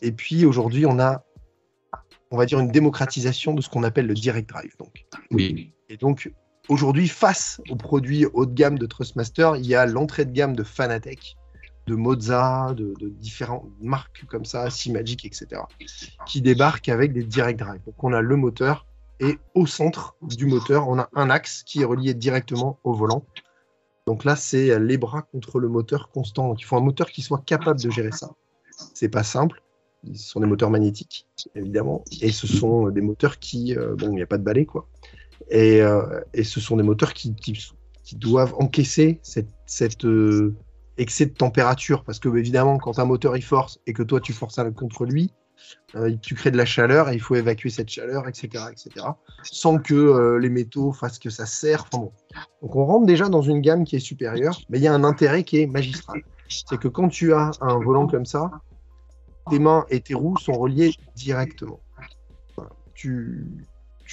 et 0.00 0.12
puis 0.12 0.44
aujourd'hui, 0.44 0.86
on 0.86 0.98
a, 0.98 1.24
on 2.30 2.36
va 2.36 2.46
dire, 2.46 2.60
une 2.60 2.70
démocratisation 2.70 3.54
de 3.54 3.60
ce 3.60 3.68
qu'on 3.68 3.82
appelle 3.82 4.06
le 4.06 4.14
direct 4.14 4.48
drive. 4.48 4.74
Donc. 4.78 5.06
Oui. 5.30 5.72
Et 5.88 5.96
donc, 5.96 6.32
aujourd'hui, 6.68 7.08
face 7.08 7.60
aux 7.68 7.76
produits 7.76 8.26
haut 8.26 8.46
de 8.46 8.54
gamme 8.54 8.78
de 8.78 8.86
Trustmaster, 8.86 9.52
il 9.56 9.66
y 9.66 9.74
a 9.74 9.86
l'entrée 9.86 10.24
de 10.24 10.32
gamme 10.32 10.56
de 10.56 10.62
Fanatec, 10.62 11.36
de 11.86 11.94
Moza, 11.94 12.74
de, 12.74 12.94
différentes 13.00 13.68
marques 13.80 14.24
comme 14.28 14.44
ça, 14.44 14.68
Magic, 14.90 15.24
etc., 15.24 15.62
qui 16.26 16.40
débarquent 16.40 16.88
avec 16.88 17.12
des 17.12 17.24
direct 17.24 17.58
drive. 17.58 17.80
Donc 17.84 18.02
on 18.02 18.12
a 18.12 18.20
le 18.20 18.36
moteur 18.36 18.86
et 19.22 19.38
au 19.54 19.66
centre 19.66 20.16
du 20.20 20.46
moteur, 20.46 20.88
on 20.88 20.98
a 20.98 21.08
un 21.14 21.30
axe 21.30 21.62
qui 21.62 21.82
est 21.82 21.84
relié 21.84 22.12
directement 22.12 22.78
au 22.82 22.92
volant. 22.92 23.24
Donc 24.06 24.24
là, 24.24 24.34
c'est 24.34 24.80
les 24.80 24.98
bras 24.98 25.22
contre 25.22 25.60
le 25.60 25.68
moteur 25.68 26.10
constant. 26.10 26.48
Donc 26.48 26.60
il 26.60 26.64
faut 26.64 26.76
un 26.76 26.80
moteur 26.80 27.08
qui 27.08 27.22
soit 27.22 27.42
capable 27.46 27.80
de 27.80 27.88
gérer 27.88 28.10
ça. 28.10 28.32
C'est 28.94 29.08
pas 29.08 29.22
simple. 29.22 29.62
Ce 30.12 30.30
sont 30.30 30.40
des 30.40 30.46
moteurs 30.46 30.70
magnétiques, 30.70 31.28
évidemment, 31.54 32.02
et 32.20 32.32
ce 32.32 32.48
sont 32.48 32.88
des 32.88 33.00
moteurs 33.00 33.38
qui, 33.38 33.76
euh, 33.76 33.94
bon, 33.94 34.08
il 34.08 34.16
n'y 34.16 34.22
a 34.22 34.26
pas 34.26 34.38
de 34.38 34.42
balai, 34.42 34.66
quoi. 34.66 34.88
Et, 35.48 35.80
euh, 35.80 36.20
ce 36.42 36.58
sont 36.58 36.76
des 36.76 36.82
moteurs 36.82 37.14
qui, 37.14 37.32
doivent 38.14 38.54
encaisser 38.58 39.20
cette 39.22 40.04
euh, 40.04 40.54
excès 40.98 41.26
de 41.26 41.32
température, 41.32 42.02
parce 42.02 42.18
que 42.18 42.28
évidemment, 42.36 42.78
quand 42.78 42.98
un 42.98 43.04
moteur 43.04 43.36
il 43.36 43.44
force 43.44 43.80
et 43.86 43.92
que 43.92 44.02
toi 44.02 44.20
tu 44.20 44.32
forces 44.32 44.60
contre 44.76 45.06
lui, 45.06 45.30
tu 46.22 46.34
crées 46.34 46.50
de 46.50 46.56
la 46.56 46.64
chaleur 46.64 47.10
et 47.10 47.14
il 47.14 47.20
faut 47.20 47.34
évacuer 47.34 47.70
cette 47.70 47.90
chaleur, 47.90 48.28
etc., 48.28 48.64
etc., 48.70 49.06
sans 49.42 49.78
que 49.78 50.38
les 50.40 50.48
métaux 50.48 50.92
fassent 50.92 51.18
que 51.18 51.30
ça 51.30 51.46
serre. 51.46 51.84
Donc 51.92 52.12
on 52.62 52.84
rentre 52.84 53.06
déjà 53.06 53.28
dans 53.28 53.42
une 53.42 53.60
gamme 53.60 53.84
qui 53.84 53.96
est 53.96 54.00
supérieure, 54.00 54.58
mais 54.70 54.78
il 54.78 54.84
y 54.84 54.88
a 54.88 54.94
un 54.94 55.04
intérêt 55.04 55.44
qui 55.44 55.60
est 55.60 55.66
magistral. 55.66 56.22
C'est 56.48 56.78
que 56.78 56.88
quand 56.88 57.08
tu 57.08 57.32
as 57.32 57.50
un 57.60 57.78
volant 57.78 58.06
comme 58.06 58.26
ça, 58.26 58.50
tes 59.50 59.58
mains 59.58 59.84
et 59.90 60.00
tes 60.00 60.14
roues 60.14 60.36
sont 60.38 60.52
reliées 60.52 60.94
directement. 61.16 61.80
Tu, 62.94 63.66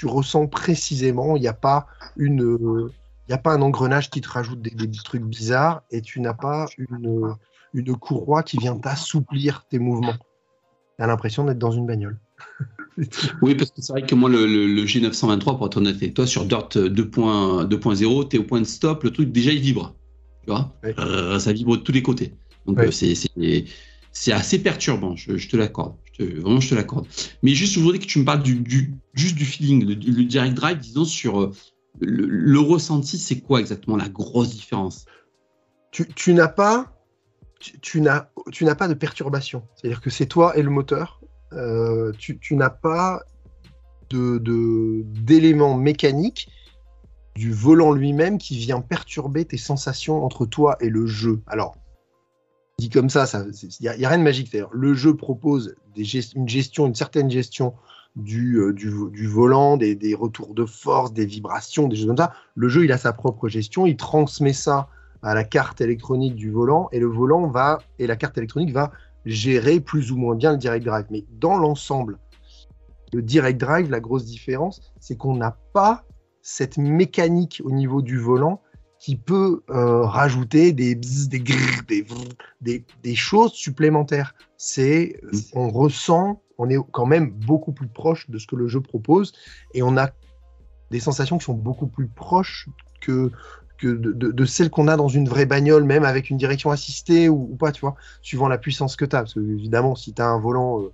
ressens 0.04 0.47
précisément, 0.47 1.36
il 1.36 1.41
n'y 1.41 1.47
a 1.47 1.54
pas 1.54 1.86
une, 2.16 2.89
il 3.28 3.34
a 3.34 3.38
pas 3.38 3.54
un 3.54 3.62
engrenage 3.62 4.10
qui 4.10 4.22
te 4.22 4.30
rajoute 4.30 4.62
des, 4.62 4.91
trucs 5.04 5.24
bizarres 5.24 5.84
et 5.91 6.02
tu 6.02 6.22
n'as 6.22 6.34
pas 6.34 6.68
une, 6.78 7.36
une 7.74 7.95
courroie 7.95 8.43
qui 8.43 8.58
vient 8.58 8.78
t'assouplir 8.78 9.66
tes 9.70 9.78
mouvements. 9.78 10.16
Tu 11.00 11.04
as 11.04 11.08
l'impression 11.08 11.45
d'être 11.45 11.58
dans 11.58 11.72
une 11.72 11.88
bagnole. 11.88 12.20
oui, 13.41 13.56
parce 13.56 13.72
que 13.72 13.82
c'est 13.82 13.93
vrai 13.93 14.06
que 14.06 14.16
moi, 14.16 14.30
le, 14.30 14.84
G923, 14.84 15.58
pour 15.58 15.66
être 15.68 15.78
honnête 15.78 15.95
avec 15.95 16.14
toi, 16.14 16.28
sur 16.28 16.43
Dirt 16.43 16.76
2.0, 16.76 18.28
tu 18.28 18.36
es 18.36 18.39
au 18.39 18.43
point 18.43 18.60
de 18.60 18.66
stop, 18.66 19.04
le 19.06 19.12
truc 19.12 19.32
déjà 19.32 19.54
il 19.54 19.62
vibre. 19.62 19.95
Tu 20.43 20.52
vois 20.52 20.76
euh, 20.84 21.39
Ça 21.39 21.54
vibre 21.54 21.78
de 21.78 21.82
tous 21.82 21.93
les 21.93 22.04
côtés. 22.04 22.34
Donc 22.66 22.80
euh, 22.80 22.91
c'est 22.91 24.34
assez 24.34 24.62
perturbant, 24.62 25.16
je, 25.16 25.47
te 25.47 25.56
l'accorde. 25.56 25.95
Vraiment, 26.20 26.60
je 26.60 26.70
te 26.70 26.76
l'accorde. 26.76 27.08
Mais 27.43 27.52
juste, 27.52 27.76
je 27.76 27.80
voudrais 27.80 28.00
que 28.00 28.06
tu 28.06 28.20
me 28.20 28.26
parles 28.26 28.43
du, 28.43 28.93
juste 29.14 29.36
du 29.36 29.45
feeling, 29.45 29.86
le, 29.86 29.95
direct 29.95 30.54
drive, 30.54 30.80
disons, 30.80 31.06
sur 31.06 31.39
euh, 31.39 31.52
le, 32.02 32.60
ressenti, 32.60 33.18
c'est 33.18 33.39
quoi 33.39 33.62
exactement 33.62 33.95
la 33.95 34.10
grosse 34.10 34.50
différence? 34.50 35.06
Tu, 35.91 36.34
n'as 36.34 36.50
pas. 36.50 36.99
Tu, 37.60 38.01
n'as, 38.01 38.22
pas 38.76 38.88
de 38.88 38.93
perturbation. 38.93 39.68
C'est-à-dire 39.76 40.01
que 40.01 40.10
c'est 40.10 40.26
toi 40.26 40.57
et 40.57 40.62
le 40.62 40.70
moteur. 40.70 41.22
Euh, 41.51 42.14
tu, 42.18 42.55
n'as 42.55 42.70
pas 42.70 43.22
de, 44.10 45.03
d'éléments 45.03 45.76
mécaniques 45.76 46.49
du 47.36 47.51
volant 47.51 47.91
lui-même 47.91 48.38
qui 48.38 48.57
vient 48.57 48.82
perturber 48.82 49.45
tes 49.45 49.57
sensations 49.57 50.24
entre 50.24 50.45
toi 50.45 50.78
et 50.80 50.89
le 50.89 51.05
jeu. 51.05 51.41
Alors, 51.47 51.76
dit 52.80 52.89
comme 52.89 53.10
ça, 53.10 53.26
il 53.62 53.70
n'y 53.82 53.88
a, 53.88 54.10
rien 54.10 54.18
de 54.18 54.24
magique. 54.24 54.55
Le 54.72 54.93
jeu 54.93 55.16
propose 55.16 55.76
une 55.95 56.47
gestion, 56.47 56.88
une 56.88 56.95
certaine 56.95 57.30
gestion 57.30 57.74
du, 58.16 58.57
euh, 58.57 58.74
du, 58.74 59.28
volant, 59.28 59.78
des, 59.78 60.16
retours 60.16 60.53
de 60.53 60.66
force, 60.66 61.14
des 61.14 61.26
vibrations, 61.26 61.88
des 61.88 61.95
choses 61.95 62.07
comme 62.07 62.18
ça. 62.18 62.34
Le 62.55 62.70
jeu, 62.70 62.86
il 62.86 62.91
a 62.91 62.97
sa 62.97 63.14
propre 63.14 63.47
gestion, 63.47 63.86
il 63.86 63.97
transmet 63.97 64.53
ça 64.53 64.89
à 65.22 65.34
la 65.34 65.43
carte 65.43 65.82
électronique 65.82 66.36
du 66.36 66.51
volant 66.51 66.89
et 66.91 66.99
le 66.99 67.07
volant 67.07 67.47
va 67.47 67.80
et 67.97 68.07
la 68.07 68.15
carte 68.15 68.38
électronique 68.38 68.72
va 68.72 68.91
gérer 69.26 69.80
plus 69.80 70.11
ou 70.11 70.17
moins 70.17 70.36
bien 70.36 70.51
le 70.51 70.57
direct 70.57 70.86
drive. 70.86 71.05
Mais 71.09 71.26
dans 71.32 71.57
l'ensemble, 71.57 72.17
le 73.13 73.22
direct 73.22 73.59
drive, 73.59 73.89
la 73.89 73.99
grosse 73.99 74.26
différence, 74.26 74.93
c'est 74.99 75.17
qu'on 75.17 75.36
n'a 75.36 75.57
pas 75.74 76.05
cette 76.41 76.78
mécanique 76.78 77.61
au 77.65 77.72
niveau 77.72 78.01
du 78.01 78.17
volant 78.17 78.61
qui 78.99 79.15
peut 79.15 79.61
euh, 79.70 80.01
rajouter 80.03 80.74
des 80.74 80.93
des, 80.95 81.43
des, 82.61 82.86
des, 83.03 83.15
choses 83.15 83.53
supplémentaires. 83.53 84.36
C'est, 84.57 85.22
mm. 85.24 85.38
on 85.53 85.70
ressent, 85.70 86.41
on 86.57 86.70
est 86.70 86.78
quand 86.91 87.05
même 87.05 87.32
beaucoup 87.32 87.72
plus 87.72 87.88
proche 87.88 88.30
de 88.30 88.38
ce 88.38 88.45
que 88.45 88.57
le 88.57 88.67
jeu 88.67 88.82
propose 88.82 89.32
et 89.74 89.84
on 89.84 89.95
a 89.97 90.09
des 90.91 90.99
sensations 90.99 91.38
qui 91.38 91.45
sont 91.45 91.53
beaucoup 91.53 91.88
plus 91.88 92.07
proches 92.07 92.67
que, 92.99 93.32
que 93.80 93.88
de, 93.88 94.12
de, 94.12 94.46
celles 94.46 94.70
qu'on 94.70 94.88
a 94.88 94.98
dans 94.98 95.08
une 95.08 95.28
vraie 95.28 95.46
bagnole, 95.46 95.84
même 95.84 96.04
avec 96.04 96.30
une 96.30 96.38
direction 96.38 96.72
assistée 96.72 97.30
ou, 97.30 97.56
pas, 97.56 97.72
tu 97.72 97.82
vois, 97.82 97.96
suivant 98.22 98.48
la 98.48 98.58
puissance 98.58 98.96
que 98.96 99.06
tu 99.06 99.16
as. 99.16 99.20
Parce 99.20 99.34
que 99.34 99.40
évidemment, 99.40 99.96
si 99.96 100.14
tu 100.14 100.22
as 100.22 100.28
un 100.28 100.40
volant 100.40 100.90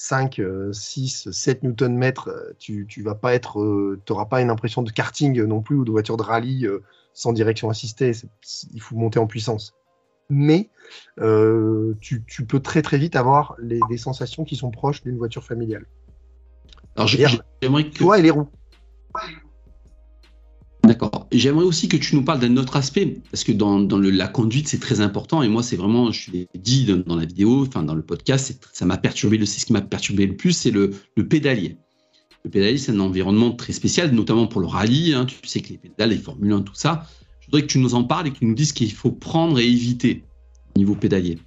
5, 0.00 0.40
6, 0.72 1.30
7 1.30 1.62
Nm, 1.62 2.12
tu, 2.58 2.86
tu 2.88 3.02
vas 3.02 3.14
pas 3.14 3.34
être, 3.34 3.60
euh, 3.60 4.00
tu 4.06 4.12
n'auras 4.12 4.24
pas 4.24 4.40
une 4.40 4.48
impression 4.48 4.82
de 4.82 4.90
karting 4.90 5.42
non 5.44 5.60
plus 5.60 5.76
ou 5.76 5.84
de 5.84 5.90
voiture 5.90 6.16
de 6.16 6.22
rallye 6.22 6.66
euh, 6.66 6.82
sans 7.12 7.34
direction 7.34 7.68
assistée, 7.68 8.12
il 8.72 8.80
faut 8.80 8.96
monter 8.96 9.18
en 9.18 9.26
puissance. 9.26 9.74
Mais 10.30 10.70
euh, 11.18 11.94
tu, 12.00 12.24
peux 12.48 12.60
très 12.60 12.80
très 12.80 12.96
vite 12.96 13.14
avoir 13.14 13.56
des 13.60 13.98
sensations 13.98 14.44
qui 14.44 14.56
sont 14.56 14.70
proches 14.70 15.02
d'une 15.02 15.18
voiture 15.18 15.44
familiale. 15.44 15.84
Alors 16.96 17.08
j'aimerais 17.08 17.90
que... 17.90 17.98
Toi 17.98 18.18
et 18.18 18.22
les 18.22 18.30
roues. 18.30 18.48
D'accord. 20.90 21.28
J'aimerais 21.30 21.64
aussi 21.64 21.86
que 21.86 21.96
tu 21.96 22.16
nous 22.16 22.24
parles 22.24 22.40
d'un 22.40 22.56
autre 22.56 22.74
aspect, 22.74 23.20
parce 23.30 23.44
que 23.44 23.52
dans, 23.52 23.78
la 23.78 24.26
conduite, 24.26 24.66
c'est 24.66 24.80
très 24.80 25.00
important. 25.00 25.40
Et 25.40 25.48
moi, 25.48 25.62
c'est 25.62 25.76
vraiment, 25.76 26.10
je 26.10 26.32
l'ai 26.32 26.48
dit 26.58 26.84
dans, 26.84 27.14
la 27.14 27.24
vidéo, 27.24 27.64
enfin 27.64 27.84
dans 27.84 27.94
le 27.94 28.02
podcast, 28.02 28.58
ça 28.72 28.86
m'a 28.86 28.96
perturbé. 28.96 29.38
C'est 29.46 29.60
ce 29.60 29.66
qui 29.66 29.72
m'a 29.72 29.82
perturbé 29.82 30.26
le 30.26 30.34
plus, 30.34 30.50
c'est 30.50 30.72
le, 30.72 30.90
pédalier. 31.28 31.76
Le 32.42 32.50
pédalier, 32.50 32.76
c'est 32.76 32.90
un 32.90 32.98
environnement 32.98 33.52
très 33.52 33.72
spécial, 33.72 34.10
notamment 34.10 34.48
pour 34.48 34.60
le 34.60 34.66
rallye. 34.66 35.14
Hein. 35.14 35.26
Tu 35.26 35.36
sais 35.46 35.60
que 35.60 35.68
les 35.68 35.78
pédales, 35.78 36.10
les 36.10 36.18
Formule 36.18 36.50
1, 36.54 36.62
tout 36.62 36.74
ça. 36.74 37.06
Je 37.38 37.46
voudrais 37.46 37.62
que 37.62 37.68
tu 37.68 37.78
nous 37.78 37.94
en 37.94 38.02
parles 38.02 38.26
et 38.26 38.32
que 38.32 38.38
tu 38.38 38.46
nous 38.46 38.56
dises 38.56 38.70
ce 38.70 38.74
qu'il 38.74 38.90
faut 38.90 39.12
prendre 39.12 39.60
et 39.60 39.68
éviter 39.68 40.24
au 40.74 40.80
niveau 40.80 40.96
pédalier. 40.96 41.38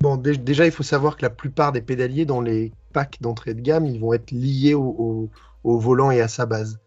Bon, 0.00 0.16
déjà, 0.16 0.64
il 0.64 0.70
faut 0.70 0.84
savoir 0.84 1.16
que 1.16 1.22
la 1.22 1.30
plupart 1.30 1.72
des 1.72 1.82
pédaliers 1.82 2.24
dans 2.24 2.40
les 2.40 2.70
packs 2.92 3.20
d'entrée 3.20 3.54
de 3.54 3.62
gamme, 3.62 3.84
ils 3.86 3.98
vont 3.98 4.12
être 4.12 4.30
liés 4.30 4.74
au, 4.74 5.28
volant 5.64 6.12
et 6.12 6.20
à 6.20 6.28
sa 6.28 6.46
base. 6.46 6.78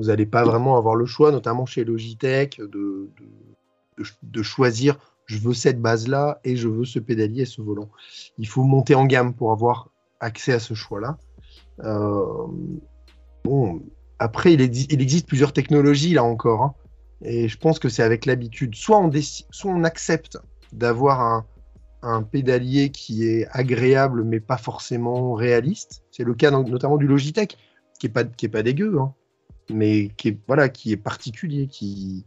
Vous 0.00 0.06
n'allez 0.06 0.26
pas 0.26 0.44
vraiment 0.44 0.76
avoir 0.76 0.94
le 0.94 1.06
choix, 1.06 1.32
notamment 1.32 1.66
chez 1.66 1.84
Logitech, 1.84 2.60
de, 2.60 4.42
choisir 4.42 4.96
je 5.26 5.38
veux 5.38 5.54
cette 5.54 5.80
base-là 5.80 6.40
et 6.42 6.56
je 6.56 6.68
veux 6.68 6.84
ce 6.84 6.98
pédalier 6.98 7.42
et 7.42 7.46
ce 7.46 7.60
volant. 7.60 7.90
Il 8.38 8.48
faut 8.48 8.62
monter 8.62 8.94
en 8.94 9.04
gamme 9.04 9.34
pour 9.34 9.52
avoir 9.52 9.90
accès 10.20 10.52
à 10.52 10.58
ce 10.58 10.72
choix-là. 10.72 11.18
Euh, 11.84 12.24
bon, 13.44 13.82
après, 14.18 14.54
il, 14.54 14.62
existe 14.62 15.26
plusieurs 15.26 15.52
technologies 15.52 16.14
là 16.14 16.24
encore. 16.24 16.62
Hein. 16.62 16.74
et 17.22 17.48
je 17.48 17.58
pense 17.58 17.78
que 17.78 17.88
c'est 17.88 18.02
avec 18.02 18.24
l'habitude. 18.24 18.74
Soit 18.74 18.98
on, 18.98 19.84
accepte 19.84 20.38
d'avoir 20.72 21.44
un, 22.02 22.22
pédalier 22.22 22.90
qui 22.90 23.26
est 23.26 23.46
agréable 23.50 24.24
mais 24.24 24.40
pas 24.40 24.56
forcément 24.56 25.34
réaliste. 25.34 26.04
C'est 26.10 26.24
le 26.24 26.34
cas 26.34 26.50
notamment 26.50 26.96
du 26.96 27.06
Logitech, 27.06 27.58
qui 27.98 28.06
est 28.06 28.10
pas, 28.10 28.24
qui 28.24 28.46
est 28.46 28.50
pas 28.50 28.62
dégueu, 28.62 28.98
hein, 28.98 29.12
mais 29.70 30.10
qui 30.16 30.28
est, 30.28 30.38
voilà, 30.46 30.68
qui 30.68 30.92
est 30.92 30.96
particulier, 30.96 31.66
qui, 31.66 32.24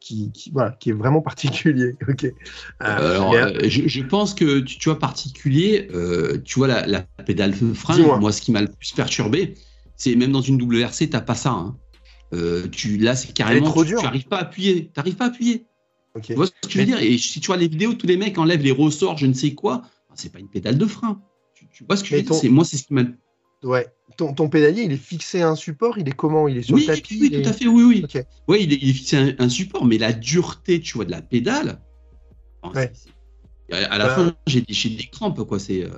qui, 0.00 0.50
voilà, 0.52 0.72
qui 0.72 0.90
est 0.90 0.92
vraiment 0.92 1.22
particulier. 1.22 1.94
ok. 2.08 2.24
Euh, 2.24 2.32
Alors, 2.78 3.32
euh, 3.32 3.60
je, 3.64 3.88
je, 3.88 4.02
pense 4.02 4.34
que 4.34 4.60
tu, 4.60 4.88
vois 4.88 4.98
particulier, 4.98 5.88
euh, 5.94 6.38
tu 6.44 6.58
vois 6.58 6.68
la, 6.68 6.86
la 6.86 7.02
pédale 7.24 7.58
de 7.58 7.72
frein. 7.72 8.18
Moi, 8.18 8.32
ce 8.32 8.40
qui 8.40 8.52
m'a 8.52 8.60
le 8.60 8.68
plus 8.68 8.92
perturbé, 8.92 9.54
c'est 9.96 10.14
même 10.16 10.32
dans 10.32 10.40
une 10.40 10.60
WRC, 10.60 11.10
t'as 11.10 11.20
pas 11.20 11.34
ça. 11.34 11.50
Hein. 11.50 11.76
tu, 12.72 12.98
là, 12.98 13.16
c'est 13.16 13.32
carrément, 13.32 13.72
tu 13.84 13.94
n'arrives 13.94 14.28
pas 14.28 14.38
à 14.38 14.42
appuyer. 14.42 14.88
T'arrives 14.88 15.16
pas 15.16 15.26
à 15.26 15.28
appuyer. 15.28 15.66
Tu 16.22 16.34
vois 16.34 16.46
ce 16.46 16.52
que 16.52 16.70
je 16.70 16.78
veux 16.78 16.84
dire? 16.84 17.00
Et 17.00 17.18
si 17.18 17.40
tu 17.40 17.48
vois 17.48 17.56
les 17.56 17.68
vidéos, 17.68 17.94
tous 17.94 18.06
les 18.06 18.16
mecs 18.16 18.38
enlèvent 18.38 18.62
les 18.62 18.70
ressorts, 18.70 19.18
je 19.18 19.26
ne 19.26 19.34
sais 19.34 19.54
quoi. 19.54 19.82
C'est 20.14 20.30
pas 20.30 20.38
une 20.38 20.48
pédale 20.48 20.78
de 20.78 20.86
frein. 20.86 21.20
Tu, 21.72 21.84
vois 21.84 21.96
ce 21.96 22.02
que 22.04 22.10
je 22.10 22.16
veux 22.16 22.22
dire? 22.22 22.52
Moi, 22.52 22.64
c'est 22.64 22.76
ce 22.76 22.84
qui 22.84 22.94
m'a 22.94 23.02
Ouais. 23.64 23.86
Ton, 24.16 24.32
ton, 24.32 24.48
pédalier, 24.48 24.82
il 24.82 24.92
est 24.92 24.96
fixé 24.96 25.42
à 25.42 25.48
un 25.48 25.56
support 25.56 25.98
Il 25.98 26.08
est 26.08 26.12
comment? 26.12 26.46
Il 26.46 26.58
est 26.58 26.62
sur 26.62 26.76
le 26.76 26.84
tapis 26.84 27.18
Oui, 27.20 27.30
tout 27.30 27.48
à 27.48 27.52
fait, 27.52 27.66
oui, 27.66 27.82
oui. 27.82 28.06
Oui, 28.46 28.58
il 28.62 28.72
est, 28.72 28.78
il 28.80 28.90
est, 28.90 28.92
fixé 28.92 29.16
à 29.16 29.42
un, 29.42 29.48
support, 29.48 29.84
mais 29.84 29.98
la 29.98 30.12
dureté, 30.12 30.80
tu 30.80 30.94
vois, 30.94 31.04
de 31.04 31.10
la 31.10 31.22
pédale. 31.22 31.80
ouais. 32.74 32.92
À 33.72 33.98
la 33.98 34.06
bah. 34.06 34.14
fin, 34.14 34.36
j'ai 34.46 34.60
des, 34.60 34.96
des 34.96 35.08
crampes, 35.10 35.42
quoi. 35.42 35.58
C'est. 35.58 35.82
Euh, 35.82 35.88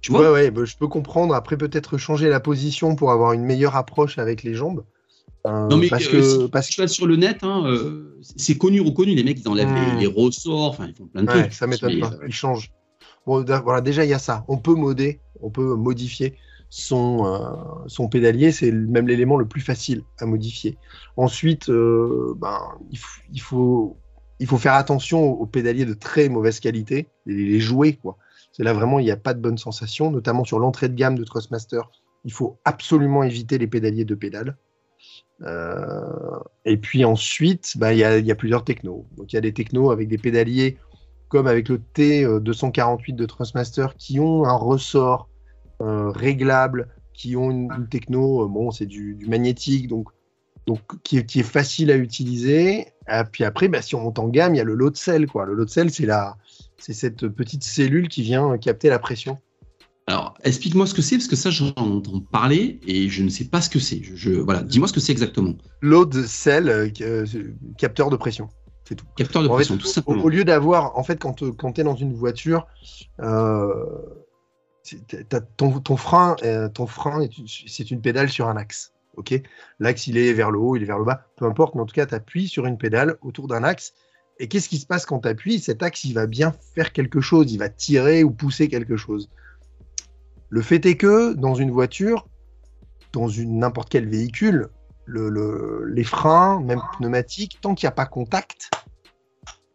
tu 0.00 0.10
vois? 0.10 0.20
Ouais, 0.20 0.32
ouais, 0.32 0.50
bah, 0.50 0.64
je 0.64 0.76
peux 0.76 0.88
comprendre. 0.88 1.34
Après, 1.34 1.56
peut-être 1.56 1.96
changer 1.96 2.28
la 2.28 2.40
position 2.40 2.96
pour 2.96 3.12
avoir 3.12 3.32
une 3.32 3.44
meilleure 3.44 3.76
approche 3.76 4.18
avec 4.18 4.42
les 4.42 4.54
jambes. 4.54 4.84
Euh, 5.46 5.68
non, 5.68 5.76
mais 5.76 5.88
parce 5.88 6.06
euh, 6.08 6.46
que, 6.46 6.46
parce 6.48 6.68
que 6.74 6.86
sur 6.88 7.06
le 7.06 7.16
net, 7.16 7.38
hein, 7.42 7.78
c'est 8.36 8.58
connu 8.58 8.80
ou 8.80 8.92
connu. 8.92 9.14
Les 9.14 9.22
mecs, 9.22 9.38
ils 9.40 9.48
enlèvent 9.48 9.72
les, 9.72 9.92
hmm. 9.92 9.98
les, 10.00 10.06
ressorts, 10.06 10.70
enfin, 10.70 10.86
ils 10.88 10.94
font 10.94 11.06
plein 11.06 11.22
de 11.22 11.28
trucs. 11.28 11.52
Ça 11.54 11.66
m'étonne 11.66 12.00
pas. 12.00 12.12
Ils 12.26 12.34
changent. 12.34 12.70
Bon, 13.26 13.44
voilà, 13.44 13.80
déjà, 13.80 14.04
il 14.04 14.10
y 14.10 14.14
a 14.14 14.18
ça. 14.18 14.44
On 14.48 14.58
peut 14.58 14.74
moder 14.74 15.20
on 15.40 15.50
peut 15.50 15.74
modifier 15.74 16.34
son, 16.70 17.26
euh, 17.26 17.86
son 17.86 18.08
pédalier, 18.08 18.52
c'est 18.52 18.70
même 18.70 19.08
l'élément 19.08 19.36
le 19.36 19.46
plus 19.46 19.60
facile 19.60 20.02
à 20.18 20.26
modifier. 20.26 20.76
Ensuite, 21.16 21.70
euh, 21.70 22.34
ben, 22.38 22.60
il, 22.90 23.40
faut, 23.40 23.96
faire 24.58 24.74
attention 24.74 25.24
aux 25.24 25.46
pédaliers 25.46 25.86
de 25.86 25.94
très 25.94 26.28
mauvaise 26.28 26.60
qualité, 26.60 27.08
les 27.26 27.60
jouer. 27.60 27.94
Quoi. 27.94 28.18
C'est 28.52 28.64
là 28.64 28.72
vraiment, 28.72 28.98
il 28.98 29.04
n'y 29.04 29.10
a 29.10 29.16
pas 29.16 29.34
de 29.34 29.40
bonne 29.40 29.58
sensation, 29.58 30.10
notamment 30.10 30.44
sur 30.44 30.58
l'entrée 30.58 30.88
de 30.88 30.94
gamme 30.94 31.18
de 31.18 31.24
Trustmaster. 31.24 31.90
Il 32.24 32.32
faut 32.32 32.58
absolument 32.64 33.22
éviter 33.22 33.56
les 33.58 33.66
pédaliers 33.66 34.04
de 34.04 34.14
pédale. 34.14 34.56
Euh, 35.42 36.38
et 36.64 36.76
puis 36.76 37.04
ensuite, 37.04 37.78
ben, 37.78 37.92
il 37.92 37.98
y, 37.98 38.04
a, 38.04 38.18
y, 38.18 38.30
a, 38.30 38.34
plusieurs 38.34 38.64
technos. 38.64 39.06
Il 39.28 39.32
y 39.32 39.36
a 39.36 39.40
des 39.40 39.52
technos 39.52 39.90
avec 39.90 40.08
des 40.08 40.18
pédaliers 40.18 40.76
comme 41.28 41.46
avec 41.46 41.68
le 41.68 41.80
T248 41.94 43.14
de 43.14 43.26
Trustmaster 43.26 43.94
qui 43.96 44.18
ont 44.18 44.44
un 44.44 44.56
ressort 44.56 45.28
réglables, 45.80 46.88
qui 47.18 47.36
ont 47.36 47.50
une, 47.50 47.88
techno, 47.90 48.44
euh, 48.44 48.46
bon, 48.46 48.70
c'est 48.70 48.86
du, 48.86 49.18
magnétique, 49.26 49.88
donc, 49.88 50.08
donc 50.66 50.80
qui, 51.02 51.18
est, 51.18 51.42
facile 51.42 51.90
à 51.90 51.96
utiliser. 51.96 52.78
Et 52.78 52.86
ah, 53.08 53.24
puis 53.24 53.42
après, 53.44 53.68
bah, 53.68 53.82
si 53.82 53.96
on 53.96 54.00
monte 54.00 54.20
en 54.20 54.28
gamme, 54.28 54.54
il 54.54 54.58
y 54.58 54.60
a 54.60 54.64
le 54.64 54.74
lot 54.74 54.90
de 54.90 54.96
sel. 54.96 55.26
Quoi. 55.26 55.44
Le 55.44 55.54
lot 55.54 55.64
de 55.64 55.70
sel, 55.70 55.90
c'est 55.90 56.06
la, 56.06 56.36
c'est 56.78 56.92
cette 56.92 57.26
petite 57.26 57.64
cellule 57.64 58.08
qui 58.08 58.22
vient 58.22 58.56
capter 58.56 58.88
la 58.88 59.00
pression. 59.00 59.36
Alors, 60.06 60.34
explique-moi 60.44 60.86
ce 60.86 60.94
que 60.94 61.02
c'est, 61.02 61.16
parce 61.16 61.26
que 61.26 61.36
ça, 61.36 61.50
j'en 61.50 61.72
entends 61.76 62.20
parler 62.20 62.80
et 62.86 63.08
je 63.08 63.22
ne 63.24 63.28
sais 63.28 63.44
pas 63.44 63.60
ce 63.60 63.68
que 63.68 63.80
c'est. 63.80 64.00
Je, 64.02 64.30
voilà, 64.30 64.62
dis-moi 64.62 64.86
ce 64.86 64.92
que 64.92 65.00
c'est 65.00 65.12
exactement. 65.12 65.54
Load 65.82 66.24
cell, 66.24 66.68
euh, 66.68 67.24
capteur 67.76 68.10
de 68.10 68.16
pression. 68.16 68.48
C'est 68.84 68.94
tout. 68.94 69.06
Capteur 69.16 69.42
de 69.42 69.48
pression, 69.48 69.76
tout 69.76 69.86
simplement. 69.86 70.22
Au, 70.22 70.28
lieu 70.28 70.44
d'avoir, 70.44 70.96
en 70.96 71.02
fait, 71.02 71.18
quand, 71.18 71.42
quand 71.56 71.72
tu 71.72 71.80
es 71.80 71.84
dans 71.84 71.96
une 71.96 72.14
voiture, 72.14 72.66
ton, 75.56 75.96
frein, 75.96 76.36
euh, 76.42 76.68
ton 76.68 76.86
frein 76.86 77.26
c'est 77.46 77.90
une 77.90 78.00
pédale 78.00 78.28
sur 78.28 78.48
un 78.48 78.56
axe. 78.56 78.92
ok? 79.16 79.40
L'axe, 79.80 80.06
il 80.06 80.16
est 80.16 80.32
vers 80.32 80.50
le 80.50 80.58
haut, 80.58 80.76
il 80.76 80.82
est 80.82 80.86
vers 80.86 80.98
le 80.98 81.04
bas, 81.04 81.26
peu 81.36 81.44
importe, 81.44 81.74
mais 81.74 81.82
en 81.82 81.86
tout 81.86 81.94
cas, 81.94 82.06
tu 82.06 82.14
appuies 82.14 82.48
sur 82.48 82.66
une 82.66 82.78
pédale 82.78 83.16
autour 83.22 83.48
d'un 83.48 83.64
axe. 83.64 83.94
Et 84.40 84.48
qu'est-ce 84.48 84.68
qui 84.68 84.78
se 84.78 84.86
passe 84.86 85.04
quand 85.04 85.20
tu 85.20 85.28
appuies 85.28 85.58
Cet 85.58 85.82
axe, 85.82 86.04
il 86.04 86.14
va 86.14 86.26
bien 86.26 86.54
faire 86.74 86.92
quelque 86.92 87.20
chose, 87.20 87.52
il 87.52 87.58
va 87.58 87.68
tirer 87.68 88.22
ou 88.22 88.30
pousser 88.30 88.68
quelque 88.68 88.96
chose. 88.96 89.28
Le 90.48 90.62
fait 90.62 90.86
est 90.86 90.96
que 90.96 91.34
dans 91.34 91.54
une 91.54 91.70
voiture, 91.70 92.28
dans 93.12 93.28
n'importe 93.28 93.90
quel 93.90 94.08
véhicule, 94.08 94.68
les 95.06 96.04
freins, 96.04 96.60
même 96.60 96.80
pneumatiques, 96.98 97.58
tant 97.60 97.74
qu'il 97.74 97.86
n'y 97.86 97.88
a 97.88 97.92
pas 97.92 98.06
contact, 98.06 98.70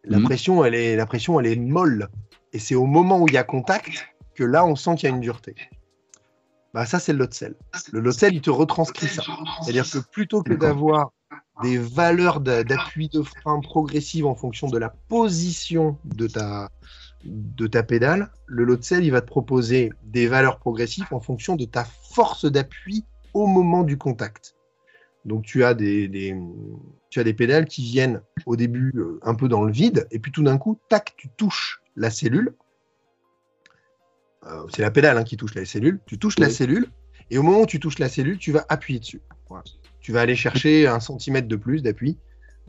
la, 0.06 0.20
mhm. 0.20 0.26
pression, 0.26 0.66
elle 0.66 0.76
est, 0.76 0.96
la 0.96 1.06
pression, 1.06 1.40
elle 1.40 1.48
est 1.48 1.56
molle. 1.56 2.10
Et 2.52 2.60
c'est 2.60 2.76
au 2.76 2.86
moment 2.86 3.22
où 3.22 3.28
il 3.28 3.34
y 3.34 3.38
a 3.38 3.44
contact 3.44 3.90
que 4.36 4.44
là, 4.44 4.66
on 4.66 4.76
sent 4.76 4.96
qu'il 4.96 5.10
y 5.10 5.12
a 5.12 5.16
une 5.16 5.22
dureté. 5.22 5.56
Bah, 6.74 6.86
ça, 6.86 7.00
c'est 7.00 7.14
le 7.14 7.20
lot 7.20 7.28
de 7.28 7.34
sel. 7.34 7.56
Le 7.92 8.00
lot 8.00 8.12
de 8.12 8.18
sel, 8.18 8.34
il 8.34 8.42
te 8.42 8.50
retranscrit 8.50 9.08
ça. 9.08 9.24
C'est-à-dire 9.62 9.90
que 9.90 10.00
plutôt 10.00 10.42
que 10.42 10.54
d'avoir 10.54 11.12
des 11.62 11.78
valeurs 11.78 12.40
d'appui 12.42 13.10
de 13.10 13.22
frein 13.22 13.60
progressives 13.60 14.26
en 14.26 14.36
fonction 14.36 14.68
de 14.68 14.78
la 14.78 14.90
position 14.90 15.98
de 16.04 16.26
ta, 16.26 16.70
de 17.24 17.68
ta 17.68 17.84
pédale, 17.84 18.32
le 18.48 18.64
lot 18.64 18.78
de 18.78 18.84
sel, 18.84 19.04
il 19.04 19.12
va 19.12 19.22
te 19.22 19.28
proposer 19.28 19.92
des 20.04 20.28
valeurs 20.28 20.58
progressives 20.58 21.06
en 21.12 21.20
fonction 21.20 21.56
de 21.56 21.66
ta 21.66 21.86
force 21.86 22.46
d'appui 22.46 23.06
au 23.34 23.46
moment 23.46 23.84
du 23.84 23.98
contact. 23.98 24.56
Donc 25.26 25.44
tu 25.44 25.64
as 25.64 25.74
des, 25.74 26.36
tu 27.10 27.20
as 27.20 27.24
des 27.24 27.34
pédales 27.34 27.66
qui 27.66 27.84
viennent 27.84 28.22
au 28.46 28.56
début 28.56 28.92
euh, 28.96 29.20
un 29.22 29.36
peu 29.36 29.48
dans 29.48 29.64
le 29.64 29.72
vide, 29.72 30.08
et 30.12 30.20
puis 30.20 30.32
tout 30.32 30.44
d'un 30.44 30.58
coup, 30.58 30.80
tac, 30.90 31.14
tu 31.18 31.30
touches 31.38 31.82
la 31.96 32.10
cellule, 32.10 32.56
euh, 34.48 34.66
c'est 34.74 34.82
la 34.82 34.92
pédale 34.92 35.18
hein, 35.18 35.24
qui 35.24 35.38
touche 35.38 35.56
la 35.56 35.66
cellule. 35.66 36.00
Tu 36.06 36.18
touches 36.18 36.40
la 36.40 36.50
cellule, 36.50 36.88
et 37.30 37.38
au 37.38 37.44
moment 37.44 37.62
où 37.62 37.66
tu 37.66 37.80
touches 37.80 38.00
la 38.00 38.10
cellule, 38.10 38.38
tu 38.38 38.52
vas 38.52 38.66
appuyer 38.70 39.00
dessus. 39.00 39.22
Tu 40.00 40.12
vas 40.12 40.22
aller 40.22 40.36
chercher 40.36 40.88
un 40.88 41.00
centimètre 41.00 41.48
de 41.48 41.56
plus 41.56 41.82
d'appui 41.82 42.18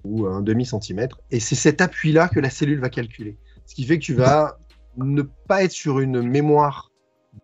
ou 0.04 0.26
un 0.26 0.42
demi 0.42 0.66
centimètre, 0.66 1.20
et 1.30 1.40
c'est 1.40 1.54
cet 1.54 1.80
appui-là 1.80 2.28
que 2.28 2.38
la 2.38 2.50
cellule 2.50 2.80
va 2.80 2.90
calculer. 2.90 3.38
Ce 3.64 3.74
qui 3.74 3.84
fait 3.84 3.98
que 3.98 4.04
tu 4.04 4.14
vas 4.14 4.58
ne 4.98 5.22
pas 5.22 5.64
être 5.64 5.72
sur 5.72 6.00
une 6.00 6.22
mémoire 6.22 6.92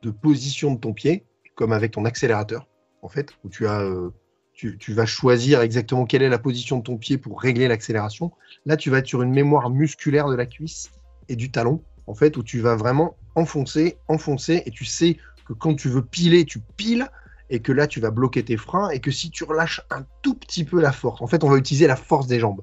de 0.03 0.11
position 0.11 0.75
de 0.75 0.79
ton 0.79 0.93
pied, 0.93 1.25
comme 1.57 1.73
avec 1.73 1.93
ton 1.93 2.05
accélérateur, 2.05 2.69
en 3.03 3.09
fait, 3.09 3.33
où 3.45 3.49
tu 3.49 3.67
as 3.67 3.81
euh, 3.81 4.11
tu, 4.53 4.77
tu, 4.77 4.93
vas 4.93 5.07
choisir 5.07 5.63
exactement 5.63 6.05
quelle 6.05 6.23
est 6.23 6.29
la 6.29 6.39
position 6.39 6.79
de 6.79 6.83
ton 6.83 6.99
pied 6.99 7.17
pour 7.17 7.41
régler 7.41 7.67
l'accélération. 7.67 8.31
Là, 8.67 8.77
tu 8.77 8.91
vas 8.91 8.99
être 8.99 9.07
sur 9.07 9.23
une 9.23 9.33
mémoire 9.33 9.71
musculaire 9.71 10.29
de 10.29 10.35
la 10.35 10.45
cuisse 10.45 10.91
et 11.31 11.37
du 11.37 11.51
talon, 11.51 11.83
en 12.11 12.15
fait, 12.15 12.37
où 12.37 12.43
tu 12.43 12.61
vas 12.61 12.75
vraiment 12.75 13.17
enfoncer, 13.37 13.97
enfoncer, 14.09 14.63
et 14.67 14.71
tu 14.71 14.85
sais 14.85 15.17
que 15.47 15.53
quand 15.53 15.75
tu 15.75 15.89
veux 15.89 16.03
piler, 16.03 16.45
tu 16.45 16.61
piles, 16.77 17.09
et 17.49 17.61
que 17.61 17.73
là, 17.73 17.87
tu 17.87 18.01
vas 18.01 18.11
bloquer 18.11 18.45
tes 18.45 18.57
freins, 18.57 18.91
et 18.91 19.01
que 19.01 19.11
si 19.11 19.31
tu 19.31 19.45
relâches 19.45 19.81
un 19.91 20.05
tout 20.23 20.35
petit 20.35 20.65
peu 20.65 20.81
la 20.81 20.93
force, 20.93 21.23
en 21.23 21.27
fait, 21.27 21.45
on 21.45 21.49
va 21.49 21.57
utiliser 21.57 21.87
la 21.87 21.97
force 21.97 22.27
des 22.27 22.41
jambes, 22.41 22.63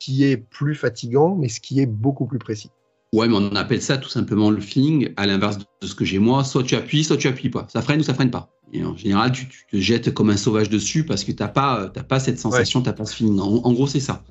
qui 0.00 0.24
est 0.24 0.38
plus 0.38 0.74
fatigant, 0.74 1.36
mais 1.36 1.48
ce 1.48 1.60
qui 1.60 1.80
est 1.80 1.86
beaucoup 1.86 2.26
plus 2.26 2.38
précis. 2.38 2.70
Ouais, 3.12 3.28
mais 3.28 3.36
on 3.36 3.54
appelle 3.54 3.82
ça 3.82 3.98
tout 3.98 4.08
simplement 4.08 4.50
le 4.50 4.60
feeling, 4.60 5.12
à 5.16 5.26
l'inverse 5.26 5.58
de 5.58 5.86
ce 5.86 5.94
que 5.94 6.04
j'ai 6.04 6.18
moi, 6.18 6.44
soit 6.44 6.62
tu 6.62 6.74
appuies, 6.74 7.04
soit 7.04 7.16
tu 7.16 7.28
appuies 7.28 7.50
pas. 7.50 7.66
Ça 7.70 7.82
freine 7.82 8.00
ou 8.00 8.02
ça 8.02 8.14
freine 8.14 8.30
pas. 8.30 8.50
Et 8.72 8.84
en 8.84 8.96
général, 8.96 9.32
tu, 9.32 9.46
te 9.46 9.76
jettes 9.76 10.12
comme 10.12 10.30
un 10.30 10.36
sauvage 10.36 10.68
dessus 10.68 11.04
parce 11.04 11.24
que 11.24 11.32
tu 11.32 11.42
n'as 11.42 11.48
pas, 11.48 11.88
pas 11.88 12.20
cette 12.20 12.38
sensation, 12.38 12.82
tu 12.82 12.88
n'as 12.88 12.94
pas 12.94 13.04
ce 13.04 13.14
feeling. 13.14 13.38
En, 13.38 13.72
gros, 13.72 13.86
c'est 13.86 14.00
ça. 14.00 14.24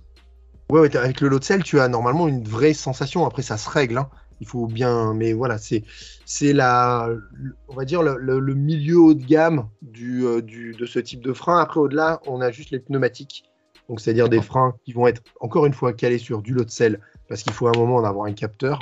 Ouais, 0.72 0.96
avec 0.96 1.22
le 1.22 1.28
lot 1.28 1.40
de 1.40 1.44
sel, 1.44 1.64
tu 1.64 1.80
as 1.80 1.88
normalement 1.88 2.28
une 2.28 2.44
vraie 2.44 2.74
sensation. 2.74 3.26
Après, 3.26 3.42
ça 3.42 3.58
se 3.58 3.70
règle. 3.70 3.98
Hein. 3.98 4.10
Il 4.42 4.48
faut 4.48 4.68
bien, 4.68 5.14
mais 5.14 5.34
voilà, 5.34 5.58
c'est 5.58 5.84
c'est 6.26 6.54
on 6.54 7.76
va 7.76 7.86
dire 7.86 8.02
le, 8.02 8.54
milieu 8.54 8.98
haut 8.98 9.14
de 9.14 9.24
gamme 9.24 9.70
euh, 10.02 10.42
du, 10.42 10.76
de 10.78 10.86
ce 10.86 11.00
type 11.00 11.22
de 11.22 11.34
frein. 11.34 11.60
Après, 11.60 11.80
au-delà, 11.80 12.20
on 12.26 12.42
a 12.42 12.52
juste 12.52 12.72
les 12.72 12.80
pneumatiques. 12.80 13.46
Donc, 13.88 14.02
c'est-à-dire 14.02 14.28
des 14.30 14.42
freins 14.42 14.74
qui 14.84 14.94
vont 14.94 15.08
être 15.08 15.22
encore 15.40 15.66
une 15.68 15.74
fois 15.74 15.94
calés 15.94 16.18
sur 16.18 16.42
du 16.42 16.54
lot 16.54 16.66
de 16.66 16.72
sel 16.72 17.00
parce 17.30 17.44
qu'il 17.44 17.54
faut 17.54 17.68
un 17.68 17.78
moment 17.78 17.98
en 17.98 18.04
avoir 18.04 18.26
un 18.26 18.34
capteur 18.34 18.80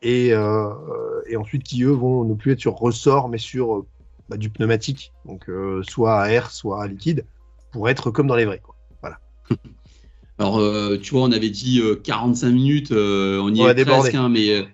et, 0.00 0.32
euh, 0.32 0.72
et 1.26 1.36
ensuite 1.36 1.62
qui 1.62 1.82
eux 1.82 1.90
vont 1.90 2.24
ne 2.24 2.34
plus 2.34 2.52
être 2.52 2.60
sur 2.60 2.74
ressort 2.74 3.28
mais 3.28 3.38
sur 3.38 3.84
bah, 4.28 4.36
du 4.36 4.50
pneumatique, 4.50 5.12
donc 5.24 5.48
euh, 5.48 5.82
soit 5.82 6.20
à 6.20 6.28
air, 6.28 6.50
soit 6.50 6.82
à 6.82 6.86
liquide, 6.86 7.24
pour 7.72 7.88
être 7.88 8.10
comme 8.10 8.26
dans 8.26 8.36
les 8.36 8.44
vrais. 8.44 8.60
Voilà. 9.00 9.18
Alors, 10.38 10.60
tu 11.00 11.10
vois, 11.10 11.22
on 11.22 11.32
avait 11.32 11.50
dit 11.50 11.80
45 12.04 12.50
minutes, 12.50 12.92
on 12.92 13.52
y 13.54 13.60
est 13.60 13.84
presque, 13.84 14.14
hein, 14.14 14.28
mais 14.28 14.64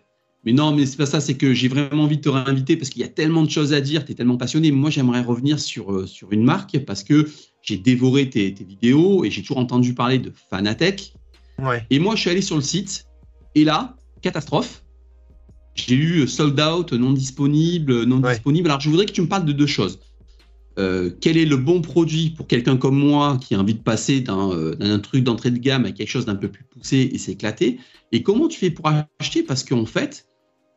mais 0.44 0.52
non, 0.52 0.74
mais 0.74 0.84
c'est 0.84 0.98
pas 0.98 1.06
ça, 1.06 1.20
c'est 1.20 1.36
que 1.36 1.54
j'ai 1.54 1.68
vraiment 1.68 2.04
envie 2.04 2.18
de 2.18 2.22
te 2.22 2.28
réinviter 2.28 2.76
parce 2.76 2.90
qu'il 2.90 3.00
y 3.00 3.04
a 3.04 3.08
tellement 3.08 3.42
de 3.42 3.50
choses 3.50 3.72
à 3.72 3.80
dire, 3.80 4.04
tu 4.04 4.12
es 4.12 4.14
tellement 4.14 4.36
passionné. 4.36 4.70
Moi, 4.72 4.90
j'aimerais 4.90 5.22
revenir 5.22 5.58
sur, 5.58 5.90
euh, 5.92 6.06
sur 6.06 6.32
une 6.32 6.44
marque 6.44 6.78
parce 6.80 7.02
que 7.02 7.26
j'ai 7.62 7.78
dévoré 7.78 8.28
tes, 8.28 8.50
vidéos 8.50 9.24
et 9.24 9.30
j'ai 9.30 9.40
toujours 9.40 9.58
entendu 9.58 9.94
parler 9.94 10.18
de 10.18 10.32
Fanatec. 10.50 11.14
Ouais. 11.58 11.86
Et 11.88 11.98
moi, 11.98 12.14
je 12.14 12.20
suis 12.20 12.30
allé 12.30 12.42
sur 12.42 12.56
le 12.56 12.62
site 12.62 13.06
et 13.54 13.64
là, 13.64 13.96
catastrophe. 14.20 14.82
J'ai 15.74 15.96
eu 15.96 16.28
sold 16.28 16.60
out, 16.60 16.92
non 16.92 17.12
disponible, 17.12 18.04
non 18.04 18.18
disponible. 18.20 18.68
Alors, 18.68 18.80
je 18.80 18.90
voudrais 18.90 19.06
que 19.06 19.12
tu 19.12 19.22
me 19.22 19.28
parles 19.28 19.46
de 19.46 19.52
deux 19.52 19.66
choses. 19.66 19.98
Euh, 20.78 21.10
quel 21.20 21.36
est 21.36 21.44
le 21.44 21.56
bon 21.56 21.80
produit 21.82 22.30
pour 22.30 22.48
quelqu'un 22.48 22.76
comme 22.76 22.98
moi 22.98 23.38
qui 23.40 23.54
a 23.54 23.60
envie 23.60 23.74
de 23.74 23.82
passer 23.82 24.20
d'un 24.20 24.50
euh, 24.50 24.98
truc 24.98 25.22
d'entrée 25.22 25.50
de 25.50 25.58
gamme 25.58 25.84
à 25.84 25.92
quelque 25.92 26.08
chose 26.08 26.26
d'un 26.26 26.34
peu 26.34 26.48
plus 26.48 26.64
poussé 26.64 27.10
et 27.12 27.18
s'éclater? 27.18 27.78
Et 28.12 28.22
comment 28.22 28.48
tu 28.48 28.58
fais 28.58 28.70
pour 28.70 28.90
acheter? 29.20 29.42
Parce 29.42 29.62
qu'en 29.62 29.86
fait, 29.86 30.26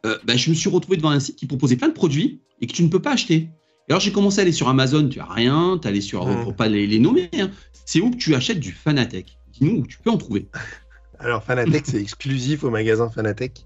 euh, 0.05 0.17
bah, 0.25 0.35
je 0.35 0.49
me 0.49 0.55
suis 0.55 0.69
retrouvé 0.69 0.97
devant 0.97 1.09
un 1.09 1.19
site 1.19 1.35
qui 1.35 1.47
proposait 1.47 1.77
plein 1.77 1.87
de 1.87 1.93
produits 1.93 2.41
et 2.61 2.67
que 2.67 2.73
tu 2.73 2.83
ne 2.83 2.89
peux 2.89 3.01
pas 3.01 3.13
acheter. 3.13 3.49
alors 3.89 3.99
j'ai 3.99 4.11
commencé 4.11 4.39
à 4.39 4.41
aller 4.43 4.51
sur 4.51 4.69
Amazon, 4.69 5.07
tu 5.09 5.19
as 5.19 5.25
rien, 5.25 5.79
tu 5.81 5.87
allé 5.87 6.01
sur, 6.01 6.27
mmh. 6.27 6.43
pour 6.43 6.55
pas 6.55 6.67
les, 6.67 6.99
nommer, 6.99 7.29
hein. 7.33 7.49
c'est 7.85 7.99
où 7.99 8.11
que 8.11 8.17
tu 8.17 8.35
achètes 8.35 8.59
du 8.59 8.71
Fanatec? 8.71 9.37
Dis-nous 9.53 9.81
où 9.81 9.87
tu 9.87 9.97
peux 9.97 10.11
en 10.11 10.17
trouver. 10.17 10.47
Alors 11.19 11.43
Fanatec, 11.43 11.85
c'est 11.87 11.99
exclusif 11.99 12.63
au 12.63 12.69
magasin 12.69 13.09
Fanatec. 13.09 13.65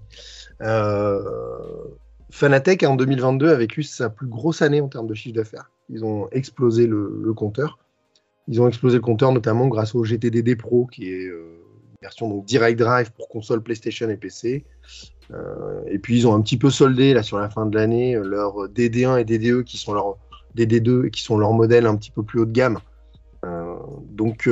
Fanatec 2.30 2.82
en 2.84 2.96
2022 2.96 3.50
a 3.50 3.56
vécu 3.56 3.82
sa 3.82 4.08
plus 4.08 4.26
grosse 4.26 4.62
année 4.62 4.80
en 4.80 4.88
termes 4.88 5.06
de 5.06 5.14
chiffre 5.14 5.36
d'affaires. 5.36 5.70
Ils 5.88 6.04
ont 6.04 6.28
explosé 6.30 6.86
le, 6.86 7.32
compteur. 7.34 7.78
Ils 8.48 8.60
ont 8.60 8.68
explosé 8.68 8.96
le 8.96 9.02
compteur 9.02 9.32
notamment 9.32 9.68
grâce 9.68 9.94
au 9.94 10.04
GTDD 10.04 10.56
Pro 10.56 10.86
qui 10.86 11.08
est 11.08 11.26
euh, 11.26 11.60
une 11.90 11.96
version 12.00 12.28
donc 12.28 12.44
direct 12.44 12.78
drive 12.78 13.12
pour 13.12 13.28
console 13.28 13.62
PlayStation 13.62 14.08
et 14.08 14.16
PC. 14.16 14.64
Euh, 15.30 15.82
et 15.86 15.98
puis 15.98 16.16
ils 16.16 16.26
ont 16.26 16.34
un 16.34 16.40
petit 16.40 16.56
peu 16.56 16.70
soldé 16.70 17.14
là 17.14 17.22
sur 17.22 17.38
la 17.38 17.48
fin 17.48 17.66
de 17.66 17.76
l'année 17.76 18.16
euh, 18.16 18.24
leurs 18.24 18.68
DD1 18.68 19.20
et 19.20 19.24
DD2 19.24 19.62
qui 19.64 19.78
sont 19.78 19.94
leurs 19.94 20.18
DD2 20.56 21.10
qui 21.10 21.22
sont 21.22 21.38
leurs 21.38 21.52
modèles 21.52 21.86
un 21.86 21.96
petit 21.96 22.10
peu 22.10 22.22
plus 22.22 22.40
haut 22.40 22.46
de 22.46 22.52
gamme. 22.52 22.78
Donc 24.10 24.48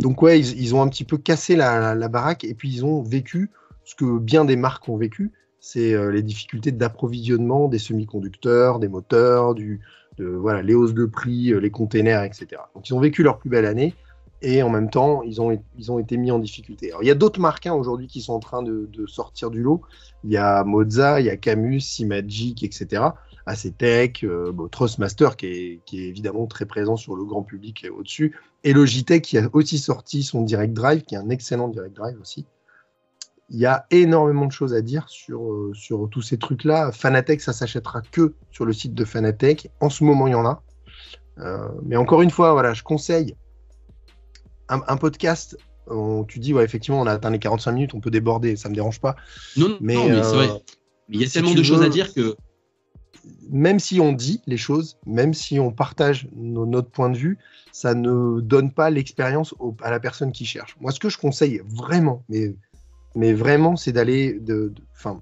donc 0.00 0.22
ouais, 0.22 0.40
ils, 0.40 0.74
ont 0.74 0.82
un 0.82 0.88
petit 0.88 1.04
peu 1.04 1.16
cassé 1.16 1.54
la, 1.54 2.08
baraque 2.08 2.42
et 2.42 2.54
puis 2.54 2.68
ils 2.68 2.84
ont 2.84 3.02
vécu 3.02 3.50
ce 3.84 3.94
que 3.94 4.18
bien 4.18 4.44
des 4.44 4.56
marques 4.56 4.88
ont 4.88 4.96
vécu, 4.96 5.30
c'est 5.60 6.10
les 6.10 6.22
difficultés 6.22 6.72
d'approvisionnement 6.72 7.68
des 7.68 7.78
semi-conducteurs, 7.78 8.80
des 8.80 8.88
moteurs, 8.88 9.54
du, 9.54 9.80
voilà, 10.20 10.62
les 10.62 10.74
hausses 10.74 10.94
de 10.94 11.04
prix, 11.04 11.52
les 11.60 11.70
containers, 11.70 12.22
etc. 12.22 12.46
Donc 12.74 12.88
ils 12.88 12.94
ont 12.94 13.00
vécu 13.00 13.22
leur 13.22 13.38
plus 13.38 13.50
belle 13.50 13.66
année 13.66 13.94
et 14.44 14.62
en 14.62 14.68
même 14.68 14.90
temps, 14.90 15.22
ils 15.22 15.40
ont, 15.40 15.58
ils 15.78 15.90
ont 15.90 15.98
été 15.98 16.18
mis 16.18 16.30
en 16.30 16.38
difficulté. 16.38 16.90
Alors, 16.90 17.02
il 17.02 17.06
y 17.06 17.10
a 17.10 17.14
d'autres 17.14 17.40
marques 17.40 17.66
hein, 17.66 17.72
aujourd'hui 17.72 18.06
qui 18.06 18.20
sont 18.20 18.34
en 18.34 18.40
train 18.40 18.62
de, 18.62 18.88
sortir 19.06 19.50
du 19.50 19.62
lot. 19.62 19.80
Il 20.22 20.30
y 20.30 20.36
a 20.36 20.64
Moza, 20.64 21.20
il 21.20 21.26
y 21.26 21.30
a 21.30 21.36
Camus, 21.36 21.80
Simagic, 21.80 22.62
etc. 22.62 23.02
ACTech, 23.46 24.22
euh, 24.22 24.52
Trustmaster 24.70 25.36
qui 25.36 25.46
est, 25.46 25.80
qui 25.86 26.02
est 26.02 26.08
évidemment 26.08 26.46
très 26.46 26.66
présent 26.66 26.96
sur 26.96 27.16
le 27.16 27.24
grand 27.24 27.42
public 27.42 27.86
au-dessus, 27.96 28.38
et 28.64 28.72
Logitech 28.72 29.22
qui 29.22 29.38
a 29.38 29.48
aussi 29.52 29.78
sorti 29.78 30.22
son 30.22 30.42
Direct 30.42 30.74
Drive, 30.74 31.02
qui 31.02 31.14
est 31.14 31.18
un 31.18 31.30
excellent 31.30 31.68
Direct 31.68 31.96
Drive 31.96 32.18
aussi. 32.20 32.46
Il 33.50 33.58
y 33.58 33.66
a 33.66 33.86
énormément 33.90 34.46
de 34.46 34.52
choses 34.52 34.72
à 34.74 34.80
dire 34.80 35.08
sur, 35.08 35.42
euh, 35.42 35.72
sur 35.74 36.08
tous 36.10 36.22
ces 36.22 36.38
trucs-là. 36.38 36.92
Fanatec, 36.92 37.40
ça 37.40 37.52
s'achètera 37.52 38.00
que 38.00 38.34
sur 38.50 38.64
le 38.64 38.72
site 38.72 38.94
de 38.94 39.04
Fanatec. 39.04 39.70
En 39.80 39.90
ce 39.90 40.02
moment, 40.02 40.26
il 40.26 40.32
y 40.32 40.34
en 40.34 40.46
a. 40.46 40.62
Euh, 41.38 41.68
mais 41.82 41.96
encore 41.96 42.22
une 42.22 42.30
fois, 42.30 42.52
voilà, 42.52 42.74
je 42.74 42.82
conseille 42.82 43.36
un, 44.68 44.96
podcast. 44.96 45.58
tu 46.28 46.38
dis, 46.38 46.54
ouais, 46.54 46.64
effectivement, 46.64 47.00
on 47.00 47.06
a 47.06 47.12
atteint 47.12 47.30
les 47.30 47.38
45 47.38 47.72
minutes, 47.72 47.94
on 47.94 48.00
peut 48.00 48.10
déborder, 48.10 48.56
ça 48.56 48.68
me 48.68 48.74
dérange 48.74 49.00
pas. 49.00 49.16
Non, 49.56 49.68
non, 49.68 49.78
mais, 49.80 49.94
c'est 49.94 50.34
vrai. 50.34 50.48
Euh, 50.48 50.58
il 51.10 51.20
y 51.20 51.24
a 51.24 51.28
tellement 51.28 51.54
de 51.54 51.62
choses 51.62 51.82
à 51.82 51.88
dire 51.88 52.12
que. 52.12 52.36
Même 53.50 53.78
si 53.78 54.00
on 54.00 54.12
dit 54.12 54.42
les 54.46 54.58
choses, 54.58 54.98
même 55.06 55.32
si 55.32 55.58
on 55.58 55.70
partage 55.70 56.28
notre 56.34 56.90
point 56.90 57.08
de 57.08 57.16
vue, 57.16 57.38
ça 57.72 57.94
ne 57.94 58.40
donne 58.40 58.70
pas 58.70 58.90
l'expérience 58.90 59.54
à 59.82 59.90
la 59.90 59.98
personne 59.98 60.30
qui 60.30 60.44
cherche. 60.44 60.76
Moi, 60.80 60.92
ce 60.92 61.00
que 61.00 61.08
je 61.08 61.16
conseille 61.16 61.62
vraiment, 61.64 62.22
mais, 62.28 62.54
mais 63.14 63.32
vraiment, 63.32 63.76
c'est 63.76 63.92
d'aller. 63.92 64.38
De, 64.40 64.72
enfin, 64.94 65.20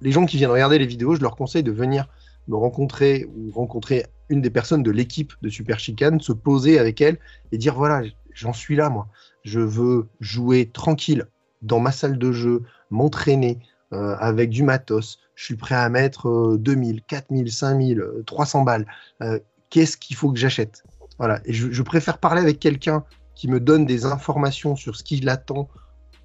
les 0.00 0.12
gens 0.12 0.26
qui 0.26 0.36
viennent 0.36 0.50
regarder 0.50 0.78
les 0.78 0.86
vidéos, 0.86 1.14
je 1.14 1.20
leur 1.20 1.36
conseille 1.36 1.62
de 1.62 1.72
venir 1.72 2.08
me 2.48 2.56
rencontrer 2.56 3.28
ou 3.36 3.50
rencontrer 3.52 4.06
une 4.28 4.40
des 4.40 4.50
personnes 4.50 4.82
de 4.82 4.90
l'équipe 4.90 5.32
de 5.42 5.48
Super 5.48 5.78
Chicane, 5.78 6.20
se 6.20 6.32
poser 6.32 6.78
avec 6.78 7.00
elle 7.00 7.18
et 7.52 7.58
dire 7.58 7.74
voilà, 7.74 8.02
j'en 8.32 8.52
suis 8.52 8.76
là, 8.76 8.88
moi. 8.88 9.08
Je 9.44 9.60
veux 9.60 10.08
jouer 10.20 10.70
tranquille 10.72 11.26
dans 11.62 11.80
ma 11.80 11.92
salle 11.92 12.18
de 12.18 12.32
jeu, 12.32 12.62
m'entraîner 12.90 13.58
euh, 13.92 14.16
avec 14.18 14.50
du 14.50 14.62
matos. 14.62 15.18
Je 15.34 15.44
suis 15.44 15.56
prêt 15.56 15.74
à 15.74 15.88
mettre 15.88 16.56
2000, 16.58 17.02
4000, 17.02 17.52
5000, 17.52 18.04
300 18.26 18.62
balles. 18.62 18.86
Euh, 19.22 19.38
qu'est-ce 19.68 19.96
qu'il 19.96 20.16
faut 20.16 20.32
que 20.32 20.38
j'achète? 20.38 20.84
Voilà. 21.18 21.40
Et 21.44 21.52
je, 21.52 21.82
préfère 21.82 22.18
parler 22.18 22.40
avec 22.40 22.60
quelqu'un 22.60 23.04
qui 23.34 23.48
me 23.48 23.60
donne 23.60 23.84
des 23.84 24.04
informations 24.04 24.76
sur 24.76 24.96
ce 24.96 25.04
qu'il 25.04 25.28
attend 25.28 25.68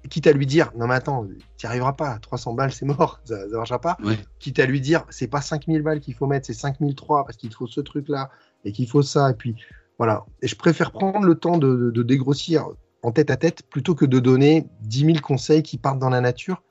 quitte 0.08 0.26
à 0.26 0.32
lui 0.32 0.46
dire 0.46 0.72
non 0.76 0.86
mais 0.86 0.94
attends 0.94 1.26
tu 1.56 1.66
n'y 1.66 1.68
arriveras 1.68 1.92
pas 1.92 2.18
300 2.18 2.54
balles 2.54 2.72
c'est 2.72 2.86
mort 2.86 3.20
ça 3.24 3.46
ne 3.46 3.52
marchera 3.52 3.80
pas. 3.80 3.96
Quitte 4.38 4.58
à 4.58 4.66
lui 4.66 4.80
dire 4.80 5.04
c'est 5.10 5.28
pas 5.28 5.40
5000 5.40 5.82
balles 5.82 6.00
qu'il 6.00 6.14
faut 6.14 6.26
mettre 6.26 6.46
c'est 6.46 6.54
5003 6.54 7.24
parce 7.24 7.36
qu'il 7.36 7.52
faut 7.52 7.66
ce 7.66 7.80
truc 7.80 8.08
là 8.08 8.30
et 8.64 8.72
qu'il 8.72 8.88
faut 8.88 9.02
ça 9.02 9.30
et 9.30 9.34
puis 9.34 9.54
voilà. 9.98 10.26
Et 10.42 10.48
je 10.48 10.56
préfère 10.56 10.92
prendre 10.92 11.26
le 11.26 11.34
temps 11.36 11.56
de, 11.56 12.02
dégrossir 12.02 12.66
en 13.02 13.12
tête 13.12 13.30
à 13.30 13.36
tête 13.36 13.62
plutôt 13.70 13.94
que 13.94 14.04
de 14.04 14.18
donner 14.18 14.66
10 14.82 15.06
000 15.06 15.18
conseils 15.22 15.62
qui 15.62 15.78
partent 15.78 15.98
dans 15.98 16.10
la 16.10 16.20
nature. 16.20 16.62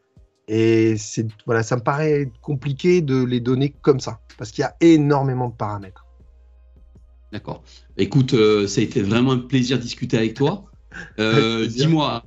Et 0.48 0.96
c'est 0.98 1.26
voilà 1.48 1.64
ça 1.64 1.76
me 1.76 1.82
paraît 1.82 2.32
compliqué 2.42 3.02
de 3.02 3.24
les 3.24 3.40
donner 3.40 3.74
comme 3.82 4.00
ça 4.00 4.20
parce 4.38 4.52
qu'il 4.52 4.62
y 4.62 4.66
a 4.66 4.76
énormément 4.80 5.50
de 5.50 5.56
paramètres. 5.56 6.06
D'accord. 7.32 7.64
Écoute 7.98 8.34
euh, 8.34 8.68
ça 8.68 8.82
a 8.82 8.84
été 8.84 9.02
vraiment 9.02 9.32
un 9.32 9.40
plaisir 9.40 9.78
de 9.78 9.82
discuter 9.82 10.18
avec 10.18 10.36
toi. 10.36 10.66
Euh, 11.20 11.68
dis-moi 11.68 12.24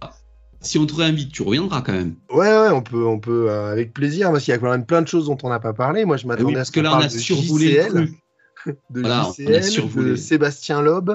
si 0.61 0.79
on 0.79 0.87
te 0.87 0.95
réinvite, 0.95 1.33
tu 1.33 1.43
reviendras 1.43 1.83
quand 1.83 1.93
même. 1.93 2.17
Ouais, 2.31 2.49
ouais, 2.49 2.71
on 2.71 2.83
peut, 2.83 3.07
on 3.07 3.21
peut 3.21 3.51
euh, 3.51 3.73
avec 3.73 3.93
plaisir, 3.93 4.31
parce 4.33 4.45
qu'il 4.45 4.53
y 4.53 4.55
a 4.55 4.59
quand 4.59 4.71
même 4.71 4.87
plein 4.87 5.03
de 5.03 5.09
choses 5.09 5.27
dont 5.27 5.39
on 5.43 5.49
n'a 5.49 5.61
pas 5.61 5.73
parlé. 5.73 6.05
Moi, 6.05 6.17
je 6.17 6.25
ah 6.25 6.29
m'attendais 6.29 6.59
à 6.59 6.65
ce 6.65 6.73
que 6.73 6.81
là, 6.81 6.95
on 6.97 7.01
a 7.01 7.09
survolé 7.09 7.83
JCL, 7.83 8.09
de 8.91 9.05
JCL, 9.05 9.95
de 9.95 10.17
Sébastien 10.17 10.83
Loeb, 10.83 11.11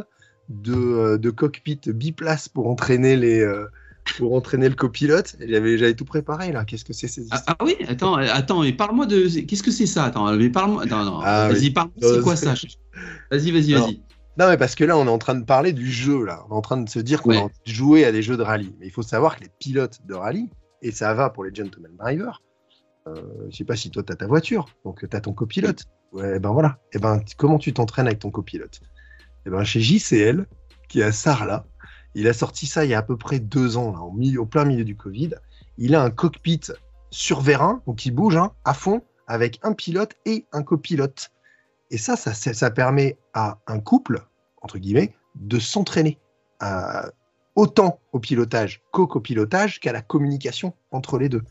de, 0.50 0.74
euh, 0.74 1.18
de 1.18 1.30
cockpit 1.30 1.82
biplace 1.88 2.50
pour 2.50 2.68
entraîner 2.68 3.16
les. 3.16 3.40
Euh, 3.40 3.66
pour 4.18 4.34
entraîner 4.34 4.68
le 4.68 4.76
copilote, 4.76 5.38
j'avais, 5.40 5.78
j'avais 5.78 5.94
tout 5.94 6.04
préparé 6.04 6.52
là. 6.52 6.66
Qu'est-ce 6.66 6.84
que 6.84 6.92
c'est 6.92 7.08
ces 7.08 7.26
ah, 7.32 7.42
ah, 7.48 7.56
oui, 7.64 7.78
attends, 7.88 8.16
attends, 8.16 8.62
mais 8.62 8.74
parle-moi 8.74 9.06
de. 9.06 9.28
Qu'est-ce 9.46 9.64
que 9.64 9.72
c'est 9.72 9.86
ça? 9.86 10.04
Attends, 10.04 10.30
mais 10.34 10.50
parle-moi. 10.50 10.86
Non, 10.86 11.22
ah 11.24 11.48
vas-y, 11.50 11.72
parle. 11.72 11.90
C'est 12.02 12.22
quoi 12.22 12.36
ça? 12.36 12.54
Vas-y, 13.32 13.52
vas-y, 13.52 13.74
vas-y. 13.74 14.02
Non, 14.38 14.48
mais 14.48 14.58
parce 14.58 14.74
que 14.76 14.84
là, 14.84 14.98
on 14.98 15.06
est 15.06 15.10
en 15.10 15.20
train 15.20 15.36
de 15.36 15.46
parler 15.46 15.74
du 15.74 15.92
jeu, 15.92 16.26
là. 16.26 16.44
On 16.50 16.54
est 16.54 16.58
en 16.58 16.62
train 16.62 16.78
de 16.78 16.90
se 16.90 17.00
dire 17.00 17.22
qu'on 17.22 17.46
va 17.46 17.50
jouer 17.66 18.04
à 18.06 18.12
des 18.12 18.24
jeux 18.24 18.38
de 18.38 18.42
rallye. 18.42 18.76
Mais 18.80 18.88
il 18.88 18.92
faut 18.92 19.04
savoir 19.04 19.38
que 19.38 19.44
les 19.44 19.52
pilotes 19.60 20.00
de 20.06 20.16
rallye, 20.16 20.50
et 20.82 20.92
ça 20.92 21.14
va 21.14 21.30
pour 21.30 21.44
les 21.44 21.54
gentlemen 21.54 21.96
drivers, 21.98 22.42
euh, 23.08 23.48
je 23.50 23.58
sais 23.58 23.66
pas 23.66 23.76
si 23.76 23.92
toi, 23.92 24.02
tu 24.04 24.12
as 24.12 24.16
ta 24.16 24.28
voiture, 24.28 24.68
donc 24.86 25.08
tu 25.08 25.16
as 25.16 25.22
ton 25.22 25.34
copilote. 25.34 25.84
Ouais, 26.12 26.40
ben 26.40 26.52
voilà. 26.52 26.80
Et 26.94 27.00
ben, 27.00 27.22
comment 27.38 27.58
tu 27.58 27.74
t'entraînes 27.74 28.08
avec 28.08 28.20
ton 28.20 28.32
copilote? 28.32 28.82
Et 29.46 29.50
ben, 29.50 29.64
chez 29.64 29.82
JCL, 29.82 30.48
qui 30.90 31.02
est 31.02 31.04
à 31.04 31.12
Sarlat, 31.12 31.66
il 32.16 32.28
a 32.28 32.34
sorti 32.34 32.66
ça 32.66 32.86
il 32.86 32.92
y 32.92 32.94
a 32.94 33.00
à 33.00 33.04
peu 33.04 33.18
près 33.18 33.40
deux 33.40 33.78
ans, 33.78 33.92
là, 33.92 34.00
au, 34.00 34.12
milieu, 34.12 34.42
au 34.42 34.46
plein 34.46 34.66
milieu 34.66 34.84
du 34.84 34.96
Covid. 34.96 35.32
Il 35.78 35.96
a 35.96 36.04
un 36.04 36.12
cockpit 36.12 36.62
sur 37.12 37.42
vérin, 37.42 37.82
donc 37.88 38.06
il 38.06 38.12
bouge 38.12 38.38
hein, 38.38 38.52
à 38.64 38.74
fond, 38.74 39.02
avec 39.28 39.60
un 39.64 39.74
pilote 39.74 40.14
et 40.26 40.46
un 40.52 40.64
copilote. 40.64 41.32
Et 41.94 42.00
ça, 42.00 42.16
ça, 42.18 42.72
permet 42.72 43.20
à 43.36 43.60
un 43.68 43.80
couple, 43.80 44.26
entre 44.64 44.80
guillemets, 44.80 45.14
de 45.36 45.60
s'entraîner 45.60 46.18
autant 47.56 48.00
au 48.14 48.20
pilotage 48.20 48.82
qu'au 48.92 49.06
copilotage 49.06 49.80
qu'à 49.80 49.94
la 49.94 50.02
communication 50.02 50.74
entre 50.90 51.20
les 51.20 51.30
deux. 51.30 51.44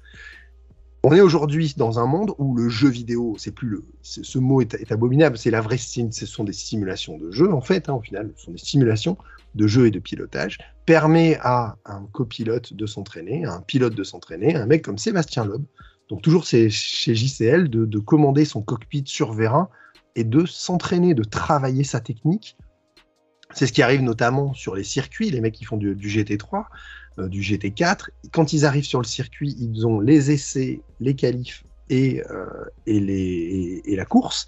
On 1.05 1.12
est 1.14 1.20
aujourd'hui 1.20 1.74
dans 1.76 2.01
un 2.01 2.07
monde 2.07 2.34
où 2.38 2.57
le 2.57 2.68
jeu 2.68 2.88
vidéo, 2.88 3.36
c'est 3.38 3.55
plus 3.55 3.68
le, 3.68 3.84
ce 4.03 4.38
mot 4.38 4.61
est, 4.61 4.90
abominable, 4.90 5.38
c'est 5.38 5.53
la 5.53 5.61
vraie, 5.61 5.78
ce 5.78 6.26
sont 6.26 6.43
des 6.43 6.53
simulations 6.53 7.18
de 7.18 7.30
jeu 7.30 7.53
en 7.53 7.61
fait, 7.61 7.88
hein, 7.88 7.95
au 7.95 8.01
final, 8.01 8.32
ce 8.36 8.47
sont 8.47 8.53
des 8.53 8.59
simulations 8.59 9.16
de 9.55 9.68
jeu 9.68 9.86
et 9.86 9.90
de 9.93 10.01
pilotage, 10.01 10.59
permet 10.86 11.38
à 11.40 11.76
un 11.84 12.05
copilote 12.12 12.72
de 12.72 12.86
s'entraîner, 12.86 13.45
à 13.45 13.55
un 13.55 13.61
pilote 13.61 13.95
de 13.95 14.03
s'entraîner, 14.03 14.57
un 14.57 14.66
mec 14.66 14.82
comme 14.82 14.99
Sébastien 14.99 15.45
Loeb, 15.45 15.62
donc 16.09 16.22
toujours 16.22 16.45
chez 16.45 16.68
JCL 16.68 17.68
de, 17.68 17.84
de, 17.84 17.99
commander 17.99 18.45
son 18.45 18.62
cockpit 18.62 19.05
sur 19.07 19.32
vérin 19.32 19.68
et 20.17 20.25
de 20.25 20.45
s'entraîner, 20.47 21.15
de 21.15 21.25
travailler 21.25 21.85
sa 21.85 22.01
technique. 22.01 22.57
C'est 23.55 23.67
ce 23.67 23.73
qui 23.73 23.83
arrive 23.83 24.03
notamment 24.03 24.55
sur 24.55 24.75
les 24.75 24.85
circuits, 24.85 25.31
les 25.31 25.41
mecs 25.41 25.55
qui 25.55 25.65
font 25.65 25.77
du, 25.77 25.95
GT3, 25.95 26.65
euh, 27.19 27.29
du 27.29 27.41
GT4. 27.41 28.09
Quand 28.33 28.53
ils 28.53 28.65
arrivent 28.65 28.85
sur 28.85 29.01
le 29.01 29.07
circuit, 29.07 29.55
ils 29.59 29.87
ont 29.87 30.01
les 30.01 30.31
essais, 30.31 30.81
les 31.01 31.15
qualifs 31.15 31.65
et, 31.91 32.23
euh, 32.31 32.47
et, 32.87 33.95
la 33.95 34.05
course. 34.05 34.47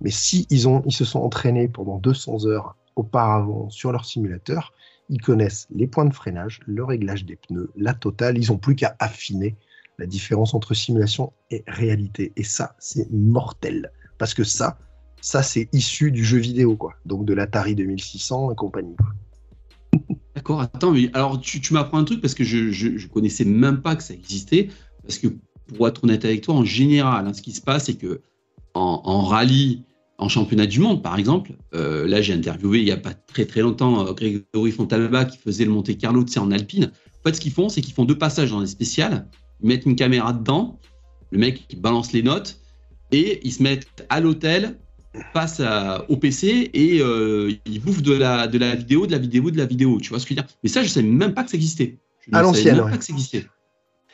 Mais 0.00 0.10
si 0.10 0.46
ils, 0.50 0.68
ont, 0.68 0.82
ils 0.86 0.92
se 0.92 1.04
sont 1.04 1.20
entraînés 1.20 1.68
pendant 1.68 1.98
200 1.98 2.46
heures 2.46 2.76
auparavant 2.96 3.68
sur 3.70 3.92
leur 3.92 4.04
simulateur, 4.06 4.72
ils 5.08 5.20
connaissent 5.20 5.68
les 5.70 5.86
points 5.86 6.06
de 6.06 6.14
freinage, 6.14 6.60
le 6.66 6.82
réglage 6.82 7.24
des 7.24 7.36
pneus, 7.36 7.70
la 7.76 7.94
totale. 7.94 8.38
Ils 8.38 8.50
n'ont 8.50 8.58
plus 8.58 8.74
qu'à 8.74 8.96
affiner 8.98 9.56
la 9.98 10.06
différence 10.06 10.54
entre 10.54 10.74
simulation 10.74 11.32
et 11.50 11.62
réalité. 11.66 12.32
Et 12.36 12.42
ça, 12.42 12.74
c'est 12.78 13.10
mortel. 13.10 13.92
Parce 14.18 14.34
que 14.34 14.44
ça, 14.44 14.78
ça 15.20 15.42
c'est 15.42 15.68
issu 15.72 16.12
du 16.12 16.24
jeu 16.24 16.38
vidéo, 16.38 16.76
quoi. 16.76 16.94
Donc 17.04 17.24
de 17.24 17.34
l'Atari 17.34 17.74
2600 17.74 18.52
et 18.52 18.54
compagnie. 18.54 18.96
D'accord, 20.34 20.60
attends, 20.60 20.94
alors 21.14 21.40
tu, 21.40 21.60
m'apprends 21.72 21.98
un 21.98 22.04
truc 22.04 22.20
parce 22.20 22.34
que 22.34 22.44
je, 22.44 22.70
je, 22.70 23.06
connaissais 23.08 23.44
même 23.44 23.80
pas 23.80 23.96
que 23.96 24.02
ça 24.02 24.14
existait. 24.14 24.68
Parce 25.02 25.18
que 25.18 25.28
pour 25.74 25.88
être 25.88 26.04
honnête 26.04 26.24
avec 26.24 26.42
toi, 26.42 26.54
en 26.54 26.64
général, 26.64 27.26
hein, 27.26 27.32
ce 27.32 27.42
qui 27.42 27.52
se 27.52 27.60
passe, 27.60 27.86
c'est 27.86 27.94
que 27.94 28.20
en, 28.74 29.22
rallye, 29.22 29.84
en 30.18 30.28
championnat 30.28 30.66
du 30.66 30.80
monde, 30.80 31.02
par 31.02 31.18
exemple, 31.18 31.54
euh, 31.74 32.06
là 32.06 32.20
j'ai 32.20 32.34
interviewé 32.34 32.80
il 32.80 32.84
n'y 32.84 32.90
a 32.90 32.98
pas 32.98 33.14
très 33.14 33.46
très 33.46 33.62
longtemps 33.62 34.06
euh, 34.06 34.12
Grégory 34.12 34.70
Fontalba 34.70 35.24
qui 35.24 35.38
faisait 35.38 35.64
le 35.64 35.70
Monte 35.70 35.96
Carlo 35.96 36.22
de 36.22 36.38
en 36.38 36.50
Alpine. 36.50 36.92
En 37.20 37.28
fait, 37.28 37.34
ce 37.34 37.40
qu'ils 37.40 37.52
font, 37.52 37.70
c'est 37.70 37.80
qu'ils 37.80 37.94
font 37.94 38.04
deux 38.04 38.18
passages 38.18 38.50
dans 38.50 38.60
les 38.60 38.66
spéciales, 38.66 39.26
ils 39.62 39.68
mettent 39.68 39.86
une 39.86 39.96
caméra 39.96 40.34
dedans, 40.34 40.78
le 41.30 41.38
mec 41.38 41.66
qui 41.68 41.76
balance 41.76 42.12
les 42.12 42.22
notes, 42.22 42.60
et 43.12 43.40
ils 43.42 43.52
se 43.52 43.62
mettent 43.62 44.06
à 44.10 44.20
l'hôtel 44.20 44.78
passe 45.32 45.60
au 46.08 46.16
PC 46.16 46.70
et 46.72 47.00
euh, 47.00 47.52
il 47.66 47.80
bouffe 47.80 48.02
de 48.02 48.14
la, 48.14 48.46
de 48.46 48.58
la 48.58 48.74
vidéo, 48.74 49.06
de 49.06 49.12
la 49.12 49.18
vidéo, 49.18 49.50
de 49.50 49.58
la 49.58 49.66
vidéo. 49.66 49.98
Tu 50.00 50.10
vois 50.10 50.18
ce 50.18 50.24
que 50.26 50.34
je 50.34 50.40
veux 50.40 50.42
dire? 50.42 50.56
Mais 50.62 50.68
ça, 50.68 50.82
je 50.82 50.88
ne 50.88 50.92
savais 50.92 51.06
même 51.06 51.34
pas 51.34 51.44
que 51.44 51.50
ça 51.50 51.56
existait. 51.56 51.98
Je 52.26 52.36
à 52.36 52.42
l'ancienne. 52.42 52.78
pas 52.78 52.96
que 52.96 53.04
ça 53.04 53.12
existait. 53.12 53.46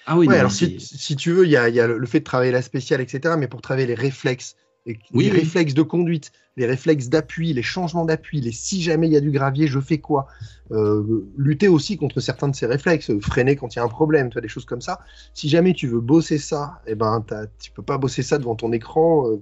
Ah 0.07 0.19
oui, 0.19 0.29
alors 0.29 0.51
si, 0.51 0.81
si, 0.81 1.15
tu 1.15 1.31
veux, 1.31 1.45
il 1.45 1.51
y 1.51 1.57
a, 1.57 1.69
y 1.69 1.79
a, 1.79 1.87
le 1.87 2.07
fait 2.07 2.19
de 2.19 2.25
travailler 2.25 2.51
la 2.51 2.63
spéciale, 2.63 3.01
etc. 3.01 3.35
Mais 3.39 3.47
pour 3.47 3.63
travailler 3.63 3.87
les 3.87 3.95
réflexes, 3.95 4.57
les 4.87 5.31
réflexes 5.31 5.75
de 5.75 5.83
conduite, 5.83 6.33
les 6.57 6.67
réflexes 6.67 7.09
d'appui, 7.09 7.53
les 7.53 7.63
changements 7.63 8.05
d'appui, 8.05 8.41
les 8.41 8.53
si 8.53 8.83
jamais 8.83 9.07
il 9.07 9.13
y 9.13 9.17
a 9.17 9.21
du 9.21 9.31
gravier, 9.31 9.69
je 9.69 9.79
fais 9.79 9.99
quoi? 9.99 10.27
Euh, 10.73 11.25
Lutter 11.37 11.69
aussi 11.69 11.97
contre 11.97 12.21
certains 12.21 12.49
de 12.49 12.57
ces 12.57 12.67
réflexes, 12.67 13.13
freiner 13.21 13.57
quand 13.57 13.75
il 13.75 13.79
y 13.79 13.81
a 13.81 13.85
un 13.85 13.89
problème, 13.89 14.29
tu 14.29 14.35
vois, 14.35 14.43
des 14.43 14.49
choses 14.49 14.65
comme 14.65 14.81
ça. 14.81 15.01
Si 15.35 15.49
jamais 15.49 15.73
tu 15.73 15.87
veux 15.87 16.01
bosser 16.01 16.39
ça, 16.39 16.81
eh 16.87 16.95
ben, 16.95 17.25
tu 17.61 17.71
peux 17.71 17.83
pas 17.83 17.99
bosser 17.99 18.23
ça 18.23 18.39
devant 18.39 18.57
ton 18.57 18.73
écran. 18.73 19.29
Euh, 19.29 19.41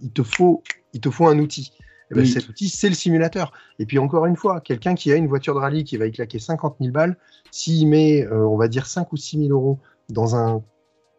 il, 0.00 0.10
te 0.10 0.22
faut, 0.22 0.62
il 0.92 1.00
te 1.00 1.10
faut 1.10 1.26
un 1.26 1.38
outil. 1.38 1.72
Eh 2.10 2.14
ben, 2.14 2.26
Cet 2.26 2.48
outil, 2.48 2.68
c'est 2.68 2.88
le 2.88 2.94
simulateur. 2.94 3.52
Et 3.78 3.86
puis 3.86 3.98
encore 3.98 4.26
une 4.26 4.36
fois, 4.36 4.60
quelqu'un 4.60 4.94
qui 4.94 5.12
a 5.12 5.16
une 5.16 5.28
voiture 5.28 5.54
de 5.54 5.60
rallye 5.60 5.84
qui 5.84 5.96
va 5.96 6.06
y 6.06 6.12
claquer 6.12 6.38
50 6.38 6.76
000 6.80 6.92
balles, 6.92 7.16
s'il 7.50 7.86
met, 7.86 8.26
euh, 8.26 8.46
on 8.46 8.56
va 8.56 8.68
dire, 8.68 8.86
5 8.86 9.12
ou 9.12 9.16
6 9.16 9.46
000 9.46 9.50
euros 9.50 9.78
dans 10.08 10.34
un 10.34 10.62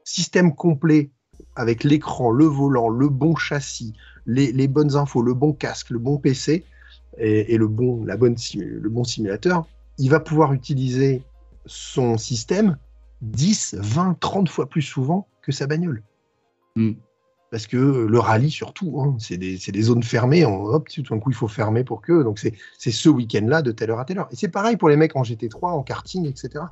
système 0.03 0.53
complet 0.53 1.11
avec 1.55 1.83
l'écran, 1.83 2.31
le 2.31 2.45
volant, 2.45 2.89
le 2.89 3.09
bon 3.09 3.35
châssis, 3.35 3.93
les, 4.25 4.67
bonnes 4.67 4.95
infos, 4.95 5.21
le 5.21 5.33
bon 5.33 5.53
casque, 5.53 5.89
le 5.89 5.99
bon 5.99 6.17
PC 6.17 6.65
et, 7.17 7.57
le, 7.57 7.67
bon, 7.67 8.03
la 8.05 8.17
bonne, 8.17 8.35
le 8.55 8.89
bon 8.89 9.03
simulateur, 9.03 9.67
il 9.97 10.09
va 10.09 10.19
pouvoir 10.19 10.53
utiliser 10.53 11.21
son 11.65 12.17
système 12.17 12.77
10, 13.21 13.75
20, 13.79 14.19
30 14.19 14.49
fois 14.49 14.67
plus 14.67 14.81
souvent 14.81 15.27
que 15.41 15.51
sa 15.51 15.67
bagnole. 15.67 16.03
Hmm. 16.75 16.93
parce 17.51 17.67
que 17.67 17.77
le 17.77 18.17
rallye 18.19 18.49
surtout, 18.49 18.99
hein, 18.99 19.15
c'est 19.19 19.37
des, 19.37 19.81
zones 19.83 20.01
fermées, 20.01 20.43
hop, 20.43 20.89
tout 20.89 21.03
d'un 21.03 21.19
coup 21.19 21.29
il 21.29 21.35
faut 21.35 21.47
fermer 21.47 21.83
pour 21.83 22.01
que, 22.01 22.23
donc 22.23 22.39
c'est 22.39 22.91
ce 22.91 23.09
week-end-là 23.09 23.61
de 23.61 23.71
telle 23.71 23.91
heure 23.91 23.99
à 23.99 24.05
telle 24.05 24.17
heure. 24.17 24.27
Et 24.31 24.35
c'est 24.35 24.47
pareil 24.47 24.75
pour 24.75 24.89
les 24.89 24.95
mecs 24.95 25.15
en 25.15 25.21
GT3, 25.21 25.73
en 25.73 25.83
karting, 25.83 26.25
etc. 26.25 26.65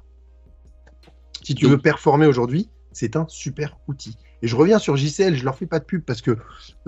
Si 1.43 1.53
tu 1.53 1.67
veux 1.67 1.77
performer 1.77 2.25
aujourd'hui, 2.25 2.67
c'est 2.91 3.15
un 3.15 3.25
super 3.27 3.77
outil. 3.87 4.17
Et 4.41 4.47
je 4.47 4.55
reviens 4.55 4.79
sur 4.79 4.95
JCL, 4.95 5.35
je 5.35 5.43
leur 5.43 5.55
fais 5.55 5.67
pas 5.67 5.79
de 5.79 5.85
pub 5.85 6.03
parce 6.03 6.21
que 6.21 6.37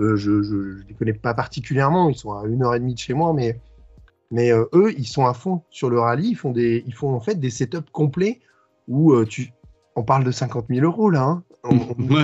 euh, 0.00 0.16
je 0.16 0.30
ne 0.30 0.82
les 0.88 0.94
connais 0.94 1.12
pas 1.12 1.34
particulièrement, 1.34 2.08
ils 2.08 2.16
sont 2.16 2.32
à 2.32 2.46
une 2.46 2.62
heure 2.62 2.74
et 2.74 2.80
demie 2.80 2.94
de 2.94 2.98
chez 2.98 3.14
moi, 3.14 3.32
mais, 3.32 3.60
mais 4.30 4.52
euh, 4.52 4.64
eux, 4.72 4.92
ils 4.98 5.06
sont 5.06 5.26
à 5.26 5.34
fond 5.34 5.62
sur 5.70 5.88
le 5.88 6.00
rallye, 6.00 6.30
ils 6.30 6.36
font, 6.36 6.50
des, 6.50 6.82
ils 6.86 6.94
font 6.94 7.14
en 7.14 7.20
fait 7.20 7.36
des 7.36 7.50
setups 7.50 7.90
complets 7.92 8.40
où 8.88 9.12
euh, 9.12 9.24
tu, 9.24 9.52
on 9.94 10.02
parle 10.02 10.24
de 10.24 10.32
50 10.32 10.66
000 10.68 10.84
euros 10.84 11.10
là. 11.10 11.22
Hein. 11.22 11.44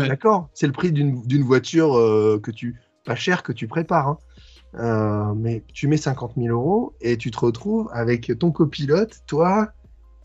D'accord, 0.08 0.48
c'est 0.52 0.66
le 0.66 0.72
prix 0.72 0.92
d'une 0.92 1.42
voiture 1.42 1.94
que 2.42 2.50
tu 2.50 2.78
pas 3.06 3.14
cher 3.14 3.42
que 3.42 3.52
tu 3.52 3.68
prépares. 3.68 4.18
Hein. 4.74 5.34
mais 5.36 5.62
tu 5.72 5.88
mets 5.88 5.96
50 5.96 6.32
000 6.36 6.48
euros 6.48 6.92
et 7.00 7.16
tu 7.16 7.30
te 7.30 7.38
retrouves 7.38 7.88
avec 7.92 8.32
ton 8.38 8.50
copilote, 8.50 9.20
toi. 9.26 9.70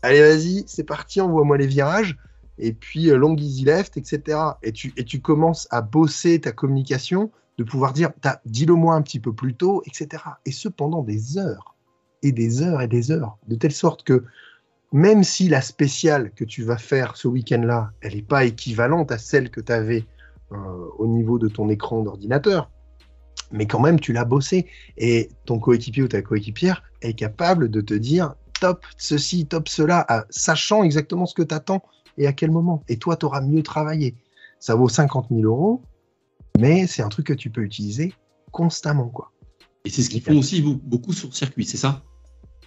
Allez, 0.02 0.20
vas-y, 0.20 0.64
c'est 0.66 0.84
parti, 0.84 1.22
envoie-moi 1.22 1.56
les 1.56 1.66
virages 1.66 2.18
et 2.58 2.72
puis 2.72 3.10
euh, 3.10 3.16
long 3.16 3.36
easy 3.36 3.64
left, 3.64 3.96
etc. 3.96 4.38
Et 4.62 4.72
tu, 4.72 4.92
et 4.96 5.04
tu 5.04 5.20
commences 5.20 5.68
à 5.70 5.82
bosser 5.82 6.40
ta 6.40 6.52
communication, 6.52 7.30
de 7.58 7.64
pouvoir 7.64 7.92
dire, 7.92 8.10
dis-le 8.44 8.74
moi 8.74 8.94
un 8.94 9.02
petit 9.02 9.20
peu 9.20 9.32
plus 9.32 9.54
tôt, 9.54 9.82
etc. 9.86 10.22
Et 10.44 10.52
ce, 10.52 10.68
pendant 10.68 11.02
des 11.02 11.38
heures, 11.38 11.74
et 12.22 12.32
des 12.32 12.62
heures, 12.62 12.82
et 12.82 12.88
des 12.88 13.10
heures, 13.10 13.38
de 13.48 13.56
telle 13.56 13.72
sorte 13.72 14.02
que 14.02 14.24
même 14.92 15.24
si 15.24 15.48
la 15.48 15.60
spéciale 15.60 16.30
que 16.34 16.44
tu 16.44 16.62
vas 16.62 16.78
faire 16.78 17.16
ce 17.16 17.28
week-end-là, 17.28 17.90
elle 18.00 18.14
n'est 18.14 18.22
pas 18.22 18.44
équivalente 18.44 19.10
à 19.10 19.18
celle 19.18 19.50
que 19.50 19.60
tu 19.60 19.72
avais 19.72 20.04
euh, 20.52 20.56
au 20.98 21.06
niveau 21.06 21.38
de 21.38 21.48
ton 21.48 21.68
écran 21.68 22.02
d'ordinateur, 22.02 22.70
mais 23.52 23.66
quand 23.66 23.80
même, 23.80 24.00
tu 24.00 24.12
l'as 24.12 24.24
bossé. 24.24 24.66
Et 24.96 25.28
ton 25.44 25.58
coéquipier 25.58 26.02
ou 26.02 26.08
ta 26.08 26.22
coéquipière 26.22 26.82
est 27.02 27.14
capable 27.14 27.70
de 27.70 27.80
te 27.80 27.94
dire 27.94 28.34
top 28.60 28.84
ceci, 28.96 29.46
top 29.46 29.68
cela, 29.68 30.06
sachant 30.30 30.82
exactement 30.82 31.26
ce 31.26 31.34
que 31.34 31.42
tu 31.42 31.54
attends 31.54 31.82
et 32.18 32.26
à 32.26 32.32
quel 32.32 32.50
moment? 32.50 32.82
Et 32.88 32.98
toi, 32.98 33.16
tu 33.16 33.26
auras 33.26 33.40
mieux 33.40 33.62
travaillé. 33.62 34.14
Ça 34.58 34.74
vaut 34.74 34.88
50 34.88 35.26
000 35.30 35.42
euros, 35.42 35.82
mais 36.58 36.86
c'est 36.86 37.02
un 37.02 37.08
truc 37.08 37.26
que 37.26 37.32
tu 37.34 37.50
peux 37.50 37.62
utiliser 37.62 38.14
constamment. 38.50 39.08
quoi. 39.08 39.32
Et 39.84 39.90
c'est 39.90 40.02
ce 40.02 40.10
qu'ils 40.10 40.22
font 40.22 40.38
aussi 40.38 40.62
beaucoup 40.62 41.12
sur 41.12 41.28
le 41.28 41.34
circuit, 41.34 41.64
c'est 41.64 41.76
ça? 41.76 42.02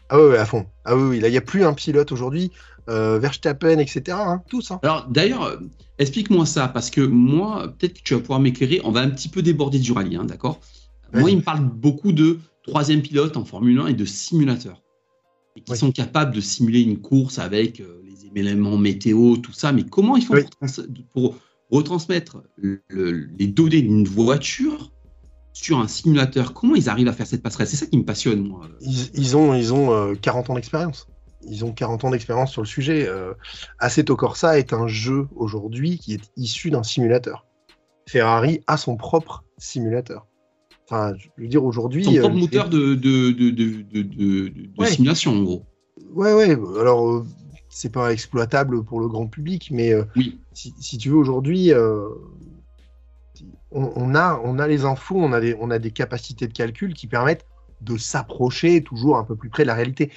Ah 0.10 0.20
oui, 0.20 0.36
à 0.38 0.45
fond. 0.45 0.66
Ah 0.86 0.95
oui, 0.95 1.20
là, 1.20 1.28
il 1.28 1.32
n'y 1.32 1.38
a 1.38 1.41
plus 1.41 1.64
un 1.64 1.74
pilote 1.74 2.12
aujourd'hui, 2.12 2.52
euh, 2.89 3.20
Verstappen, 3.20 3.78
etc. 3.78 4.18
Hein, 4.20 4.41
tous. 4.50 4.72
Hein. 4.72 4.80
Alors 4.82 5.08
d'ailleurs, 5.08 5.43
euh, 5.43 5.58
explique-moi 6.00 6.45
ça, 6.45 6.68
parce 6.68 6.89
que 6.89 7.02
moi, 7.02 7.74
peut-être 7.78 7.93
que 7.93 8.04
tu 8.04 8.14
vas 8.16 8.20
pouvoir 8.20 8.39
m'éclairer. 8.39 8.82
On 8.84 8.91
va 8.91 9.02
un 9.02 9.10
petit 9.10 9.30
peu 9.30 9.41
déborder 9.41 9.80
du 9.80 9.91
rallye, 9.91 10.16
hein, 10.16 10.26
d'accord? 10.26 10.60
Moi, 11.14 11.32
il 11.32 11.38
me 11.38 11.41
parle 11.41 11.66
beaucoup 11.66 12.12
de 12.12 12.39
troisième 12.64 13.02
pilote 13.02 13.36
en 13.36 13.45
Formule 13.45 13.80
1 13.80 13.88
et 13.88 13.93
de 13.93 14.06
simulateurs. 14.06 14.82
Et 15.56 15.62
qui 15.62 15.76
sont 15.76 15.91
capables 15.91 16.34
de 16.34 16.41
simuler 16.41 16.82
une 16.82 17.00
course 17.00 17.39
avec 17.39 17.80
euh, 17.80 18.02
éléments 18.36 18.77
météo, 18.77 19.38
tout 19.38 19.53
ça, 19.53 19.71
mais 19.71 19.84
comment 19.84 20.17
ils 20.17 20.23
font 20.23 20.36
pour, 21.13 21.36
retransmettre 21.71 22.41
les 22.89 23.47
données 23.47 23.82
d'une 23.82 24.05
voiture 24.05 24.91
sur 25.53 25.80
un 25.80 25.88
simulateur 25.88 26.53
Comment 26.53 26.75
ils 26.75 26.89
arrivent 26.89 27.07
à 27.07 27.13
faire 27.13 27.27
cette 27.27 27.43
passerelle? 27.43 27.67
C'est 27.67 27.77
ça 27.77 27.86
qui 27.86 27.97
me 27.97 28.05
passionne, 28.05 28.47
moi. 28.47 28.61
Ils, 28.82 29.38
ont, 29.38 29.53
ils 29.53 29.73
ont 29.73 30.15
40 30.15 30.49
euh, 30.49 30.53
ans 30.53 30.55
d'expérience. 30.55 31.07
Ils 31.47 31.63
ont 31.63 31.71
40 31.71 32.05
ans 32.05 32.11
d'expérience 32.11 32.51
sur 32.51 32.61
le 32.61 32.67
sujet. 32.67 33.07
Euh, 33.07 33.34
Assetto 33.77 34.15
Corsa 34.15 34.57
est 34.57 34.73
un 34.73 34.88
jeu 34.88 35.27
aujourd'hui 35.36 35.97
qui 35.99 36.13
est 36.13 36.32
issu 36.36 36.71
d'un 36.71 36.84
simulateur. 36.84 37.45
Ferrari 38.07 38.61
a 38.67 38.77
son 38.77 38.97
propre 38.97 39.43
simulateur. 39.57 40.25
Enfin, 40.86 41.13
je 41.17 41.27
veux 41.38 41.47
dire 41.47 41.63
aujourd'hui. 41.63 42.03
Son 42.03 42.15
propre 42.15 42.36
euh, 42.36 42.39
moteur 42.39 42.69
de, 42.69 42.95
de, 42.95 43.32
de, 43.32 44.86
simulation, 44.86 45.34
en 45.34 45.43
gros. 45.43 45.63
Ouais, 46.13 46.34
ouais. 46.34 46.57
Alors, 46.80 47.07
euh, 47.07 47.25
c'est 47.80 47.89
pas 47.89 48.11
exploitable 48.11 48.84
pour 48.84 48.99
le 48.99 49.07
grand 49.07 49.27
public, 49.27 49.69
mais 49.71 49.93
euh, 49.93 50.03
si, 50.51 50.97
tu 50.97 51.09
veux 51.09 51.15
aujourd'hui, 51.15 51.71
euh, 51.71 52.09
on, 53.71 54.15
a, 54.15 54.38
on 54.43 54.59
a 54.59 54.67
les 54.67 54.84
infos, 54.84 55.15
on 55.15 55.32
a 55.32 55.39
des, 55.39 55.55
on 55.61 55.71
a 55.71 55.80
des 55.80 55.91
capacités 55.91 56.45
de 56.45 56.51
calcul 56.51 56.93
qui 56.93 57.07
permettent 57.07 57.45
de 57.80 57.95
s'approcher 57.95 58.84
toujours 58.84 59.17
un 59.17 59.23
peu 59.23 59.38
plus 59.38 59.47
près 59.47 59.63
de 59.63 59.67
la 59.67 59.75
réalité. 59.75 60.11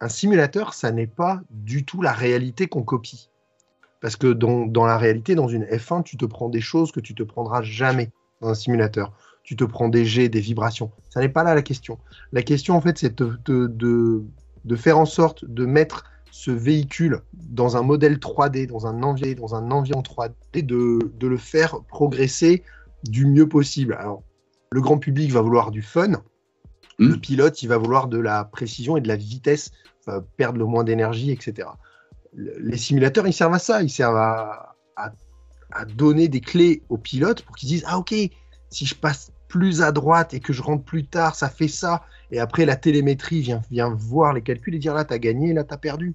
un 0.00 0.08
simulateur, 0.08 0.72
ça 0.72 0.90
n'est 0.90 1.06
pas 1.06 1.42
du 1.50 1.84
tout 1.84 2.00
la 2.00 2.12
réalité 2.12 2.66
qu'on 2.66 2.82
copie. 2.82 3.28
Parce 4.00 4.16
que 4.16 4.28
dans, 4.32 4.64
dans, 4.64 4.86
la 4.86 4.96
réalité, 4.96 5.34
dans 5.34 5.48
une 5.48 5.64
F1, 5.64 6.04
tu 6.04 6.16
te 6.16 6.24
prends 6.24 6.48
des 6.48 6.62
choses 6.62 6.92
que 6.92 7.00
tu 7.00 7.14
te 7.14 7.22
prendras 7.22 7.60
jamais 7.60 8.10
dans 8.40 8.48
un 8.48 8.54
simulateur. 8.54 9.12
Tu 9.42 9.54
te 9.54 9.64
prends 9.64 9.90
des 9.90 10.06
jets, 10.06 10.30
des 10.30 10.40
vibrations. 10.40 10.90
Ça 11.10 11.20
n'est 11.20 11.28
pas 11.28 11.44
là 11.44 11.54
la 11.54 11.60
question. 11.60 11.98
La 12.32 12.42
question, 12.42 12.74
en 12.74 12.80
fait, 12.80 12.96
c'est 12.96 13.18
de, 13.18 13.38
de, 13.44 14.24
de, 14.64 14.76
faire 14.76 14.98
en 14.98 15.04
sorte 15.04 15.44
de 15.44 15.66
mettre 15.66 16.04
ce 16.32 16.50
véhicule 16.50 17.20
dans 17.34 17.76
un 17.76 17.82
modèle 17.82 18.16
3D, 18.16 18.66
dans 18.66 18.86
un 18.86 19.02
environnement, 19.02 19.46
dans 19.46 19.54
un 19.54 19.70
environnement 19.70 20.02
3D, 20.02 20.64
de, 20.64 20.98
de, 21.14 21.26
le 21.28 21.36
faire 21.36 21.82
progresser 21.88 22.62
du 23.04 23.26
mieux 23.26 23.46
possible. 23.46 23.92
Alors, 23.92 24.22
le 24.70 24.80
grand 24.80 24.96
public 24.96 25.30
va 25.30 25.42
vouloir 25.42 25.70
du 25.70 25.82
fun, 25.82 26.08
hmm. 26.08 26.16
le 26.98 27.16
pilote, 27.18 27.62
il 27.62 27.68
va 27.68 27.76
vouloir 27.76 28.08
de 28.08 28.16
la 28.16 28.44
précision 28.44 28.96
et 28.96 29.02
de 29.02 29.08
la 29.08 29.16
vitesse, 29.16 29.72
perdre 30.38 30.58
le 30.58 30.64
moins 30.64 30.84
d'énergie, 30.84 31.30
etc. 31.30 31.68
Les 32.34 32.78
simulateurs, 32.78 33.26
ils 33.26 33.34
servent 33.34 33.52
à 33.52 33.58
ça, 33.58 33.82
ils 33.82 33.90
servent 33.90 34.16
à, 34.16 34.74
à, 34.96 35.12
à 35.70 35.84
donner 35.84 36.28
des 36.28 36.40
clés 36.40 36.82
aux 36.88 36.96
pilotes 36.96 37.42
pour 37.42 37.56
qu'ils 37.56 37.68
disent 37.68 37.84
Ah, 37.86 37.98
ok, 37.98 38.14
si 38.70 38.86
je 38.86 38.94
passe 38.94 39.32
plus 39.52 39.82
à 39.82 39.92
droite 39.92 40.32
et 40.32 40.40
que 40.40 40.54
je 40.54 40.62
rentre 40.62 40.82
plus 40.82 41.04
tard, 41.04 41.34
ça 41.34 41.50
fait 41.50 41.68
ça. 41.68 42.02
Et 42.30 42.40
après, 42.40 42.64
la 42.64 42.74
télémétrie 42.74 43.42
vient, 43.42 43.60
vient 43.70 43.90
voir 43.94 44.32
les 44.32 44.40
calculs 44.40 44.74
et 44.74 44.78
dire 44.78 44.94
là, 44.94 45.04
tu 45.04 45.12
as 45.12 45.18
gagné, 45.18 45.52
là, 45.52 45.62
tu 45.62 45.74
as 45.74 45.76
perdu. 45.76 46.14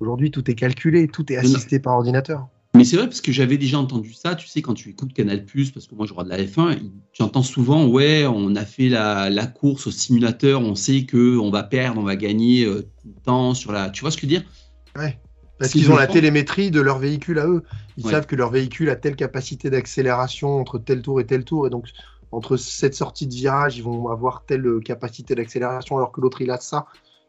Aujourd'hui, 0.00 0.30
tout 0.30 0.50
est 0.50 0.54
calculé, 0.54 1.08
tout 1.08 1.32
est 1.32 1.36
assisté 1.36 1.78
par 1.78 1.94
ordinateur. 1.94 2.46
Mais 2.74 2.84
c'est 2.84 2.96
vrai 2.96 3.06
parce 3.06 3.22
que 3.22 3.32
j'avais 3.32 3.56
déjà 3.56 3.78
entendu 3.78 4.12
ça, 4.12 4.34
tu 4.34 4.48
sais, 4.48 4.60
quand 4.60 4.74
tu 4.74 4.90
écoutes 4.90 5.14
Canal, 5.14 5.46
parce 5.72 5.86
que 5.86 5.94
moi 5.94 6.06
je 6.06 6.12
regarde 6.12 6.28
la 6.28 6.44
F1, 6.44 6.78
tu 7.12 7.22
entends 7.22 7.44
souvent, 7.44 7.86
ouais, 7.86 8.26
on 8.26 8.54
a 8.54 8.64
fait 8.66 8.90
la, 8.90 9.46
course 9.46 9.86
au 9.86 9.90
simulateur, 9.90 10.60
on 10.60 10.74
sait 10.74 11.06
qu'on 11.06 11.50
va 11.50 11.62
perdre, 11.62 12.00
on 12.00 12.04
va 12.04 12.16
gagner 12.16 12.64
euh, 12.64 12.82
tout 13.00 13.08
le 13.14 13.22
temps 13.22 13.54
sur 13.54 13.72
la. 13.72 13.90
Tu 13.90 14.02
vois 14.02 14.10
ce 14.10 14.16
que 14.16 14.22
je 14.22 14.26
veux 14.26 14.40
dire? 14.40 14.44
Ouais. 14.96 15.18
Parce 15.58 15.72
qu'ils 15.72 15.90
ont 15.90 15.96
la 15.96 16.08
télémétrie 16.08 16.70
de 16.70 16.80
leur 16.80 16.98
véhicule 16.98 17.38
à 17.38 17.46
eux. 17.46 17.62
Ils 17.96 18.04
savent 18.04 18.26
que 18.26 18.34
leur 18.34 18.50
véhicule 18.50 18.90
a 18.90 18.96
telle 18.96 19.14
capacité 19.14 19.70
d'accélération 19.70 20.58
entre 20.58 20.78
tel 20.78 21.00
tour 21.00 21.20
et 21.20 21.26
tel 21.26 21.44
tour. 21.44 21.66
Et 21.66 21.70
donc, 21.70 21.86
entre 22.34 22.56
cette 22.56 22.94
sortie 22.94 23.26
de 23.26 23.34
virage, 23.34 23.78
ils 23.78 23.84
vont 23.84 24.08
avoir 24.08 24.44
telle 24.44 24.80
capacité 24.84 25.34
d'accélération 25.34 25.96
alors 25.96 26.12
que 26.12 26.20
l'autre 26.20 26.40
il 26.40 26.50
a 26.50 26.58
ça, 26.58 26.86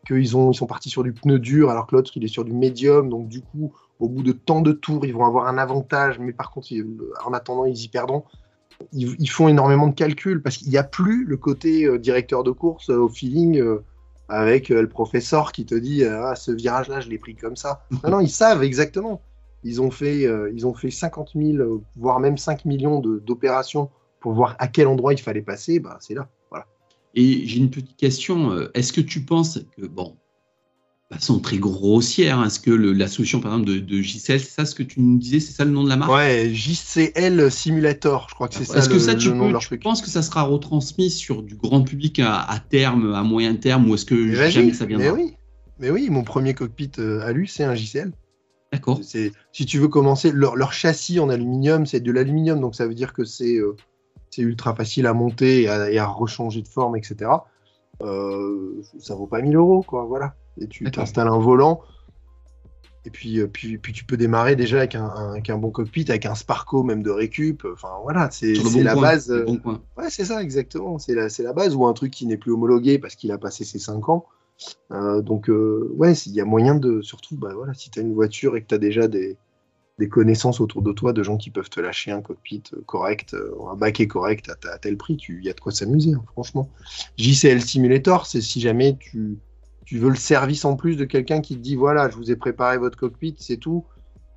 qu'ils 0.08 0.36
ont, 0.36 0.52
ils 0.52 0.56
sont 0.56 0.68
partis 0.68 0.90
sur 0.90 1.04
du 1.04 1.14
pneu 1.14 1.40
dur 1.40 1.70
alors 1.70 1.88
que 1.88 1.96
l'autre 1.96 2.12
il 2.16 2.24
est 2.24 2.30
sur 2.30 2.46
du 2.46 2.54
médium. 2.54 3.10
Donc 3.10 3.28
du 3.28 3.42
coup, 3.42 3.74
au 4.00 4.10
bout 4.10 4.24
de 4.24 4.32
tant 4.32 4.62
de 4.62 4.72
tours, 4.72 5.06
ils 5.06 5.14
vont 5.14 5.26
avoir 5.26 5.48
un 5.48 5.58
avantage, 5.58 6.20
mais 6.20 6.34
par 6.34 6.52
contre, 6.52 6.70
en 7.24 7.34
attendant, 7.34 7.66
ils 7.66 7.84
y 7.84 7.88
perdront. 7.88 8.24
Ils, 8.92 9.30
font 9.30 9.48
énormément 9.48 9.88
de 9.88 9.96
calculs 9.96 10.42
parce 10.42 10.58
qu'il 10.58 10.70
n'y 10.70 10.78
a 10.78 10.84
plus 10.84 11.24
le 11.24 11.38
côté 11.38 11.86
euh, 11.86 11.98
directeur 11.98 12.44
de 12.44 12.52
course 12.52 12.90
euh, 12.90 12.98
au 12.98 13.08
feeling 13.08 13.58
euh, 13.58 13.82
avec 14.28 14.68
le 14.68 14.90
professeur 14.90 15.54
qui 15.54 15.66
te 15.66 15.76
dit 15.76 16.04
ah, 16.04 16.36
ce 16.36 16.52
virage-là, 16.52 17.00
je 17.00 17.10
l'ai 17.10 17.18
pris 17.18 17.36
comme 17.36 17.56
ça. 17.56 17.86
Non, 18.04 18.12
non, 18.12 18.20
ils 18.20 18.30
savent 18.30 18.64
exactement. 18.64 19.22
Ils 19.64 19.82
ont 19.82 19.92
fait, 19.92 20.28
ils 20.54 20.68
ont 20.68 20.74
fait 20.74 20.92
50 20.92 21.32
000, 21.36 21.84
voire 21.96 22.20
même 22.20 22.38
5 22.38 22.66
millions 22.66 23.00
d'opérations 23.00 23.90
pour 24.26 24.34
voir 24.34 24.56
à 24.58 24.68
quel 24.68 24.88
endroit 24.88 25.14
il 25.14 25.20
fallait 25.20 25.44
passer, 25.44 25.80
bah, 25.80 26.00
c'est 26.02 26.16
là. 26.16 26.28
Voilà. 26.50 26.66
Et 27.14 27.46
j'ai 27.46 27.60
une 27.60 27.70
petite 27.70 27.96
question. 27.96 28.54
Euh, 28.54 28.72
est-ce 28.74 28.92
que 28.92 29.00
tu 29.00 29.22
penses 29.22 29.60
que, 29.78 29.86
bon, 29.86 30.18
de 31.12 31.16
façon 31.16 31.38
très 31.38 31.60
grossière, 31.60 32.40
hein, 32.40 32.48
est-ce 32.48 32.60
que 32.60 32.72
la 32.72 33.08
solution, 33.08 33.40
par 33.40 33.54
exemple, 33.54 33.86
de, 33.86 34.02
JCL, 34.02 34.40
c'est 34.40 34.50
ça 34.50 34.66
ce 34.66 34.74
que 34.74 34.82
tu 34.82 35.00
nous 35.00 35.20
disais, 35.20 35.40
c'est 35.40 35.52
ça 35.52 35.64
le 35.64 35.70
nom 35.70 35.84
de 35.84 35.90
la 35.90 35.96
marque? 35.96 36.12
Ouais, 36.12 36.50
JCL 36.52 37.52
Simulator, 37.52 38.26
je 38.32 38.34
crois 38.34 38.48
que 38.48 38.56
c'est 38.56 38.66
ça. 38.66 38.80
Est-ce 38.80 38.90
que 38.90 38.98
ça, 38.98 39.14
tu, 39.14 39.30
penses 39.78 40.02
que 40.02 40.10
ça 40.10 40.24
sera 40.24 40.42
retransmis 40.42 41.12
sur 41.12 41.44
du 41.44 41.56
grand 41.56 41.84
public 41.84 42.20
à, 42.20 42.60
terme, 42.68 43.14
à 43.14 43.22
moyen 43.22 43.54
terme, 43.54 43.88
ou 43.88 43.94
est-ce 43.94 44.06
que 44.06 44.34
jamais 44.34 44.74
ça 44.74 44.88
viendra? 44.88 45.14
mais 45.14 45.22
oui. 45.22 45.34
mais 45.78 45.92
oui, 45.92 46.10
mon 46.10 46.24
premier 46.24 46.56
cockpit 46.56 46.94
euh, 46.98 47.22
alu, 47.22 47.46
c'est 47.46 47.64
un 47.64 47.76
JCL. 47.76 48.12
D'accord. 48.74 49.02
Si 49.04 49.66
tu 49.68 49.78
veux 49.78 49.88
commencer, 49.88 50.32
leur, 50.32 50.74
châssis 50.74 51.20
en 51.20 51.30
aluminium, 51.30 51.86
c'est 51.86 52.00
de 52.00 52.12
l'aluminium, 52.12 52.60
donc 52.60 52.74
ça 52.74 52.88
veut 52.88 52.96
dire 52.96 53.14
que 53.14 53.24
c'est 53.24 53.58
euh, 53.58 53.76
c'est 54.36 54.42
ultra 54.42 54.76
facile 54.76 55.08
à 55.08 55.14
monter 55.14 55.64
et 55.64 56.00
à, 56.00 56.08
rechanger 56.08 56.62
de 56.62 56.68
forme, 56.68 56.98
etc. 56.98 57.32
Euh, 58.02 58.82
ça 59.00 59.16
vaut 59.16 59.28
pas 59.28 59.42
1000 59.42 59.56
euros, 59.56 59.82
quoi, 59.82 60.04
voilà. 60.04 60.36
Et 60.60 60.68
tu 60.68 60.90
t'installes 60.92 61.28
un 61.28 61.40
volant, 61.40 61.82
et 63.06 63.12
puis, 63.12 63.40
euh, 63.40 63.48
puis, 63.48 63.78
puis, 63.78 63.94
tu 63.94 64.04
peux 64.04 64.18
démarrer 64.18 64.56
déjà 64.56 64.80
avec 64.80 64.96
un, 64.96 65.36
un, 65.48 65.58
bon 65.58 65.70
cockpit, 65.70 66.06
avec 66.10 66.26
un 66.26 66.36
Sparco 66.36 66.84
même 66.84 67.04
de 67.04 67.12
récup. 67.12 67.66
Enfin 67.72 67.92
voilà, 68.04 68.30
c'est 68.32 68.54
la 68.82 68.96
base. 68.96 69.32
Euh, 69.32 69.46
ouais, 69.98 70.10
c'est 70.10 70.26
ça 70.26 70.42
exactement. 70.42 70.98
C'est 70.98 71.14
la, 71.14 71.28
la 71.40 71.54
base 71.54 71.76
ou 71.76 71.86
un 71.86 71.94
truc 71.94 72.12
qui 72.12 72.26
n'est 72.26 72.38
plus 72.38 72.52
homologué 72.52 72.98
parce 72.98 73.16
qu'il 73.16 73.32
a 73.32 73.38
passé 73.38 73.64
ses 73.64 73.80
5 73.80 74.10
ans. 74.10 74.26
donc 74.90 75.50
ouais, 75.50 76.14
il 76.14 76.34
y 76.34 76.42
a 76.42 76.46
moyen 76.46 76.76
de 76.76 77.02
surtout, 77.02 77.38
bah 77.38 77.54
voilà, 77.54 77.74
si 77.74 77.92
tu 77.92 78.00
as 78.00 78.02
une 78.02 78.14
voiture 78.14 78.58
et 78.58 78.64
que 78.64 78.68
tu 78.68 78.76
as 78.76 78.80
déjà 78.80 79.08
des, 79.08 79.38
des 79.98 80.10
connaissances 80.10 80.60
autour 80.60 80.82
de 80.82 80.92
toi 80.92 81.14
de 81.14 81.24
gens 81.24 81.38
qui 81.38 81.50
peuvent 81.50 81.70
te 81.70 81.80
lâcher 81.80 82.12
un 82.12 82.22
cockpit 82.22 82.64
correct, 82.86 83.36
un 83.70 83.76
baquet 83.76 84.08
correct 84.08 84.52
à, 84.70 84.78
tel 84.78 84.98
prix. 84.98 85.18
Il 85.30 85.44
y 85.44 85.50
a 85.50 85.54
de 85.54 85.60
quoi 85.60 85.72
s'amuser, 85.72 86.14
hein, 86.14 86.24
franchement. 86.34 86.70
JCL 87.18 87.62
Simulator, 87.62 88.26
c'est 88.26 88.42
si 88.42 88.60
jamais 88.60 88.98
tu, 88.98 89.38
tu 89.86 89.98
veux 89.98 90.10
le 90.10 90.16
service 90.16 90.66
en 90.66 90.76
plus 90.76 90.98
de 90.98 91.06
quelqu'un 91.06 91.42
qui 91.42 91.56
te 91.56 91.62
dit 91.62 91.76
voilà, 91.76 92.10
je 92.10 92.18
vous 92.18 92.32
ai 92.32 92.36
préparé 92.36 92.78
votre 92.78 92.98
cockpit, 92.98 93.36
c'est 93.40 93.58
tout. 93.58 93.86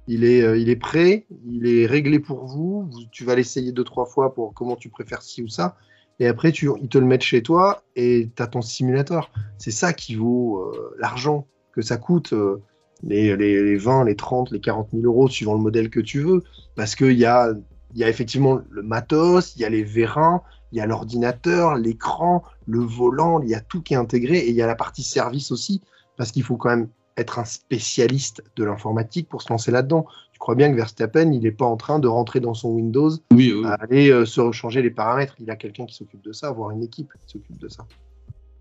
Il 0.07 0.25
est, 0.25 0.43
euh, 0.43 0.57
il 0.57 0.71
est 0.71 0.77
prêt, 0.77 1.27
il 1.47 1.67
est 1.67 1.87
réglé 1.87 2.19
pour 2.19 2.47
vous. 2.47 2.89
tu 3.11 3.25
vas 3.25 3.35
l'essayer 3.35 3.73
deux, 3.73 3.85
trois 3.85 4.07
fois 4.07 4.35
pour 4.35 4.55
comment 4.55 4.77
tu 4.77 4.89
préfères 4.89 5.23
ci 5.23 5.43
ou 5.43 5.49
ça. 5.49 5.77
Et 6.19 6.27
après, 6.27 6.51
tu, 6.51 6.69
ils 6.81 6.89
te 6.89 6.99
le 6.99 7.07
mettent 7.07 7.23
chez 7.23 7.43
toi 7.43 7.85
et 7.95 8.31
tu 8.35 8.43
as 8.43 8.47
ton 8.47 8.63
simulateur. 8.63 9.31
C'est 9.59 9.71
ça 9.71 9.93
qui 9.93 10.15
vaut 10.15 10.61
euh, 10.61 10.95
l'argent 10.99 11.47
que 11.73 11.83
ça 11.83 11.97
coûte, 11.97 12.33
euh, 12.33 12.63
les, 13.03 13.37
les, 13.37 13.63
les, 13.63 13.77
20, 13.77 14.05
les 14.05 14.17
30, 14.17 14.51
les 14.51 14.61
40 14.61 14.89
000 14.93 15.05
euros, 15.05 15.29
suivant 15.29 15.55
le 15.55 15.61
modèle 15.61 15.91
que 15.91 16.01
tu 16.01 16.21
veux. 16.21 16.43
Parce 16.75 16.95
qu'il 16.95 17.19
y 17.19 17.25
a, 17.25 17.53
y 17.95 18.05
a 18.05 18.09
effectivement 18.09 18.61
le 18.71 18.83
matos, 18.83 19.55
il 19.57 19.63
y 19.63 19.65
a 19.65 19.69
les 19.69 19.83
vérins, 19.83 20.43
il 20.73 20.79
y 20.79 20.81
a 20.81 20.87
l'ordinateur, 20.87 21.77
l'écran, 21.77 22.43
le 22.67 22.81
volant, 22.81 23.41
il 23.43 23.49
y 23.49 23.55
a 23.55 23.61
tout 23.61 23.83
qui 23.83 23.95
est 23.95 23.97
intégré 23.97 24.39
et 24.39 24.51
il 24.51 24.55
y 24.55 24.63
a 24.63 24.67
la 24.67 24.75
partie 24.75 25.03
service 25.03 25.51
aussi, 25.51 25.81
parce 26.17 26.33
qu'il 26.33 26.43
faut 26.43 26.57
quand 26.57 26.71
même 26.71 26.89
être 27.17 27.39
un 27.39 27.45
spécialiste 27.45 28.43
de 28.57 28.65
l'informatique 28.65 29.29
pour 29.29 29.43
se 29.43 29.51
lancer 29.51 29.71
là-dedans. 29.71 30.07
Tu 30.33 30.39
crois 30.39 30.55
bien 30.55 30.71
que 30.71 30.77
Verstappen, 30.77 31.33
il 31.33 31.41
n'est 31.41 31.51
pas 31.51 31.65
en 31.65 31.77
train 31.77 31.99
de 31.99 32.07
rentrer 32.07 32.39
dans 32.39 32.55
son 32.55 32.69
Windows, 32.71 33.11
oui, 33.33 33.53
aller 33.81 34.11
euh, 34.11 34.25
se 34.25 34.53
changer 34.53 34.83
les 34.83 34.91
paramètres. 34.91 35.35
Il 35.41 35.51
a 35.51 35.57
quelqu'un 35.57 35.85
qui 35.87 35.95
s'occupe 35.95 36.23
de 36.23 36.33
ça, 36.33 36.53
voire 36.53 36.71
une 36.71 36.83
équipe 36.83 37.13
qui 37.27 37.33
s'occupe 37.33 37.59
de 37.59 37.69
ça. 37.69 37.87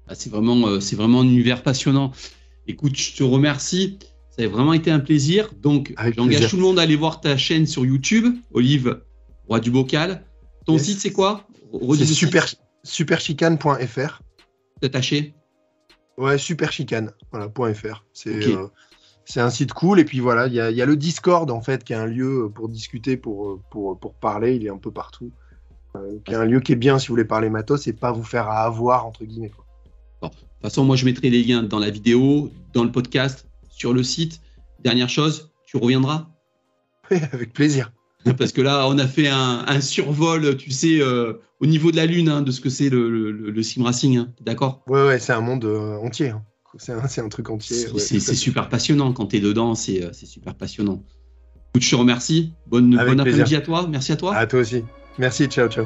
Ah, 0.07 0.15
c'est 0.15 0.31
vraiment, 0.31 0.67
euh, 0.67 0.79
c'est 0.79 0.95
vraiment 0.95 1.21
un 1.21 1.25
univers 1.25 1.61
passionnant. 1.61 2.11
Écoute, 2.67 2.95
je 2.95 3.15
te 3.15 3.23
remercie. 3.23 3.99
Ça 4.37 4.45
a 4.45 4.47
vraiment 4.47 4.73
été 4.73 4.91
un 4.91 4.99
plaisir. 4.99 5.51
Donc, 5.59 5.93
j'engage 6.15 6.49
tout 6.49 6.57
le 6.57 6.61
monde 6.61 6.77
à 6.77 6.83
aller 6.83 6.95
voir 6.95 7.21
ta 7.21 7.37
chaîne 7.37 7.65
sur 7.65 7.85
YouTube, 7.85 8.35
Olive 8.53 9.01
Roi 9.47 9.59
du 9.59 9.71
Bocal. 9.71 10.23
Ton 10.65 10.77
site, 10.77 10.99
c'est 10.99 11.11
quoi? 11.11 11.47
C'est 11.97 12.05
super, 12.05 12.45
superchicane.fr. 12.83 14.21
Attaché? 14.83 15.33
Ouais, 16.17 16.37
superchicane, 16.37 17.11
voilà, 17.31 17.49
.fr. 17.73 18.03
Euh, 18.27 18.67
c'est 19.25 19.39
un 19.39 19.49
site 19.49 19.73
cool. 19.73 19.99
Et 19.99 20.05
puis 20.05 20.19
voilà, 20.19 20.47
il 20.47 20.53
y 20.53 20.59
a, 20.59 20.85
le 20.85 20.95
Discord, 20.95 21.49
en 21.49 21.61
fait, 21.61 21.83
qui 21.83 21.93
est 21.93 21.97
un 21.97 22.05
lieu 22.05 22.51
pour 22.53 22.69
discuter, 22.69 23.17
pour, 23.17 23.61
pour, 23.71 23.99
pour 23.99 24.13
parler. 24.15 24.55
Il 24.55 24.65
est 24.65 24.69
un 24.69 24.77
peu 24.77 24.91
partout. 24.91 25.31
Euh, 25.95 26.19
qui 26.25 26.33
est 26.33 26.35
un 26.35 26.45
lieu 26.45 26.59
qui 26.59 26.73
est 26.73 26.77
bien 26.77 26.99
si 26.99 27.07
vous 27.07 27.13
voulez 27.13 27.25
parler 27.25 27.49
matos 27.49 27.87
et 27.87 27.93
pas 27.93 28.11
vous 28.11 28.23
faire 28.23 28.47
à 28.47 28.63
avoir, 28.63 29.05
entre 29.05 29.23
guillemets. 29.25 29.51
de 30.21 30.27
toute 30.27 30.37
façon, 30.61 30.83
moi, 30.83 30.95
je 30.95 31.05
mettrai 31.05 31.29
les 31.29 31.43
liens 31.43 31.63
dans 31.63 31.79
la 31.79 31.89
vidéo, 31.89 32.51
dans 32.73 32.83
le 32.83 32.91
podcast, 32.91 33.47
sur 33.77 33.93
le 33.93 34.03
site. 34.03 34.41
Dernière 34.83 35.09
chose, 35.09 35.51
tu 35.65 35.77
reviendras 35.77 36.27
Oui, 37.11 37.19
avec 37.31 37.53
plaisir. 37.53 37.91
Parce 38.37 38.51
que 38.51 38.61
là, 38.61 38.87
on 38.89 38.97
a 38.97 39.07
fait 39.07 39.27
un, 39.27 39.79
survol, 39.79 40.57
tu 40.57 40.71
sais, 40.71 40.99
euh, 40.99 41.33
au 41.59 41.65
niveau 41.65 41.91
de 41.91 41.95
la 41.95 42.05
Lune, 42.05 42.27
hein, 42.27 42.41
de 42.41 42.51
ce 42.51 42.59
que 42.59 42.69
c'est 42.69 42.89
le, 42.89 43.31
le, 43.31 43.63
sim 43.63 43.83
racing. 43.83 44.17
Hein. 44.17 44.33
D'accord? 44.41 44.83
Ouais, 44.87 45.05
ouais, 45.05 45.19
c'est 45.19 45.33
un 45.33 45.41
monde 45.41 45.65
euh, 45.65 45.95
entier. 45.97 46.29
Hein. 46.29 46.43
C'est 46.77 46.91
un, 46.91 47.25
un, 47.25 47.29
truc 47.29 47.49
entier. 47.49 47.87
C'est 47.97 48.19
super 48.35 48.69
passionnant. 48.69 49.13
Quand 49.13 49.27
tu 49.27 49.37
es 49.37 49.39
dedans, 49.39 49.71
euh, 49.71 50.09
c'est 50.11 50.25
super 50.25 50.55
passionnant. 50.55 51.03
je 51.79 51.89
te 51.89 51.95
remercie. 51.95 52.53
Bonne, 52.67 52.95
bonne 52.97 53.19
après-midi 53.19 53.55
à 53.55 53.61
toi. 53.61 53.87
Merci 53.89 54.11
à 54.11 54.17
toi. 54.17 54.35
À 54.35 54.45
toi 54.47 54.59
aussi. 54.59 54.83
Merci. 55.17 55.47
Ciao, 55.47 55.69
ciao. 55.69 55.85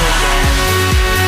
again. 0.00 1.27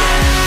yeah. 0.00 0.39